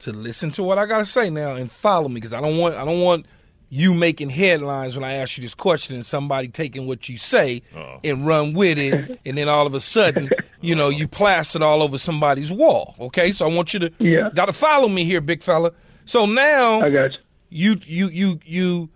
to 0.00 0.12
listen 0.12 0.50
to 0.52 0.62
what 0.62 0.76
I 0.76 0.84
gotta 0.84 1.06
say 1.06 1.30
now 1.30 1.54
and 1.54 1.72
follow 1.72 2.10
me 2.10 2.16
because 2.16 2.34
I 2.34 2.42
don't 2.42 2.58
want, 2.58 2.74
I 2.74 2.84
don't 2.84 3.00
want 3.00 3.24
you 3.70 3.94
making 3.94 4.28
headlines 4.28 4.94
when 4.94 5.04
I 5.04 5.14
ask 5.14 5.38
you 5.38 5.42
this 5.42 5.54
question 5.54 5.96
and 5.96 6.04
somebody 6.04 6.48
taking 6.48 6.86
what 6.86 7.08
you 7.08 7.16
say 7.16 7.62
Uh-oh. 7.74 8.00
and 8.04 8.26
run 8.26 8.52
with 8.52 8.76
it, 8.76 9.20
and 9.24 9.38
then 9.38 9.48
all 9.48 9.66
of 9.66 9.72
a 9.72 9.80
sudden, 9.80 10.28
you 10.60 10.74
know, 10.74 10.90
you 10.90 11.08
plastered 11.08 11.62
all 11.62 11.82
over 11.82 11.96
somebody's 11.96 12.52
wall. 12.52 12.94
Okay, 13.00 13.32
so 13.32 13.48
I 13.48 13.54
want 13.54 13.72
you 13.72 13.80
to 13.80 13.92
yeah. 14.00 14.28
got 14.34 14.46
to 14.46 14.52
follow 14.52 14.88
me 14.88 15.04
here, 15.04 15.22
big 15.22 15.42
fella. 15.42 15.72
So 16.04 16.26
now 16.26 16.82
I 16.82 16.90
got 16.90 17.12
you. 17.12 17.18
You 17.50 17.80
you 17.84 18.08
you 18.08 18.40
you 18.44 18.90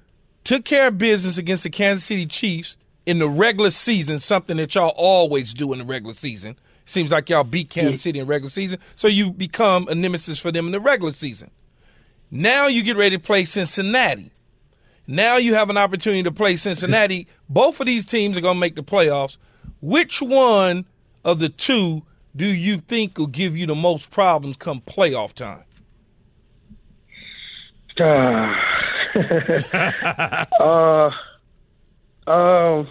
took 0.44 0.64
care 0.64 0.88
of 0.88 0.98
business 0.98 1.38
against 1.38 1.62
the 1.62 1.70
Kansas 1.70 2.04
City 2.04 2.26
Chiefs 2.26 2.76
in 3.06 3.18
the 3.18 3.28
regular 3.28 3.70
season, 3.70 4.20
something 4.20 4.56
that 4.58 4.74
y'all 4.74 4.94
always 4.96 5.54
do 5.54 5.72
in 5.72 5.78
the 5.78 5.84
regular 5.84 6.14
season. 6.14 6.56
Seems 6.84 7.12
like 7.12 7.30
y'all 7.30 7.44
beat 7.44 7.70
Kansas 7.70 8.02
City 8.02 8.18
in 8.18 8.26
regular 8.26 8.50
season, 8.50 8.78
so 8.96 9.08
you 9.08 9.30
become 9.30 9.88
a 9.88 9.94
nemesis 9.94 10.38
for 10.38 10.50
them 10.50 10.66
in 10.66 10.72
the 10.72 10.80
regular 10.80 11.12
season. 11.12 11.50
Now 12.30 12.66
you 12.66 12.82
get 12.82 12.96
ready 12.96 13.16
to 13.16 13.22
play 13.22 13.44
Cincinnati. 13.44 14.32
Now 15.06 15.36
you 15.36 15.54
have 15.54 15.70
an 15.70 15.76
opportunity 15.76 16.22
to 16.24 16.32
play 16.32 16.56
Cincinnati. 16.56 17.28
Both 17.48 17.80
of 17.80 17.86
these 17.86 18.06
teams 18.06 18.36
are 18.36 18.40
going 18.40 18.56
to 18.56 18.60
make 18.60 18.76
the 18.76 18.82
playoffs. 18.82 19.36
Which 19.80 20.22
one 20.22 20.86
of 21.24 21.38
the 21.38 21.48
two 21.48 22.02
do 22.34 22.46
you 22.46 22.78
think 22.78 23.18
will 23.18 23.26
give 23.26 23.56
you 23.56 23.66
the 23.66 23.74
most 23.74 24.10
problems 24.10 24.56
come 24.56 24.80
playoff 24.80 25.34
time? 25.34 25.64
uh, 30.60 31.10
um, 32.26 32.88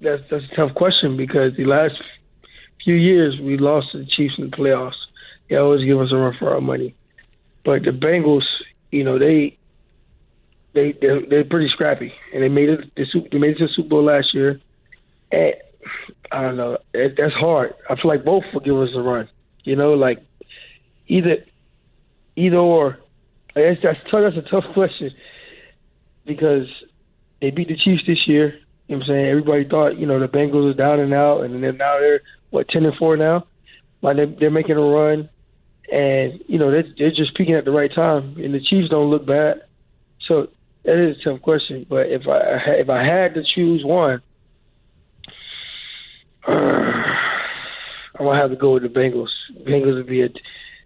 that's 0.00 0.22
that's 0.30 0.44
a 0.44 0.54
tough 0.54 0.74
question 0.74 1.16
because 1.16 1.56
the 1.56 1.64
last 1.64 1.94
few 2.82 2.94
years 2.94 3.38
we 3.40 3.56
lost 3.56 3.92
to 3.92 3.98
the 3.98 4.04
Chiefs 4.04 4.34
in 4.38 4.50
the 4.50 4.56
playoffs. 4.56 4.94
They 5.48 5.56
always 5.56 5.84
give 5.84 6.00
us 6.00 6.12
a 6.12 6.16
run 6.16 6.34
for 6.38 6.54
our 6.54 6.60
money, 6.60 6.94
but 7.64 7.82
the 7.82 7.90
Bengals, 7.90 8.46
you 8.90 9.04
know, 9.04 9.18
they 9.18 9.58
they 10.74 10.92
they're, 10.92 11.20
they're 11.20 11.44
pretty 11.44 11.68
scrappy, 11.68 12.12
and 12.32 12.42
they 12.42 12.48
made 12.48 12.68
it. 12.68 12.90
They 12.96 13.38
made 13.38 13.52
it 13.52 13.58
to 13.58 13.66
the 13.66 13.72
Super 13.72 13.88
Bowl 13.88 14.04
last 14.04 14.34
year. 14.34 14.60
And 15.32 15.54
I 16.32 16.42
don't 16.42 16.56
know. 16.56 16.78
It, 16.92 17.16
that's 17.16 17.34
hard. 17.34 17.74
I 17.88 17.94
feel 17.94 18.10
like 18.10 18.24
both 18.24 18.44
will 18.52 18.60
give 18.60 18.76
us 18.76 18.90
a 18.94 19.00
run. 19.00 19.28
You 19.64 19.76
know, 19.76 19.94
like 19.94 20.18
either 21.06 21.44
either 22.36 22.56
or. 22.56 22.98
That's 23.54 23.80
that's 23.82 24.00
tough. 24.10 24.34
That's 24.34 24.36
a 24.36 24.50
tough 24.50 24.64
question 24.74 25.12
because 26.26 26.66
they 27.40 27.50
beat 27.50 27.68
the 27.68 27.76
Chiefs 27.76 28.04
this 28.06 28.26
year. 28.26 28.58
You 28.88 28.96
know 28.96 28.98
what 28.98 29.02
I'm 29.04 29.08
saying? 29.08 29.26
Everybody 29.26 29.64
thought, 29.64 29.98
you 29.98 30.06
know, 30.06 30.18
the 30.18 30.28
Bengals 30.28 30.70
are 30.70 30.74
down 30.74 31.00
and 31.00 31.14
out, 31.14 31.42
and 31.42 31.62
then 31.62 31.76
now 31.76 31.98
they're 31.98 32.20
what 32.50 32.68
ten 32.68 32.84
and 32.84 32.96
four 32.96 33.16
now. 33.16 33.46
Like 34.02 34.16
they're, 34.16 34.26
they're 34.26 34.50
making 34.50 34.76
a 34.76 34.80
run, 34.80 35.28
and 35.90 36.42
you 36.46 36.58
know 36.58 36.70
they're, 36.70 36.84
they're 36.98 37.10
just 37.10 37.34
peaking 37.34 37.54
at 37.54 37.64
the 37.64 37.70
right 37.70 37.92
time. 37.92 38.36
And 38.38 38.52
the 38.52 38.60
Chiefs 38.60 38.88
don't 38.88 39.10
look 39.10 39.24
bad, 39.24 39.62
so 40.20 40.48
that 40.84 40.98
is 40.98 41.18
a 41.20 41.24
tough 41.24 41.42
question. 41.42 41.86
But 41.88 42.08
if 42.08 42.26
I 42.26 42.40
if 42.72 42.90
I 42.90 43.04
had 43.04 43.34
to 43.34 43.44
choose 43.44 43.84
one, 43.84 44.20
uh, 46.46 46.50
I'm 46.52 48.26
gonna 48.26 48.40
have 48.40 48.50
to 48.50 48.56
go 48.56 48.74
with 48.74 48.82
the 48.82 48.88
Bengals. 48.88 49.30
Bengals 49.64 49.94
would 49.94 50.08
be 50.08 50.22
a 50.22 50.28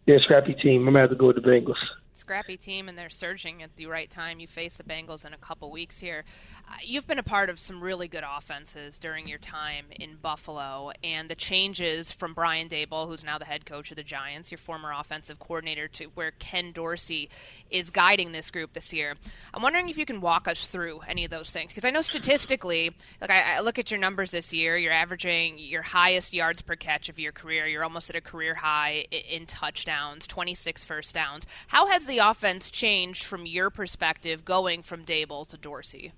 they're 0.07 0.17
a 0.17 0.23
scrappy 0.23 0.55
team. 0.55 0.83
I'm 0.83 0.93
gonna 0.93 1.01
have 1.01 1.11
to 1.11 1.17
go 1.17 1.29
with 1.29 1.37
the 1.37 1.43
Bengals 1.43 1.79
scrappy 2.19 2.57
team 2.57 2.89
and 2.89 2.99
they're 2.99 3.09
surging 3.09 3.63
at 3.63 3.75
the 3.77 3.87
right 3.87 4.11
time. 4.11 4.41
You 4.41 4.47
face 4.47 4.77
the 4.77 4.83
Bengals 4.83 5.25
in 5.25 5.33
a 5.33 5.39
couple 5.39 5.71
weeks 5.71 6.01
here. 6.01 6.25
Uh, 6.69 6.75
you've 6.83 7.07
been 7.07 7.19
a 7.19 7.23
part 7.23 7.49
of 7.49 7.59
some 7.59 7.81
really 7.81 8.09
good 8.09 8.25
offenses 8.29 8.99
during 8.99 9.27
your 9.27 9.39
time 9.39 9.87
in 9.93 10.17
Buffalo, 10.17 10.93
and 11.03 11.31
the 11.31 11.35
changes 11.35 12.13
from 12.13 12.35
Brian 12.35 12.69
Daboll, 12.69 13.07
who's 13.07 13.25
now 13.25 13.39
the 13.39 13.45
head 13.45 13.65
coach 13.65 13.91
of 13.91 13.97
the 13.97 14.03
Giants, 14.03 14.51
your 14.51 14.59
former 14.59 14.93
offensive 14.93 15.39
coordinator, 15.39 15.89
to 15.89 16.07
where 16.15 16.33
Ken 16.33 16.73
Dorsey 16.73 17.31
is 17.71 17.91
guiding 17.91 18.33
this 18.33 18.51
group 18.51 18.73
this 18.73 18.93
year. 18.93 19.15
I'm 19.55 19.63
wondering 19.63 19.89
if 19.89 19.97
you 19.97 20.05
can 20.05 20.21
walk 20.21 20.49
us 20.49 20.67
through 20.67 21.01
any 21.07 21.25
of 21.25 21.31
those 21.31 21.51
things 21.51 21.73
because 21.73 21.87
I 21.87 21.91
know 21.91 22.03
statistically, 22.03 22.95
like 23.21 23.31
I, 23.31 23.57
I 23.57 23.61
look 23.61 23.79
at 23.79 23.91
your 23.91 24.01
numbers 24.01 24.33
this 24.33 24.53
year, 24.53 24.77
you're 24.77 24.93
averaging 24.93 25.59
your 25.59 25.83
highest 25.83 26.35
yards 26.35 26.63
per 26.63 26.77
catch 26.77 27.09
of 27.09 27.19
your 27.19 27.33
career. 27.33 27.67
You're 27.67 27.85
almost 27.85 28.11
at 28.11 28.17
a 28.17 28.21
career 28.21 28.55
high 28.55 29.07
in 29.11 29.47
touchdowns, 29.47 30.27
26 30.27 30.85
first 30.85 31.15
downs. 31.15 31.47
How 31.69 31.87
has 31.87 32.07
the 32.09 32.19
offense 32.19 32.71
changed 32.71 33.25
from 33.25 33.47
your 33.47 33.71
perspective 33.71 34.45
going 34.45 34.83
from 34.83 35.05
Daboll 35.05 35.47
to 35.49 35.57
Dorsey? 35.57 36.13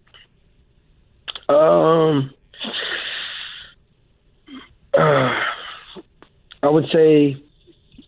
Um, 1.49 2.33
uh, 4.95 5.41
I 6.63 6.69
would 6.69 6.89
say, 6.91 7.43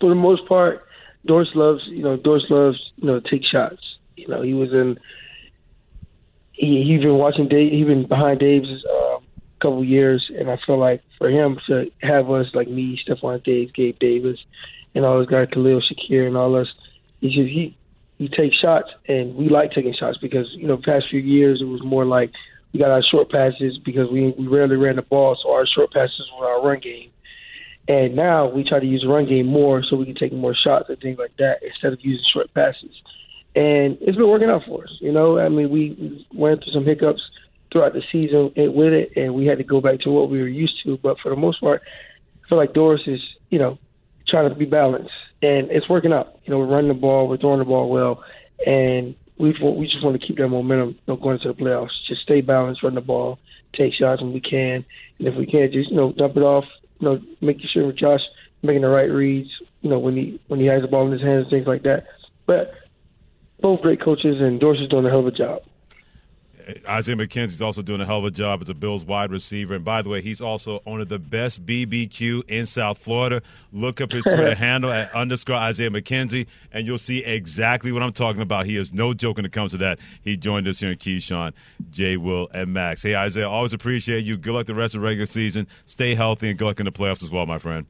for 0.00 0.08
the 0.08 0.14
most 0.14 0.46
part, 0.46 0.86
Dorsey 1.26 1.52
loves 1.54 1.86
you 1.86 2.02
know 2.02 2.16
Dorsey 2.16 2.46
loves 2.50 2.92
you 2.96 3.06
know 3.06 3.20
take 3.20 3.44
shots. 3.44 3.82
You 4.16 4.28
know 4.28 4.42
he 4.42 4.54
was 4.54 4.72
in. 4.72 4.98
He 6.52 6.84
he 6.84 6.98
been 6.98 7.18
watching 7.18 7.48
Dave. 7.48 7.72
He 7.72 7.84
been 7.84 8.06
behind 8.06 8.40
Dave's 8.40 8.84
uh, 8.84 9.18
couple 9.62 9.84
years, 9.84 10.30
and 10.36 10.50
I 10.50 10.58
feel 10.66 10.76
like 10.76 11.02
for 11.16 11.30
him 11.30 11.58
to 11.68 11.90
have 12.02 12.30
us 12.30 12.48
like 12.52 12.68
me, 12.68 13.00
Stefon 13.06 13.42
Diggs, 13.44 13.72
Gabe 13.72 13.98
Davis, 13.98 14.38
and 14.94 15.04
all 15.04 15.18
those 15.18 15.28
guys, 15.28 15.48
Khalil 15.52 15.80
Shakir, 15.80 16.26
and 16.26 16.36
all 16.36 16.56
us, 16.56 16.68
he 17.22 17.28
just 17.28 17.48
he 17.48 17.76
he 18.18 18.28
takes 18.28 18.56
shots, 18.56 18.90
and 19.08 19.34
we 19.34 19.48
like 19.48 19.72
taking 19.72 19.94
shots 19.94 20.18
because 20.18 20.52
you 20.52 20.66
know 20.66 20.76
past 20.76 21.08
few 21.08 21.20
years 21.20 21.62
it 21.62 21.66
was 21.66 21.82
more 21.82 22.04
like 22.04 22.30
we 22.72 22.80
got 22.80 22.90
our 22.90 23.02
short 23.02 23.30
passes 23.30 23.78
because 23.78 24.10
we 24.10 24.32
we 24.32 24.48
rarely 24.48 24.76
ran 24.76 24.96
the 24.96 25.02
ball, 25.02 25.36
so 25.36 25.52
our 25.52 25.64
short 25.64 25.92
passes 25.92 26.28
were 26.38 26.46
our 26.46 26.60
run 26.60 26.80
game. 26.80 27.10
And 27.88 28.14
now 28.14 28.48
we 28.48 28.62
try 28.64 28.78
to 28.78 28.86
use 28.86 29.02
the 29.02 29.08
run 29.08 29.26
game 29.26 29.46
more 29.46 29.82
so 29.82 29.96
we 29.96 30.04
can 30.04 30.14
take 30.14 30.32
more 30.32 30.54
shots 30.54 30.88
and 30.88 31.00
things 31.00 31.18
like 31.18 31.36
that 31.38 31.62
instead 31.62 31.92
of 31.92 32.00
using 32.04 32.24
short 32.24 32.52
passes. 32.54 33.02
And 33.56 33.98
it's 34.00 34.16
been 34.16 34.28
working 34.28 34.48
out 34.48 34.64
for 34.64 34.84
us. 34.84 34.98
You 35.00 35.10
know, 35.10 35.38
I 35.38 35.48
mean, 35.48 35.70
we 35.70 36.26
went 36.32 36.62
through 36.62 36.72
some 36.72 36.84
hiccups 36.84 37.22
throughout 37.72 37.92
the 37.92 38.02
season 38.12 38.52
with 38.56 38.92
it, 38.92 39.12
and 39.16 39.34
we 39.34 39.46
had 39.46 39.58
to 39.58 39.64
go 39.64 39.80
back 39.80 40.00
to 40.00 40.10
what 40.10 40.30
we 40.30 40.40
were 40.40 40.48
used 40.48 40.82
to. 40.84 40.96
But 40.96 41.18
for 41.18 41.28
the 41.30 41.36
most 41.36 41.60
part, 41.60 41.82
I 42.44 42.48
feel 42.48 42.58
like 42.58 42.72
Dorsey 42.72 43.14
is, 43.14 43.22
you 43.50 43.58
know, 43.58 43.78
trying 44.26 44.48
to 44.48 44.54
be 44.54 44.64
balanced 44.64 45.12
and 45.42 45.70
it's 45.70 45.88
working 45.88 46.12
out. 46.12 46.38
You 46.44 46.52
know, 46.52 46.58
we're 46.58 46.66
running 46.66 46.88
the 46.88 46.94
ball, 46.94 47.28
we're 47.28 47.36
throwing 47.36 47.58
the 47.58 47.64
ball 47.64 47.90
well, 47.90 48.24
and 48.66 49.14
we 49.38 49.54
we 49.60 49.86
just 49.86 50.04
want 50.04 50.20
to 50.20 50.26
keep 50.26 50.38
that 50.38 50.48
momentum 50.48 50.90
you 50.90 50.96
know, 51.08 51.16
going 51.16 51.36
into 51.36 51.48
the 51.48 51.54
playoffs. 51.54 51.90
Just 52.06 52.22
stay 52.22 52.40
balanced, 52.40 52.82
run 52.82 52.94
the 52.94 53.00
ball, 53.00 53.38
take 53.72 53.92
shots 53.92 54.22
when 54.22 54.32
we 54.32 54.40
can, 54.40 54.84
and 55.18 55.28
if 55.28 55.34
we 55.34 55.46
can't, 55.46 55.72
just 55.72 55.90
you 55.90 55.96
know 55.96 56.12
dump 56.12 56.36
it 56.36 56.42
off. 56.42 56.64
You 57.00 57.08
know, 57.08 57.22
making 57.40 57.66
sure 57.72 57.86
with 57.86 57.96
Josh 57.96 58.22
making 58.62 58.82
the 58.82 58.88
right 58.88 59.10
reads. 59.10 59.50
You 59.80 59.90
know, 59.90 59.98
when 59.98 60.16
he 60.16 60.40
when 60.46 60.60
he 60.60 60.66
has 60.66 60.82
the 60.82 60.88
ball 60.88 61.06
in 61.06 61.12
his 61.12 61.22
hands, 61.22 61.48
things 61.50 61.66
like 61.66 61.82
that. 61.82 62.06
But 62.46 62.72
both 63.60 63.82
great 63.82 64.00
coaches, 64.00 64.40
and 64.40 64.60
Dorsey's 64.60 64.88
doing 64.88 65.06
a 65.06 65.10
hell 65.10 65.20
of 65.20 65.26
a 65.26 65.32
job. 65.32 65.62
Isaiah 66.88 67.16
McKenzie's 67.16 67.62
also 67.62 67.82
doing 67.82 68.00
a 68.00 68.06
hell 68.06 68.18
of 68.18 68.24
a 68.24 68.30
job 68.30 68.62
as 68.62 68.68
a 68.68 68.74
Bills 68.74 69.04
wide 69.04 69.30
receiver. 69.30 69.74
And 69.74 69.84
by 69.84 70.02
the 70.02 70.08
way, 70.08 70.20
he's 70.20 70.40
also 70.40 70.82
owner 70.86 71.02
of 71.02 71.08
the 71.08 71.18
best 71.18 71.64
BBQ 71.66 72.48
in 72.48 72.66
South 72.66 72.98
Florida. 72.98 73.42
Look 73.72 74.00
up 74.00 74.12
his 74.12 74.24
Twitter 74.24 74.54
handle 74.56 74.90
at 74.92 75.12
underscore 75.14 75.56
Isaiah 75.56 75.90
McKenzie, 75.90 76.46
and 76.72 76.86
you'll 76.86 76.98
see 76.98 77.24
exactly 77.24 77.92
what 77.92 78.02
I'm 78.02 78.12
talking 78.12 78.42
about. 78.42 78.66
He 78.66 78.76
is 78.76 78.92
no 78.92 79.14
joke 79.14 79.36
when 79.38 79.46
it 79.46 79.52
comes 79.52 79.72
to 79.72 79.78
that. 79.78 79.98
He 80.22 80.36
joined 80.36 80.68
us 80.68 80.80
here 80.80 80.90
in 80.90 80.98
Keyshawn, 80.98 81.52
Jay, 81.90 82.16
Will, 82.16 82.48
and 82.52 82.72
Max. 82.72 83.02
Hey, 83.02 83.14
Isaiah, 83.14 83.48
always 83.48 83.72
appreciate 83.72 84.24
you. 84.24 84.36
Good 84.36 84.54
luck 84.54 84.66
the 84.66 84.74
rest 84.74 84.94
of 84.94 85.00
the 85.00 85.06
regular 85.06 85.26
season. 85.26 85.66
Stay 85.86 86.14
healthy, 86.14 86.50
and 86.50 86.58
good 86.58 86.66
luck 86.66 86.80
in 86.80 86.86
the 86.86 86.92
playoffs 86.92 87.22
as 87.22 87.30
well, 87.30 87.46
my 87.46 87.58
friend. 87.58 87.86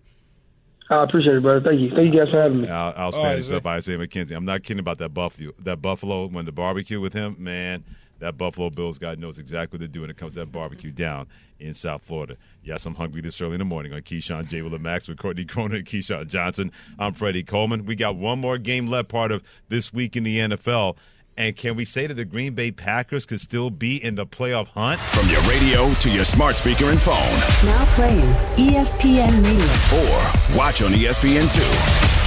I 0.90 1.04
appreciate 1.04 1.36
it, 1.36 1.42
brother. 1.42 1.60
Thank 1.70 1.80
you. 1.80 1.90
Thank 1.94 2.12
you 2.12 2.20
guys 2.20 2.30
for 2.30 2.42
having 2.42 2.62
me. 2.62 2.68
Out- 2.68 2.96
Outstanding 2.98 3.44
stuff 3.44 3.62
by 3.62 3.76
Isaiah 3.76 3.98
McKenzie. 3.98 4.32
I'm 4.36 4.44
not 4.44 4.62
kidding 4.62 4.80
about 4.80 4.98
that 4.98 5.10
Buffalo. 5.10 5.52
That 5.60 5.80
Buffalo 5.80 6.26
when 6.26 6.44
the 6.44 6.52
barbecue 6.52 7.00
with 7.00 7.14
him, 7.14 7.36
man. 7.38 7.82
That 8.22 8.38
Buffalo 8.38 8.70
Bills 8.70 9.00
guy 9.00 9.16
knows 9.16 9.40
exactly 9.40 9.78
what 9.78 9.82
to 9.82 9.88
do 9.88 10.02
when 10.02 10.10
it 10.10 10.16
comes 10.16 10.34
to 10.34 10.40
that 10.40 10.52
barbecue 10.52 10.92
down 10.92 11.26
in 11.58 11.74
South 11.74 12.02
Florida. 12.02 12.36
Yes, 12.62 12.86
I'm 12.86 12.94
hungry 12.94 13.20
this 13.20 13.40
early 13.40 13.54
in 13.54 13.58
the 13.58 13.64
morning 13.64 13.92
on 13.92 14.02
Keyshawn 14.02 14.46
J. 14.46 14.62
Will 14.62 14.72
and 14.72 14.82
Max 14.82 15.08
with 15.08 15.18
Courtney 15.18 15.44
Cronin 15.44 15.78
and 15.78 15.84
Keyshawn 15.84 16.28
Johnson. 16.28 16.70
I'm 17.00 17.14
Freddie 17.14 17.42
Coleman. 17.42 17.84
We 17.84 17.96
got 17.96 18.14
one 18.14 18.38
more 18.38 18.58
game 18.58 18.86
left, 18.86 19.08
part 19.08 19.32
of 19.32 19.42
this 19.70 19.92
week 19.92 20.16
in 20.16 20.22
the 20.22 20.38
NFL. 20.38 20.96
And 21.36 21.56
can 21.56 21.74
we 21.74 21.84
say 21.84 22.06
that 22.06 22.14
the 22.14 22.24
Green 22.24 22.54
Bay 22.54 22.70
Packers 22.70 23.26
could 23.26 23.40
still 23.40 23.70
be 23.70 23.96
in 23.96 24.14
the 24.14 24.24
playoff 24.24 24.68
hunt? 24.68 25.00
From 25.00 25.28
your 25.28 25.40
radio 25.42 25.92
to 25.94 26.08
your 26.08 26.24
smart 26.24 26.54
speaker 26.54 26.90
and 26.90 27.00
phone. 27.00 27.16
Now 27.64 27.84
playing 27.96 28.20
ESPN 28.54 29.44
Radio. 29.44 30.04
Or 30.04 30.56
watch 30.56 30.80
on 30.80 30.94
E 30.94 31.06
ESPN2. 31.06 31.58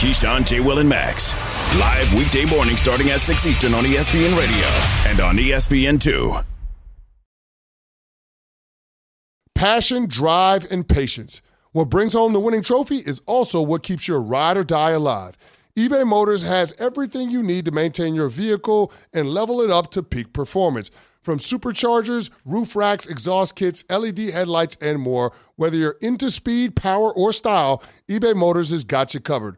Keyshawn, 0.01 0.45
J. 0.45 0.59
Will, 0.59 0.79
and 0.79 0.89
Max. 0.89 1.33
Live 1.73 2.13
weekday 2.13 2.45
morning 2.45 2.77
starting 2.77 3.09
at 3.09 3.19
6 3.19 3.45
Eastern 3.45 3.73
on 3.73 3.83
ESPN 3.83 4.37
Radio 4.37 4.65
and 5.11 5.19
on 5.19 5.37
E 5.37 5.49
ESPN2. 5.49 6.45
Passion, 9.53 10.05
drive, 10.07 10.71
and 10.71 10.87
patience. 10.87 11.41
What 11.73 11.89
brings 11.89 12.13
home 12.13 12.31
the 12.31 12.39
winning 12.39 12.61
trophy 12.61 12.97
is 12.99 13.21
also 13.25 13.61
what 13.61 13.83
keeps 13.83 14.07
your 14.07 14.21
ride 14.21 14.55
or 14.55 14.63
die 14.63 14.91
alive. 14.91 15.35
eBay 15.77 16.07
Motors 16.07 16.43
has 16.43 16.73
everything 16.79 17.29
you 17.29 17.43
need 17.43 17.65
to 17.65 17.71
maintain 17.71 18.15
your 18.15 18.29
vehicle 18.29 18.93
and 19.13 19.27
level 19.27 19.59
it 19.59 19.69
up 19.69 19.91
to 19.91 20.01
peak 20.01 20.31
performance. 20.31 20.91
From 21.23 21.39
superchargers, 21.39 22.29
roof 22.45 22.77
racks, 22.77 23.05
exhaust 23.05 23.57
kits, 23.57 23.83
LED 23.89 24.19
headlights, 24.29 24.77
and 24.79 25.01
more, 25.01 25.33
whether 25.57 25.75
you're 25.75 25.97
into 25.99 26.31
speed, 26.31 26.77
power, 26.77 27.13
or 27.13 27.33
style, 27.33 27.83
eBay 28.07 28.33
Motors 28.33 28.69
has 28.69 28.85
got 28.85 29.13
you 29.13 29.19
covered. 29.19 29.57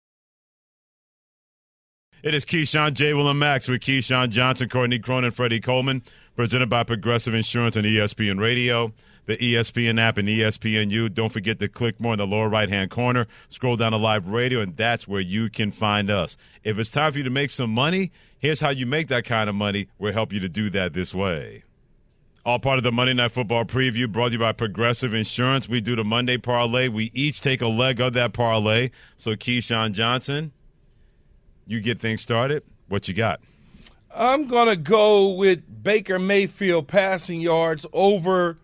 It 2.23 2.35
is 2.35 2.45
Keyshawn 2.45 2.93
J. 2.93 3.15
Will 3.15 3.27
and 3.27 3.39
Max 3.39 3.67
with 3.67 3.81
Keyshawn 3.81 4.29
Johnson, 4.29 4.69
Courtney 4.69 4.99
Cronin, 4.99 5.31
Freddie 5.31 5.59
Coleman, 5.59 6.03
presented 6.35 6.69
by 6.69 6.83
Progressive 6.83 7.33
Insurance 7.33 7.75
and 7.75 7.83
ESPN 7.83 8.39
Radio, 8.39 8.93
the 9.25 9.37
ESPN 9.37 9.99
app, 9.99 10.19
and 10.19 10.27
ESPNU. 10.27 11.11
Don't 11.11 11.33
forget 11.33 11.57
to 11.57 11.67
click 11.67 11.99
more 11.99 12.13
in 12.13 12.19
the 12.19 12.27
lower 12.27 12.47
right 12.47 12.69
hand 12.69 12.91
corner, 12.91 13.25
scroll 13.49 13.75
down 13.75 13.93
to 13.93 13.97
live 13.97 14.27
radio, 14.27 14.61
and 14.61 14.77
that's 14.77 15.07
where 15.07 15.19
you 15.19 15.49
can 15.49 15.71
find 15.71 16.11
us. 16.11 16.37
If 16.63 16.77
it's 16.77 16.91
time 16.91 17.11
for 17.11 17.17
you 17.17 17.23
to 17.23 17.31
make 17.31 17.49
some 17.49 17.71
money, 17.71 18.11
here's 18.37 18.59
how 18.59 18.69
you 18.69 18.85
make 18.85 19.07
that 19.07 19.25
kind 19.25 19.49
of 19.49 19.55
money. 19.55 19.87
We'll 19.97 20.13
help 20.13 20.31
you 20.31 20.39
to 20.41 20.49
do 20.49 20.69
that 20.69 20.93
this 20.93 21.15
way. 21.15 21.63
All 22.45 22.59
part 22.59 22.77
of 22.77 22.83
the 22.83 22.91
Monday 22.91 23.13
Night 23.13 23.31
Football 23.31 23.65
preview 23.65 24.11
brought 24.11 24.27
to 24.27 24.33
you 24.33 24.39
by 24.39 24.51
Progressive 24.51 25.15
Insurance. 25.15 25.67
We 25.67 25.81
do 25.81 25.95
the 25.95 26.03
Monday 26.03 26.37
parlay. 26.37 26.87
We 26.87 27.09
each 27.15 27.41
take 27.41 27.63
a 27.63 27.67
leg 27.67 27.99
of 27.99 28.13
that 28.13 28.33
parlay. 28.33 28.91
So, 29.17 29.35
Keyshawn 29.35 29.93
Johnson, 29.93 30.51
you 31.67 31.79
get 31.81 31.99
things 31.99 32.21
started. 32.21 32.63
What 32.87 33.07
you 33.07 33.13
got? 33.13 33.41
I'm 34.13 34.47
gonna 34.47 34.75
go 34.75 35.29
with 35.29 35.61
Baker 35.83 36.19
Mayfield 36.19 36.87
passing 36.87 37.39
yards 37.39 37.85
over 37.93 38.57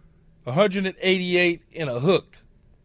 188 0.44 1.62
in 1.72 1.88
a 1.88 2.00
hook. 2.00 2.36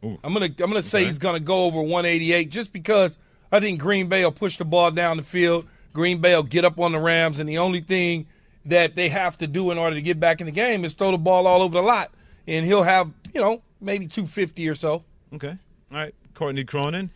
I'm 0.03 0.33
gonna 0.33 0.47
I'm 0.47 0.55
gonna 0.57 0.83
say 0.83 1.05
he's 1.05 1.19
gonna 1.19 1.41
go 1.41 1.65
over 1.65 1.81
188 1.81 2.51
just 2.51 2.73
because 2.73 3.19
I 3.51 3.61
think 3.61 3.81
Green 3.81 4.09
Bay 4.09 4.25
will 4.25 4.33
push 4.33 4.57
the 4.57 4.65
ball 4.65 4.91
down 4.91 5.17
the 5.17 5.23
field. 5.23 5.67
Green 5.93 6.19
Bay 6.21 6.35
will 6.35 6.43
get 6.43 6.65
up 6.65 6.81
on 6.81 6.93
the 6.93 6.99
Rams, 6.99 7.39
and 7.39 7.49
the 7.49 7.59
only 7.59 7.81
thing 7.81 8.27
that 8.65 8.97
they 8.97 9.09
have 9.09 9.39
to 9.39 9.47
do 9.47 9.71
in 9.71 9.79
order 9.79 9.95
to 9.95 10.03
get 10.03 10.19
back 10.19 10.41
in 10.41 10.47
the 10.47 10.53
game 10.53 10.85
is 10.85 10.95
throw 10.95 11.11
the 11.11 11.19
ball 11.19 11.47
all 11.47 11.63
over 11.63 11.75
the 11.75 11.83
lot, 11.83 12.13
and 12.47 12.67
he'll 12.67 12.83
have 12.83 13.13
you 13.35 13.41
know 13.41 13.63
maybe 13.81 14.07
250 14.07 14.69
or 14.69 14.75
so. 14.75 15.05
Okay. 15.35 15.57
All 15.93 15.99
right, 15.99 16.15
Courtney 16.35 16.65
Cronin. 16.65 17.11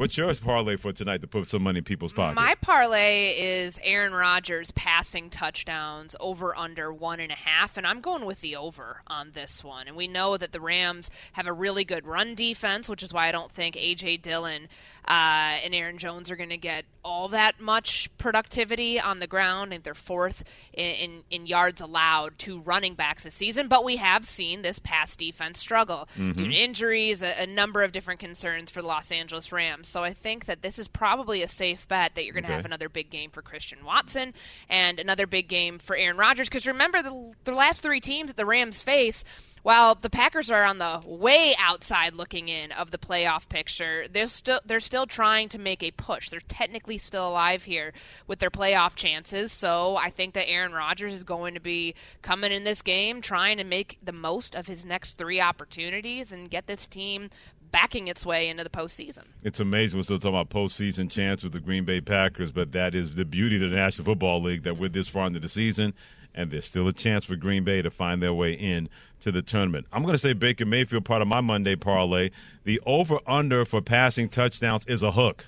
What's 0.00 0.16
yours 0.16 0.40
parlay 0.40 0.76
for 0.76 0.92
tonight 0.92 1.20
to 1.20 1.26
put 1.26 1.46
some 1.46 1.62
money 1.62 1.76
in 1.76 1.84
people's 1.84 2.14
pockets? 2.14 2.34
My 2.34 2.54
parlay 2.62 3.34
is 3.36 3.78
Aaron 3.82 4.14
Rodgers 4.14 4.70
passing 4.70 5.28
touchdowns 5.28 6.16
over 6.18 6.56
under 6.56 6.90
one 6.90 7.20
and 7.20 7.30
a 7.30 7.34
half, 7.34 7.76
and 7.76 7.86
I'm 7.86 8.00
going 8.00 8.24
with 8.24 8.40
the 8.40 8.56
over 8.56 9.02
on 9.08 9.32
this 9.34 9.62
one. 9.62 9.88
And 9.88 9.98
we 9.98 10.08
know 10.08 10.38
that 10.38 10.52
the 10.52 10.60
Rams 10.62 11.10
have 11.34 11.46
a 11.46 11.52
really 11.52 11.84
good 11.84 12.06
run 12.06 12.34
defense, 12.34 12.88
which 12.88 13.02
is 13.02 13.12
why 13.12 13.28
I 13.28 13.32
don't 13.32 13.52
think 13.52 13.76
A.J. 13.76 14.16
Dillon 14.16 14.68
uh, 15.06 15.58
and 15.64 15.74
Aaron 15.74 15.98
Jones 15.98 16.30
are 16.30 16.36
going 16.36 16.48
to 16.48 16.56
get 16.56 16.86
all 17.04 17.28
that 17.28 17.60
much 17.60 18.08
productivity 18.16 18.98
on 18.98 19.18
the 19.18 19.26
ground. 19.26 19.74
And 19.74 19.84
they're 19.84 19.92
fourth 19.94 20.44
in, 20.72 20.94
in, 20.94 21.22
in 21.30 21.46
yards 21.46 21.82
allowed 21.82 22.38
to 22.40 22.60
running 22.60 22.94
backs 22.94 23.24
this 23.24 23.34
season, 23.34 23.68
but 23.68 23.84
we 23.84 23.96
have 23.96 24.24
seen 24.24 24.62
this 24.62 24.78
pass 24.78 25.14
defense 25.14 25.58
struggle 25.58 26.08
Mhm. 26.18 26.36
due 26.36 26.48
to 26.48 26.54
injuries, 26.54 27.22
a, 27.22 27.42
a 27.42 27.46
number 27.46 27.82
of 27.82 27.92
different 27.92 28.20
concerns 28.20 28.70
for 28.70 28.80
the 28.80 28.88
Los 28.88 29.12
Angeles 29.12 29.52
Rams. 29.52 29.89
So 29.90 30.02
I 30.04 30.12
think 30.12 30.46
that 30.46 30.62
this 30.62 30.78
is 30.78 30.88
probably 30.88 31.42
a 31.42 31.48
safe 31.48 31.86
bet 31.88 32.14
that 32.14 32.24
you're 32.24 32.32
going 32.34 32.44
to 32.44 32.48
Okay. 32.50 32.56
have 32.56 32.64
another 32.64 32.88
big 32.88 33.10
game 33.10 33.30
for 33.30 33.42
Christian 33.42 33.84
Watson 33.84 34.34
and 34.68 34.98
another 34.98 35.26
big 35.26 35.48
game 35.48 35.78
for 35.78 35.96
Aaron 35.96 36.16
Rodgers. 36.16 36.48
Because 36.48 36.66
remember, 36.66 37.02
the, 37.02 37.32
the 37.44 37.52
last 37.52 37.82
three 37.82 38.00
teams 38.00 38.28
that 38.28 38.36
the 38.36 38.46
Rams 38.46 38.82
face. 38.82 39.24
While 39.62 39.94
the 39.94 40.08
Packers 40.08 40.50
are 40.50 40.64
on 40.64 40.78
the 40.78 41.02
way 41.04 41.54
outside 41.58 42.14
looking 42.14 42.48
in 42.48 42.72
of 42.72 42.90
the 42.92 42.96
playoff 42.96 43.46
picture, 43.46 44.06
they're 44.10 44.26
still 44.26 44.58
they're 44.64 44.80
still 44.80 45.04
trying 45.04 45.50
to 45.50 45.58
make 45.58 45.82
a 45.82 45.90
push. 45.90 46.30
They're 46.30 46.40
technically 46.48 46.96
still 46.96 47.28
alive 47.28 47.64
here 47.64 47.92
with 48.26 48.38
their 48.38 48.48
playoff 48.48 48.94
chances. 48.94 49.52
So 49.52 49.96
I 49.96 50.08
think 50.08 50.32
that 50.32 50.48
Aaron 50.48 50.72
Rodgers 50.72 51.12
is 51.12 51.24
going 51.24 51.52
to 51.52 51.60
be 51.60 51.94
coming 52.22 52.52
in 52.52 52.64
this 52.64 52.80
game 52.80 53.20
trying 53.20 53.58
to 53.58 53.64
make 53.64 53.98
the 54.02 54.12
most 54.12 54.54
of 54.56 54.66
his 54.66 54.86
next 54.86 55.18
three 55.18 55.42
opportunities 55.42 56.32
and 56.32 56.48
get 56.50 56.66
this 56.66 56.86
team 56.86 57.28
backing 57.72 58.08
its 58.08 58.26
way 58.26 58.48
into 58.48 58.64
the 58.64 58.70
postseason. 58.70 59.24
It's 59.42 59.60
amazing 59.60 59.98
we're 59.98 60.02
still 60.02 60.18
talking 60.18 60.38
about 60.38 60.50
postseason 60.50 61.10
chance 61.10 61.42
with 61.42 61.52
the 61.52 61.60
Green 61.60 61.84
Bay 61.84 62.00
Packers, 62.00 62.52
but 62.52 62.72
that 62.72 62.94
is 62.94 63.14
the 63.14 63.24
beauty 63.24 63.56
of 63.56 63.70
the 63.70 63.76
National 63.76 64.04
Football 64.04 64.42
League 64.42 64.62
that 64.64 64.76
we're 64.76 64.88
this 64.88 65.08
far 65.08 65.26
into 65.26 65.40
the 65.40 65.48
season, 65.48 65.94
and 66.34 66.50
there's 66.50 66.64
still 66.64 66.86
a 66.88 66.92
chance 66.92 67.24
for 67.24 67.36
Green 67.36 67.64
Bay 67.64 67.82
to 67.82 67.90
find 67.90 68.22
their 68.22 68.34
way 68.34 68.52
in 68.52 68.88
to 69.20 69.32
the 69.32 69.42
tournament. 69.42 69.86
I'm 69.92 70.02
going 70.02 70.14
to 70.14 70.18
say 70.18 70.32
Baker 70.32 70.66
Mayfield, 70.66 71.04
part 71.04 71.22
of 71.22 71.28
my 71.28 71.40
Monday 71.40 71.76
parlay. 71.76 72.30
The 72.64 72.80
over 72.86 73.18
under 73.26 73.64
for 73.64 73.80
passing 73.80 74.28
touchdowns 74.28 74.84
is 74.86 75.02
a 75.02 75.12
hook, 75.12 75.46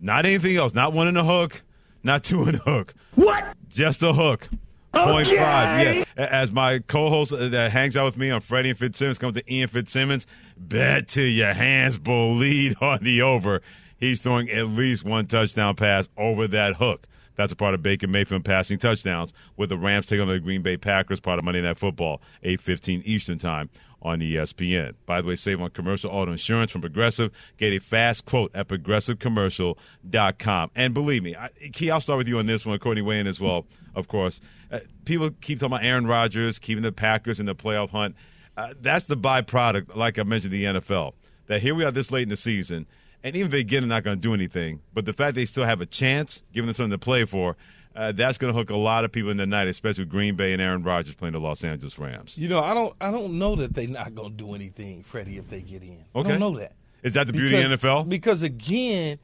not 0.00 0.26
anything 0.26 0.56
else. 0.56 0.74
Not 0.74 0.92
one 0.92 1.08
in 1.08 1.16
a 1.16 1.24
hook, 1.24 1.62
not 2.02 2.24
two 2.24 2.48
in 2.48 2.56
a 2.56 2.58
hook. 2.58 2.94
What? 3.14 3.44
Just 3.68 4.02
a 4.02 4.12
hook. 4.12 4.48
Oh, 4.94 5.04
Point 5.12 5.28
Okay. 5.28 5.36
five. 5.38 5.80
Yeah. 5.96 6.04
As 6.16 6.50
my 6.52 6.78
co-host 6.80 7.32
that 7.36 7.72
hangs 7.72 7.96
out 7.96 8.04
with 8.04 8.16
me 8.18 8.30
on 8.30 8.40
Freddie 8.40 8.70
and 8.70 8.78
Fitzsimmons 8.78 9.18
comes 9.18 9.36
to 9.36 9.52
Ian 9.52 9.68
Fitzsimmons, 9.68 10.26
bet 10.56 11.08
till 11.08 11.26
your 11.28 11.52
hands 11.52 11.98
bleed 11.98 12.76
on 12.80 13.00
the 13.02 13.22
over. 13.22 13.62
he's 13.96 14.20
throwing 14.20 14.50
at 14.50 14.68
least 14.68 15.04
one 15.04 15.26
touchdown 15.26 15.74
pass 15.76 16.08
over 16.16 16.46
that 16.48 16.76
hook. 16.76 17.06
That's 17.36 17.52
a 17.52 17.56
part 17.56 17.74
of 17.74 17.82
Baker 17.82 18.06
Mayfield 18.06 18.44
passing 18.44 18.78
touchdowns 18.78 19.34
with 19.56 19.68
the 19.70 19.76
Rams 19.76 20.06
taking 20.06 20.20
on 20.22 20.28
the 20.28 20.38
Green 20.38 20.62
Bay 20.62 20.76
Packers, 20.76 21.18
part 21.18 21.38
of 21.40 21.44
Monday 21.44 21.62
Night 21.62 21.78
Football, 21.78 22.20
8.15 22.44 23.02
Eastern 23.04 23.38
Time 23.38 23.70
on 24.04 24.20
ESPN. 24.20 24.94
By 25.06 25.22
the 25.22 25.28
way, 25.28 25.36
save 25.36 25.60
on 25.60 25.70
commercial 25.70 26.10
auto 26.10 26.32
insurance 26.32 26.70
from 26.70 26.82
Progressive. 26.82 27.32
Get 27.56 27.72
a 27.72 27.80
fast 27.80 28.26
quote 28.26 28.50
at 28.54 28.68
progressivecommercial.com. 28.68 30.70
And 30.74 30.94
believe 30.94 31.22
me, 31.22 31.34
I, 31.34 31.48
Key, 31.72 31.90
I'll 31.90 32.00
start 32.00 32.18
with 32.18 32.28
you 32.28 32.38
on 32.38 32.46
this 32.46 32.66
one, 32.66 32.78
Courtney 32.78 33.02
Wayne 33.02 33.26
as 33.26 33.40
well, 33.40 33.66
of 33.94 34.08
course. 34.08 34.40
Uh, 34.70 34.80
people 35.04 35.30
keep 35.40 35.58
talking 35.58 35.74
about 35.74 35.84
Aaron 35.84 36.06
Rodgers, 36.06 36.58
keeping 36.58 36.82
the 36.82 36.92
Packers 36.92 37.40
in 37.40 37.46
the 37.46 37.54
playoff 37.54 37.90
hunt. 37.90 38.14
Uh, 38.56 38.74
that's 38.80 39.06
the 39.06 39.16
byproduct, 39.16 39.96
like 39.96 40.18
I 40.18 40.22
mentioned, 40.22 40.52
the 40.52 40.64
NFL. 40.64 41.14
That 41.46 41.62
here 41.62 41.74
we 41.74 41.84
are 41.84 41.90
this 41.90 42.10
late 42.10 42.22
in 42.22 42.28
the 42.28 42.36
season, 42.36 42.86
and 43.22 43.36
even 43.36 43.46
if 43.46 43.52
they 43.52 43.64
get 43.64 43.82
it, 43.82 43.86
not 43.86 44.04
going 44.04 44.16
to 44.16 44.20
do 44.20 44.32
anything. 44.32 44.80
But 44.92 45.06
the 45.06 45.12
fact 45.12 45.34
they 45.34 45.44
still 45.44 45.64
have 45.64 45.80
a 45.80 45.86
chance, 45.86 46.42
giving 46.52 46.66
them 46.66 46.74
something 46.74 46.92
to 46.92 46.98
play 46.98 47.24
for, 47.24 47.56
uh, 47.96 48.12
that's 48.12 48.38
going 48.38 48.52
to 48.52 48.58
hook 48.58 48.70
a 48.70 48.76
lot 48.76 49.04
of 49.04 49.12
people 49.12 49.30
in 49.30 49.36
the 49.36 49.46
night, 49.46 49.68
especially 49.68 50.04
Green 50.04 50.34
Bay 50.36 50.52
and 50.52 50.60
Aaron 50.60 50.82
Rodgers 50.82 51.14
playing 51.14 51.32
the 51.34 51.40
Los 51.40 51.62
Angeles 51.64 51.98
Rams. 51.98 52.36
You 52.36 52.48
know, 52.48 52.60
I 52.60 52.74
don't 52.74 52.94
I 53.00 53.10
don't 53.10 53.38
know 53.38 53.54
that 53.56 53.74
they're 53.74 53.86
not 53.88 54.14
going 54.14 54.30
to 54.30 54.36
do 54.36 54.54
anything, 54.54 55.02
Freddie, 55.02 55.38
if 55.38 55.48
they 55.48 55.60
get 55.60 55.82
in. 55.82 56.04
I 56.14 56.18
Okay. 56.20 56.30
don't 56.30 56.40
know 56.40 56.58
that. 56.58 56.72
Is 57.02 57.14
that 57.14 57.26
the 57.26 57.32
beauty 57.32 57.60
of 57.62 57.70
the 57.70 57.76
NFL? 57.76 58.08
Because 58.08 58.42
again, 58.42 59.18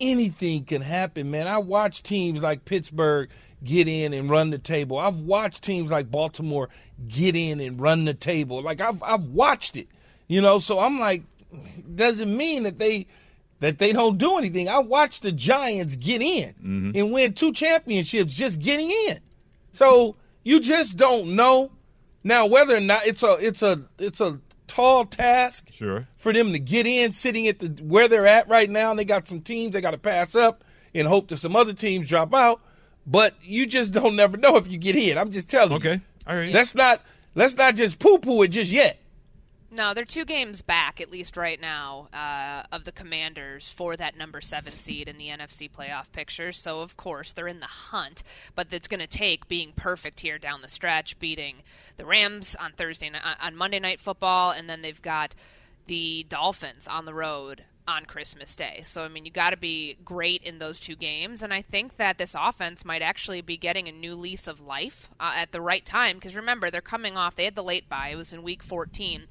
anything 0.00 0.64
can 0.64 0.82
happen, 0.82 1.30
man. 1.30 1.46
I 1.48 1.58
watch 1.58 2.02
teams 2.02 2.42
like 2.42 2.64
Pittsburgh 2.64 3.30
get 3.62 3.88
in 3.88 4.12
and 4.12 4.28
run 4.28 4.50
the 4.50 4.58
table. 4.58 4.98
I've 4.98 5.16
watched 5.20 5.62
teams 5.62 5.90
like 5.90 6.10
Baltimore 6.10 6.68
get 7.08 7.34
in 7.34 7.60
and 7.60 7.80
run 7.80 8.04
the 8.04 8.14
table. 8.14 8.62
Like 8.62 8.80
I've 8.80 9.02
I've 9.02 9.28
watched 9.28 9.76
it. 9.76 9.88
You 10.28 10.40
know, 10.40 10.58
so 10.58 10.78
I'm 10.78 10.98
like 11.00 11.22
doesn't 11.94 12.36
mean 12.36 12.64
that 12.64 12.78
they 12.78 13.06
that 13.64 13.78
they 13.78 13.92
don't 13.92 14.18
do 14.18 14.36
anything. 14.36 14.68
I 14.68 14.78
watched 14.78 15.22
the 15.22 15.32
Giants 15.32 15.96
get 15.96 16.20
in 16.20 16.50
Mm-hmm. 16.62 16.90
and 16.94 17.12
win 17.12 17.32
two 17.32 17.52
championships 17.52 18.34
just 18.34 18.60
getting 18.60 18.90
in. 18.90 19.20
So 19.72 20.16
you 20.42 20.60
just 20.60 20.96
don't 20.96 21.34
know. 21.34 21.72
Now 22.22 22.46
whether 22.46 22.76
or 22.76 22.80
not 22.80 23.06
it's 23.06 23.22
a 23.22 23.36
it's 23.40 23.62
a 23.62 23.88
it's 23.98 24.20
a 24.20 24.40
tall 24.66 25.04
task 25.06 25.68
Sure. 25.72 26.06
for 26.16 26.32
them 26.32 26.52
to 26.52 26.58
get 26.58 26.86
in 26.86 27.12
sitting 27.12 27.46
at 27.48 27.58
the 27.58 27.68
where 27.82 28.08
they're 28.08 28.26
at 28.26 28.48
right 28.48 28.68
now. 28.70 28.90
And 28.90 28.98
they 28.98 29.04
got 29.04 29.26
some 29.26 29.40
teams 29.40 29.72
they 29.72 29.80
got 29.80 29.90
to 29.92 29.98
pass 29.98 30.34
up 30.34 30.62
and 30.94 31.06
hope 31.08 31.28
that 31.28 31.38
some 31.38 31.56
other 31.56 31.72
teams 31.72 32.08
drop 32.08 32.34
out. 32.34 32.60
But 33.06 33.34
you 33.42 33.66
just 33.66 33.92
don't 33.92 34.16
never 34.16 34.36
know 34.36 34.56
if 34.56 34.68
you 34.68 34.78
get 34.78 34.96
in. 34.96 35.18
I'm 35.18 35.30
just 35.30 35.48
telling 35.50 35.70
you. 35.72 35.76
Okay. 35.76 36.00
All 36.26 36.36
right. 36.36 36.52
Let's 36.52 36.74
not 36.74 37.02
let's 37.34 37.56
not 37.56 37.74
just 37.74 37.98
poo 37.98 38.18
poo 38.18 38.42
it 38.42 38.48
just 38.48 38.72
yet. 38.72 39.00
No, 39.76 39.92
they're 39.92 40.04
two 40.04 40.24
games 40.24 40.62
back, 40.62 41.00
at 41.00 41.10
least 41.10 41.36
right 41.36 41.60
now, 41.60 42.06
uh, 42.12 42.62
of 42.70 42.84
the 42.84 42.92
Commanders 42.92 43.68
for 43.68 43.96
that 43.96 44.16
number 44.16 44.40
seven 44.40 44.72
seed 44.72 45.08
in 45.08 45.18
the 45.18 45.28
NFC 45.28 45.68
playoff 45.68 46.12
picture. 46.12 46.52
So, 46.52 46.80
of 46.80 46.96
course, 46.96 47.32
they're 47.32 47.48
in 47.48 47.58
the 47.58 47.66
hunt, 47.66 48.22
but 48.54 48.72
it's 48.72 48.86
going 48.86 49.00
to 49.00 49.08
take 49.08 49.48
being 49.48 49.72
perfect 49.74 50.20
here 50.20 50.38
down 50.38 50.62
the 50.62 50.68
stretch, 50.68 51.18
beating 51.18 51.56
the 51.96 52.04
Rams 52.04 52.54
on 52.54 52.72
Thursday 52.72 53.10
on 53.40 53.56
Monday 53.56 53.80
Night 53.80 53.98
Football, 53.98 54.52
and 54.52 54.70
then 54.70 54.82
they've 54.82 55.02
got 55.02 55.34
the 55.86 56.24
Dolphins 56.28 56.86
on 56.86 57.04
the 57.04 57.14
road 57.14 57.64
on 57.86 58.04
Christmas 58.06 58.56
Day. 58.56 58.80
So, 58.82 59.04
I 59.04 59.08
mean, 59.08 59.24
you 59.24 59.30
got 59.30 59.50
to 59.50 59.56
be 59.56 59.96
great 60.04 60.42
in 60.42 60.58
those 60.58 60.80
two 60.80 60.96
games. 60.96 61.42
And 61.42 61.52
I 61.52 61.62
think 61.62 61.96
that 61.98 62.18
this 62.18 62.34
offense 62.38 62.84
might 62.84 63.02
actually 63.02 63.42
be 63.42 63.56
getting 63.56 63.88
a 63.88 63.92
new 63.92 64.14
lease 64.14 64.46
of 64.46 64.60
life 64.60 65.10
uh, 65.20 65.32
at 65.36 65.52
the 65.52 65.60
right 65.60 65.84
time. 65.84 66.16
Because 66.16 66.34
remember, 66.34 66.70
they're 66.70 66.80
coming 66.80 67.16
off, 67.16 67.36
they 67.36 67.44
had 67.44 67.54
the 67.54 67.62
late 67.62 67.88
bye, 67.88 68.08
it 68.08 68.16
was 68.16 68.32
in 68.32 68.42
week 68.42 68.62
14. 68.62 69.26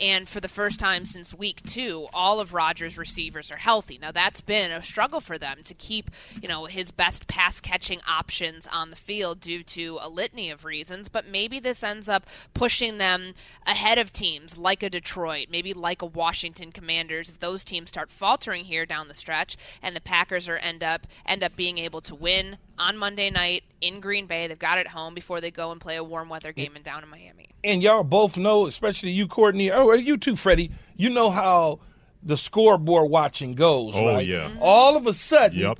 And 0.00 0.28
for 0.28 0.40
the 0.40 0.48
first 0.48 0.78
time 0.78 1.04
since 1.04 1.34
week 1.34 1.62
two, 1.62 2.06
all 2.12 2.40
of 2.40 2.52
Rodgers' 2.52 2.96
receivers 2.96 3.50
are 3.50 3.56
healthy. 3.56 3.98
Now, 3.98 4.12
that's 4.12 4.40
been 4.40 4.70
a 4.70 4.82
struggle 4.82 5.20
for 5.20 5.38
them 5.38 5.58
to 5.64 5.74
keep, 5.74 6.10
you 6.40 6.48
know, 6.48 6.66
his 6.66 6.90
best 6.90 7.26
pass 7.26 7.60
catching 7.60 8.00
options 8.06 8.66
on 8.66 8.90
the 8.90 8.96
field 8.96 9.40
due 9.40 9.62
to 9.64 9.98
a 10.00 10.08
litany 10.08 10.50
of 10.50 10.64
reasons. 10.64 11.08
But 11.08 11.26
maybe 11.26 11.58
this 11.58 11.82
ends 11.82 12.08
up 12.08 12.26
pushing 12.54 12.98
them 12.98 13.34
ahead 13.66 13.98
of 13.98 14.12
teams 14.12 14.56
like 14.56 14.82
a 14.82 14.90
Detroit, 14.90 15.48
maybe 15.50 15.74
like 15.74 16.02
a 16.02 16.06
Washington 16.06 16.72
Commanders. 16.72 17.30
If 17.30 17.40
those 17.40 17.64
teams 17.64 17.88
start 17.88 18.10
faltering 18.10 18.64
here 18.64 18.86
down 18.86 19.08
the 19.08 19.14
stretch, 19.14 19.56
and 19.82 19.96
the 19.96 20.00
Packers 20.00 20.48
are 20.48 20.58
end 20.58 20.82
up 20.82 21.06
end 21.26 21.42
up 21.42 21.56
being 21.56 21.78
able 21.78 22.00
to 22.02 22.14
win 22.14 22.58
on 22.78 22.96
Monday 22.96 23.30
night 23.30 23.64
in 23.80 24.00
Green 24.00 24.26
Bay, 24.26 24.46
they've 24.46 24.58
got 24.58 24.78
it 24.78 24.86
home 24.88 25.14
before 25.14 25.40
they 25.40 25.50
go 25.50 25.70
and 25.72 25.80
play 25.80 25.96
a 25.96 26.04
warm 26.04 26.28
weather 26.28 26.52
game 26.52 26.76
in 26.76 26.82
down 26.82 27.02
in 27.02 27.08
Miami. 27.08 27.46
And 27.64 27.82
y'all 27.82 28.04
both 28.04 28.36
know, 28.36 28.66
especially 28.66 29.10
you, 29.10 29.26
Courtney, 29.26 29.70
oh, 29.70 29.92
you 29.92 30.16
too, 30.16 30.36
Freddie. 30.36 30.70
You 30.96 31.10
know 31.10 31.30
how 31.30 31.80
the 32.22 32.36
scoreboard 32.36 33.10
watching 33.10 33.54
goes, 33.54 33.92
Oh, 33.96 34.06
right? 34.14 34.26
yeah. 34.26 34.52
All 34.60 34.96
of 34.96 35.06
a 35.06 35.14
sudden, 35.14 35.58
Yep. 35.58 35.78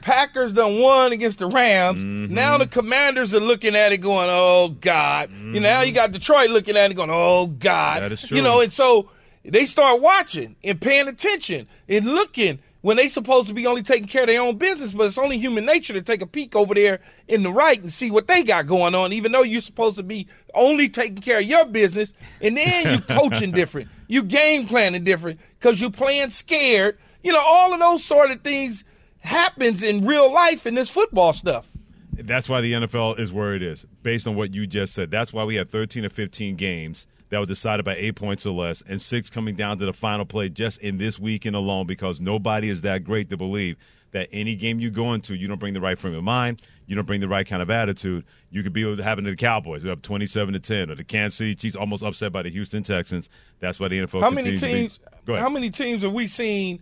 Packers 0.00 0.52
done 0.52 0.80
won 0.80 1.12
against 1.12 1.38
the 1.38 1.46
Rams. 1.46 2.04
Mm-hmm. 2.04 2.34
Now 2.34 2.58
the 2.58 2.66
Commanders 2.66 3.32
are 3.32 3.40
looking 3.40 3.74
at 3.74 3.92
it, 3.92 3.98
going, 3.98 4.28
"Oh 4.30 4.68
God!" 4.80 5.30
You 5.30 5.54
know, 5.54 5.60
now 5.60 5.80
you 5.80 5.92
got 5.92 6.12
Detroit 6.12 6.50
looking 6.50 6.76
at 6.76 6.90
it, 6.90 6.94
going, 6.94 7.08
"Oh 7.10 7.46
God!" 7.46 7.94
Mm-hmm. 7.96 8.02
That 8.02 8.12
is 8.12 8.20
true. 8.22 8.36
You 8.36 8.42
know, 8.42 8.60
and 8.60 8.70
so 8.70 9.08
they 9.46 9.64
start 9.64 10.02
watching 10.02 10.56
and 10.62 10.78
paying 10.78 11.08
attention 11.08 11.66
and 11.88 12.04
looking 12.04 12.58
when 12.84 12.98
they 12.98 13.08
supposed 13.08 13.48
to 13.48 13.54
be 13.54 13.66
only 13.66 13.82
taking 13.82 14.06
care 14.06 14.24
of 14.24 14.26
their 14.26 14.42
own 14.42 14.58
business, 14.58 14.92
but 14.92 15.04
it's 15.04 15.16
only 15.16 15.38
human 15.38 15.64
nature 15.64 15.94
to 15.94 16.02
take 16.02 16.20
a 16.20 16.26
peek 16.26 16.54
over 16.54 16.74
there 16.74 17.00
in 17.28 17.42
the 17.42 17.50
right 17.50 17.80
and 17.80 17.90
see 17.90 18.10
what 18.10 18.28
they 18.28 18.44
got 18.44 18.66
going 18.66 18.94
on, 18.94 19.10
even 19.10 19.32
though 19.32 19.42
you're 19.42 19.62
supposed 19.62 19.96
to 19.96 20.02
be 20.02 20.28
only 20.52 20.90
taking 20.90 21.16
care 21.16 21.38
of 21.38 21.44
your 21.44 21.64
business, 21.64 22.12
and 22.42 22.58
then 22.58 22.92
you 22.92 23.00
coaching 23.16 23.52
different, 23.52 23.88
you 24.06 24.22
game 24.22 24.66
planning 24.66 25.02
different 25.02 25.40
because 25.58 25.80
you're 25.80 25.90
playing 25.90 26.28
scared. 26.28 26.98
You 27.22 27.32
know, 27.32 27.40
all 27.40 27.72
of 27.72 27.80
those 27.80 28.04
sort 28.04 28.30
of 28.30 28.42
things 28.42 28.84
happens 29.20 29.82
in 29.82 30.04
real 30.04 30.30
life 30.30 30.66
in 30.66 30.74
this 30.74 30.90
football 30.90 31.32
stuff. 31.32 31.66
That's 32.12 32.50
why 32.50 32.60
the 32.60 32.74
NFL 32.74 33.18
is 33.18 33.32
where 33.32 33.54
it 33.54 33.62
is, 33.62 33.86
based 34.02 34.28
on 34.28 34.34
what 34.34 34.52
you 34.52 34.66
just 34.66 34.92
said. 34.92 35.10
That's 35.10 35.32
why 35.32 35.44
we 35.44 35.54
had 35.54 35.70
13 35.70 36.04
or 36.04 36.10
15 36.10 36.56
games 36.56 37.06
that 37.34 37.40
were 37.40 37.46
decided 37.46 37.84
by 37.84 37.96
eight 37.96 38.14
points 38.14 38.46
or 38.46 38.54
less, 38.54 38.82
and 38.88 39.02
six 39.02 39.28
coming 39.28 39.56
down 39.56 39.78
to 39.80 39.86
the 39.86 39.92
final 39.92 40.24
play 40.24 40.48
just 40.48 40.80
in 40.80 40.98
this 40.98 41.18
weekend 41.18 41.56
alone 41.56 41.86
because 41.86 42.20
nobody 42.20 42.68
is 42.68 42.82
that 42.82 43.02
great 43.04 43.28
to 43.30 43.36
believe 43.36 43.76
that 44.12 44.28
any 44.32 44.54
game 44.54 44.78
you 44.78 44.90
go 44.90 45.12
into, 45.12 45.34
you 45.34 45.48
don't 45.48 45.58
bring 45.58 45.74
the 45.74 45.80
right 45.80 45.98
frame 45.98 46.14
of 46.14 46.22
mind, 46.22 46.62
you 46.86 46.94
don't 46.94 47.04
bring 47.06 47.20
the 47.20 47.26
right 47.26 47.46
kind 47.48 47.60
of 47.60 47.68
attitude. 47.70 48.24
You 48.50 48.62
could 48.62 48.72
be 48.72 48.84
what 48.84 48.98
happened 49.00 49.24
to 49.24 49.32
the 49.32 49.36
Cowboys, 49.36 49.82
they're 49.82 49.92
up 49.92 50.02
27 50.02 50.54
to 50.54 50.60
10, 50.60 50.90
or 50.90 50.94
the 50.94 51.02
Kansas 51.02 51.36
City 51.36 51.56
Chiefs 51.56 51.74
almost 51.74 52.04
upset 52.04 52.30
by 52.32 52.42
the 52.42 52.50
Houston 52.50 52.84
Texans. 52.84 53.28
That's 53.58 53.80
why 53.80 53.88
the 53.88 53.98
NFL 53.98 54.20
How 54.20 54.30
many 54.30 54.50
continues 54.52 54.98
to 54.98 55.00
be- 55.26 55.32
teams? 55.32 55.40
How 55.40 55.48
many 55.50 55.70
teams 55.70 56.02
have 56.04 56.12
we 56.12 56.28
seen 56.28 56.80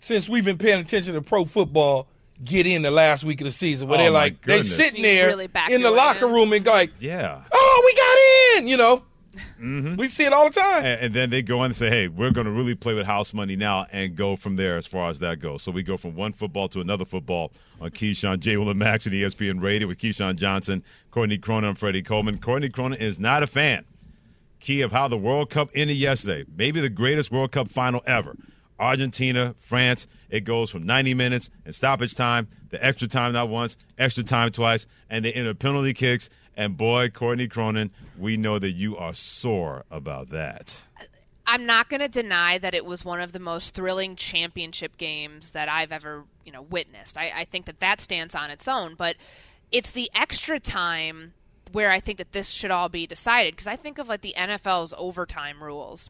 since 0.00 0.28
we've 0.28 0.44
been 0.44 0.58
paying 0.58 0.80
attention 0.80 1.14
to 1.14 1.22
pro 1.22 1.44
football 1.44 2.08
get 2.44 2.66
in 2.66 2.82
the 2.82 2.90
last 2.90 3.22
week 3.22 3.40
of 3.40 3.44
the 3.44 3.52
season 3.52 3.86
where 3.86 3.96
Oh, 4.00 4.02
they're 4.02 4.10
like 4.10 4.42
they're 4.42 4.64
sitting 4.64 5.02
there 5.02 5.28
really 5.28 5.46
back 5.46 5.70
in 5.70 5.82
the 5.82 5.90
locker 5.92 6.26
way 6.26 6.32
room 6.32 6.52
and 6.52 6.66
like, 6.66 6.90
Yeah. 6.98 7.40
oh, 7.52 7.82
we 7.86 7.94
got 7.94 8.58
in. 8.62 8.68
You 8.68 8.76
know, 8.76 9.04
Mm-hmm. 9.60 9.96
we 9.96 10.08
see 10.08 10.24
it 10.24 10.32
all 10.32 10.48
the 10.48 10.60
time. 10.60 10.84
And, 10.84 11.00
and 11.00 11.14
then 11.14 11.30
they 11.30 11.42
go 11.42 11.60
on 11.60 11.66
and 11.66 11.76
say, 11.76 11.88
hey, 11.88 12.08
we're 12.08 12.30
going 12.30 12.46
to 12.46 12.52
really 12.52 12.74
play 12.74 12.94
with 12.94 13.06
house 13.06 13.32
money 13.32 13.56
now 13.56 13.86
and 13.92 14.14
go 14.14 14.36
from 14.36 14.56
there 14.56 14.76
as 14.76 14.86
far 14.86 15.10
as 15.10 15.18
that 15.20 15.40
goes. 15.40 15.62
So 15.62 15.72
we 15.72 15.82
go 15.82 15.96
from 15.96 16.14
one 16.14 16.32
football 16.32 16.68
to 16.68 16.80
another 16.80 17.04
football 17.04 17.52
on 17.80 17.90
Keyshawn, 17.90 18.40
J. 18.40 18.56
Will 18.56 18.70
and 18.70 18.78
Max 18.78 19.06
at 19.06 19.14
E 19.14 19.22
ESPN 19.22 19.62
Radio 19.62 19.88
with 19.88 19.98
Keyshawn 19.98 20.36
Johnson, 20.36 20.82
Courtney 21.10 21.38
Cronin, 21.38 21.70
and 21.70 21.78
Freddie 21.78 22.02
Coleman. 22.02 22.38
Courtney 22.38 22.68
Cronin 22.68 22.98
is 22.98 23.18
not 23.18 23.42
a 23.42 23.46
fan, 23.46 23.84
key 24.60 24.80
of 24.80 24.92
how 24.92 25.08
the 25.08 25.18
World 25.18 25.50
Cup 25.50 25.70
ended 25.74 25.96
yesterday. 25.96 26.44
Maybe 26.56 26.80
the 26.80 26.88
greatest 26.88 27.30
World 27.30 27.52
Cup 27.52 27.68
final 27.68 28.02
ever. 28.06 28.36
Argentina, 28.78 29.54
France, 29.60 30.06
it 30.30 30.40
goes 30.40 30.70
from 30.70 30.84
90 30.84 31.14
minutes 31.14 31.48
and 31.64 31.74
stoppage 31.74 32.14
time, 32.14 32.48
the 32.70 32.84
extra 32.84 33.06
time 33.06 33.32
not 33.32 33.48
once, 33.48 33.76
extra 33.98 34.24
time 34.24 34.50
twice, 34.50 34.86
and 35.08 35.24
they 35.24 35.32
enter 35.32 35.54
penalty 35.54 35.94
kicks. 35.94 36.28
And 36.56 36.76
boy, 36.76 37.10
Courtney 37.10 37.48
Cronin, 37.48 37.90
we 38.18 38.36
know 38.36 38.58
that 38.58 38.72
you 38.72 38.96
are 38.96 39.14
sore 39.14 39.84
about 39.90 40.30
that. 40.30 40.82
I'm 41.46 41.66
not 41.66 41.90
going 41.90 42.00
to 42.00 42.08
deny 42.08 42.58
that 42.58 42.74
it 42.74 42.86
was 42.86 43.04
one 43.04 43.20
of 43.20 43.32
the 43.32 43.38
most 43.38 43.74
thrilling 43.74 44.16
championship 44.16 44.96
games 44.96 45.50
that 45.50 45.68
I've 45.68 45.92
ever, 45.92 46.24
you 46.44 46.52
know, 46.52 46.62
witnessed. 46.62 47.18
I, 47.18 47.32
I 47.34 47.44
think 47.44 47.66
that 47.66 47.80
that 47.80 48.00
stands 48.00 48.34
on 48.34 48.50
its 48.50 48.66
own, 48.66 48.94
but 48.94 49.16
it's 49.70 49.90
the 49.90 50.10
extra 50.14 50.58
time 50.58 51.34
where 51.72 51.90
I 51.90 52.00
think 52.00 52.18
that 52.18 52.32
this 52.32 52.48
should 52.48 52.70
all 52.70 52.88
be 52.88 53.06
decided 53.06 53.54
because 53.54 53.66
I 53.66 53.76
think 53.76 53.98
of 53.98 54.08
like 54.08 54.22
the 54.22 54.34
NFL's 54.36 54.94
overtime 54.96 55.62
rules 55.62 56.08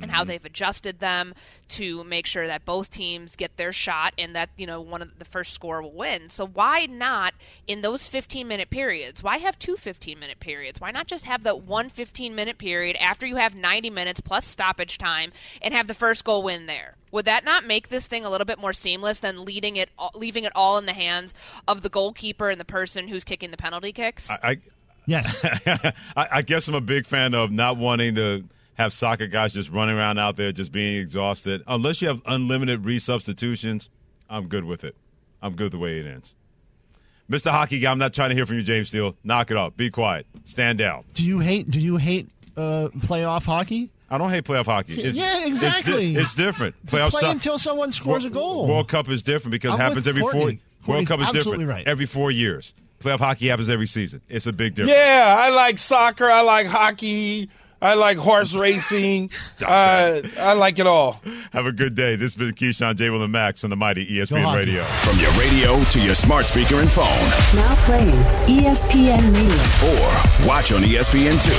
and 0.00 0.10
how 0.10 0.20
mm-hmm. 0.20 0.28
they've 0.28 0.44
adjusted 0.44 1.00
them 1.00 1.34
to 1.68 2.02
make 2.04 2.26
sure 2.26 2.46
that 2.46 2.64
both 2.64 2.90
teams 2.90 3.36
get 3.36 3.56
their 3.58 3.72
shot 3.72 4.14
and 4.16 4.34
that 4.34 4.48
you 4.56 4.66
know 4.66 4.80
one 4.80 5.02
of 5.02 5.18
the 5.18 5.24
first 5.24 5.52
score 5.52 5.82
will 5.82 5.92
win. 5.92 6.30
So 6.30 6.46
why 6.46 6.86
not 6.86 7.34
in 7.66 7.82
those 7.82 8.06
15 8.06 8.48
minute 8.48 8.70
periods? 8.70 9.22
Why 9.22 9.38
have 9.38 9.58
two 9.58 9.76
15 9.76 10.18
minute 10.18 10.40
periods? 10.40 10.80
Why 10.80 10.92
not 10.92 11.06
just 11.06 11.26
have 11.26 11.42
that 11.42 11.62
one 11.62 11.90
15 11.90 12.34
minute 12.34 12.56
period 12.56 12.96
after 12.96 13.26
you 13.26 13.36
have 13.36 13.54
90 13.54 13.90
minutes 13.90 14.20
plus 14.20 14.46
stoppage 14.46 14.96
time 14.96 15.32
and 15.60 15.74
have 15.74 15.88
the 15.88 15.94
first 15.94 16.24
goal 16.24 16.42
win 16.42 16.66
there? 16.66 16.96
Would 17.10 17.26
that 17.26 17.44
not 17.44 17.66
make 17.66 17.90
this 17.90 18.06
thing 18.06 18.24
a 18.24 18.30
little 18.30 18.46
bit 18.46 18.58
more 18.58 18.72
seamless 18.72 19.18
than 19.18 19.44
leading 19.44 19.76
it 19.76 19.90
leaving 20.14 20.44
it 20.44 20.52
all 20.54 20.78
in 20.78 20.86
the 20.86 20.94
hands 20.94 21.34
of 21.68 21.82
the 21.82 21.90
goalkeeper 21.90 22.48
and 22.48 22.58
the 22.58 22.64
person 22.64 23.08
who's 23.08 23.24
kicking 23.24 23.50
the 23.50 23.58
penalty 23.58 23.92
kicks? 23.92 24.30
I, 24.30 24.38
I 24.42 24.58
Yes. 25.04 25.44
I, 25.66 25.92
I 26.16 26.42
guess 26.42 26.68
I'm 26.68 26.74
a 26.74 26.80
big 26.80 27.06
fan 27.06 27.34
of 27.34 27.50
not 27.50 27.76
wanting 27.76 28.14
to 28.14 28.44
have 28.74 28.92
soccer 28.92 29.26
guys 29.26 29.52
just 29.52 29.70
running 29.70 29.96
around 29.96 30.18
out 30.18 30.36
there 30.36 30.52
just 30.52 30.72
being 30.72 31.00
exhausted. 31.00 31.62
Unless 31.66 32.02
you 32.02 32.08
have 32.08 32.22
unlimited 32.26 32.82
resubstitutions, 32.82 33.88
I'm 34.30 34.48
good 34.48 34.64
with 34.64 34.84
it. 34.84 34.96
I'm 35.42 35.54
good 35.54 35.72
the 35.72 35.78
way 35.78 35.98
it 35.98 36.06
ends. 36.06 36.34
Mr. 37.30 37.50
Hockey 37.50 37.78
Guy, 37.78 37.90
I'm 37.90 37.98
not 37.98 38.12
trying 38.12 38.30
to 38.30 38.34
hear 38.34 38.46
from 38.46 38.56
you, 38.56 38.62
James 38.62 38.88
Steele. 38.88 39.16
Knock 39.24 39.50
it 39.50 39.56
off. 39.56 39.76
Be 39.76 39.90
quiet. 39.90 40.26
Stand 40.44 40.78
down. 40.78 41.04
Do 41.14 41.24
you 41.24 41.38
hate? 41.38 41.70
Do 41.70 41.80
you 41.80 41.96
hate 41.96 42.30
uh, 42.56 42.88
playoff 42.98 43.44
hockey? 43.44 43.90
I 44.10 44.18
don't 44.18 44.30
hate 44.30 44.44
playoff 44.44 44.66
hockey. 44.66 44.92
It's- 44.94 45.14
yeah, 45.14 45.36
it's 45.36 45.42
di- 45.44 45.48
exactly. 45.48 46.16
It's, 46.16 46.34
different. 46.34 46.74
Playoff 46.86 47.10
play 47.10 47.20
so- 47.22 47.30
until 47.30 47.58
someone 47.58 47.92
scores 47.92 48.24
a 48.24 48.30
goal. 48.30 48.68
World 48.68 48.88
Cup 48.88 49.08
is 49.08 49.22
different 49.22 49.52
because 49.52 49.74
I'm 49.74 49.80
it 49.80 49.82
happens 49.82 50.06
with 50.06 50.08
every 50.08 50.20
four. 50.22 50.32
Courtney. 50.32 50.60
World 50.86 51.06
Cup 51.06 51.20
is 51.20 51.28
absolutely 51.28 51.64
different 51.64 51.70
right. 51.70 51.88
every 51.88 52.06
four 52.06 52.30
years. 52.30 52.74
Playoff 53.00 53.18
hockey 53.20 53.48
happens 53.48 53.70
every 53.70 53.86
season. 53.86 54.20
It's 54.28 54.46
a 54.46 54.52
big 54.52 54.74
difference. 54.74 54.96
Yeah, 54.96 55.34
I 55.36 55.48
like 55.50 55.78
soccer. 55.78 56.30
I 56.30 56.42
like 56.42 56.66
hockey. 56.66 57.48
I 57.82 57.94
like 57.94 58.16
horse 58.16 58.54
racing. 58.54 59.30
Uh, 59.62 60.20
I 60.40 60.54
like 60.54 60.78
it 60.80 60.86
all. 60.86 61.20
Have 61.52 61.66
a 61.66 61.72
good 61.72 61.94
day. 61.94 62.16
This 62.16 62.34
has 62.34 62.38
been 62.38 62.52
Keyshawn 62.54 62.96
J. 62.96 63.10
Will 63.10 63.22
and 63.22 63.30
Max 63.32 63.62
on 63.64 63.70
the 63.70 63.76
mighty 63.76 64.04
ESPN. 64.06 64.56
Radio. 64.56 64.82
From 64.82 65.18
your 65.18 65.30
radio 65.32 65.82
to 65.84 66.00
your 66.00 66.14
smart 66.16 66.46
speaker 66.46 66.76
and 66.80 66.90
phone, 66.90 67.06
Now 67.54 67.74
playing 67.86 68.10
ESPN 68.48 69.34
Radio. 69.34 69.94
or 69.94 70.46
watch 70.48 70.72
on 70.72 70.82
E 70.84 70.94
ESPN2. 70.94 71.50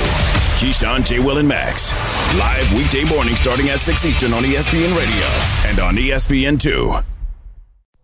Keyshawn 0.60 1.04
J. 1.06 1.18
Will 1.18 1.38
and 1.38 1.48
Max. 1.48 1.92
Live 2.38 2.72
weekday 2.74 3.04
morning 3.04 3.34
starting 3.36 3.68
at 3.70 3.78
6 3.80 4.04
Eastern 4.04 4.32
on 4.34 4.42
ESPN 4.44 4.94
Radio 4.96 5.26
and 5.70 5.78
on 5.80 5.98
E 5.98 6.10
ESPN2. 6.10 7.04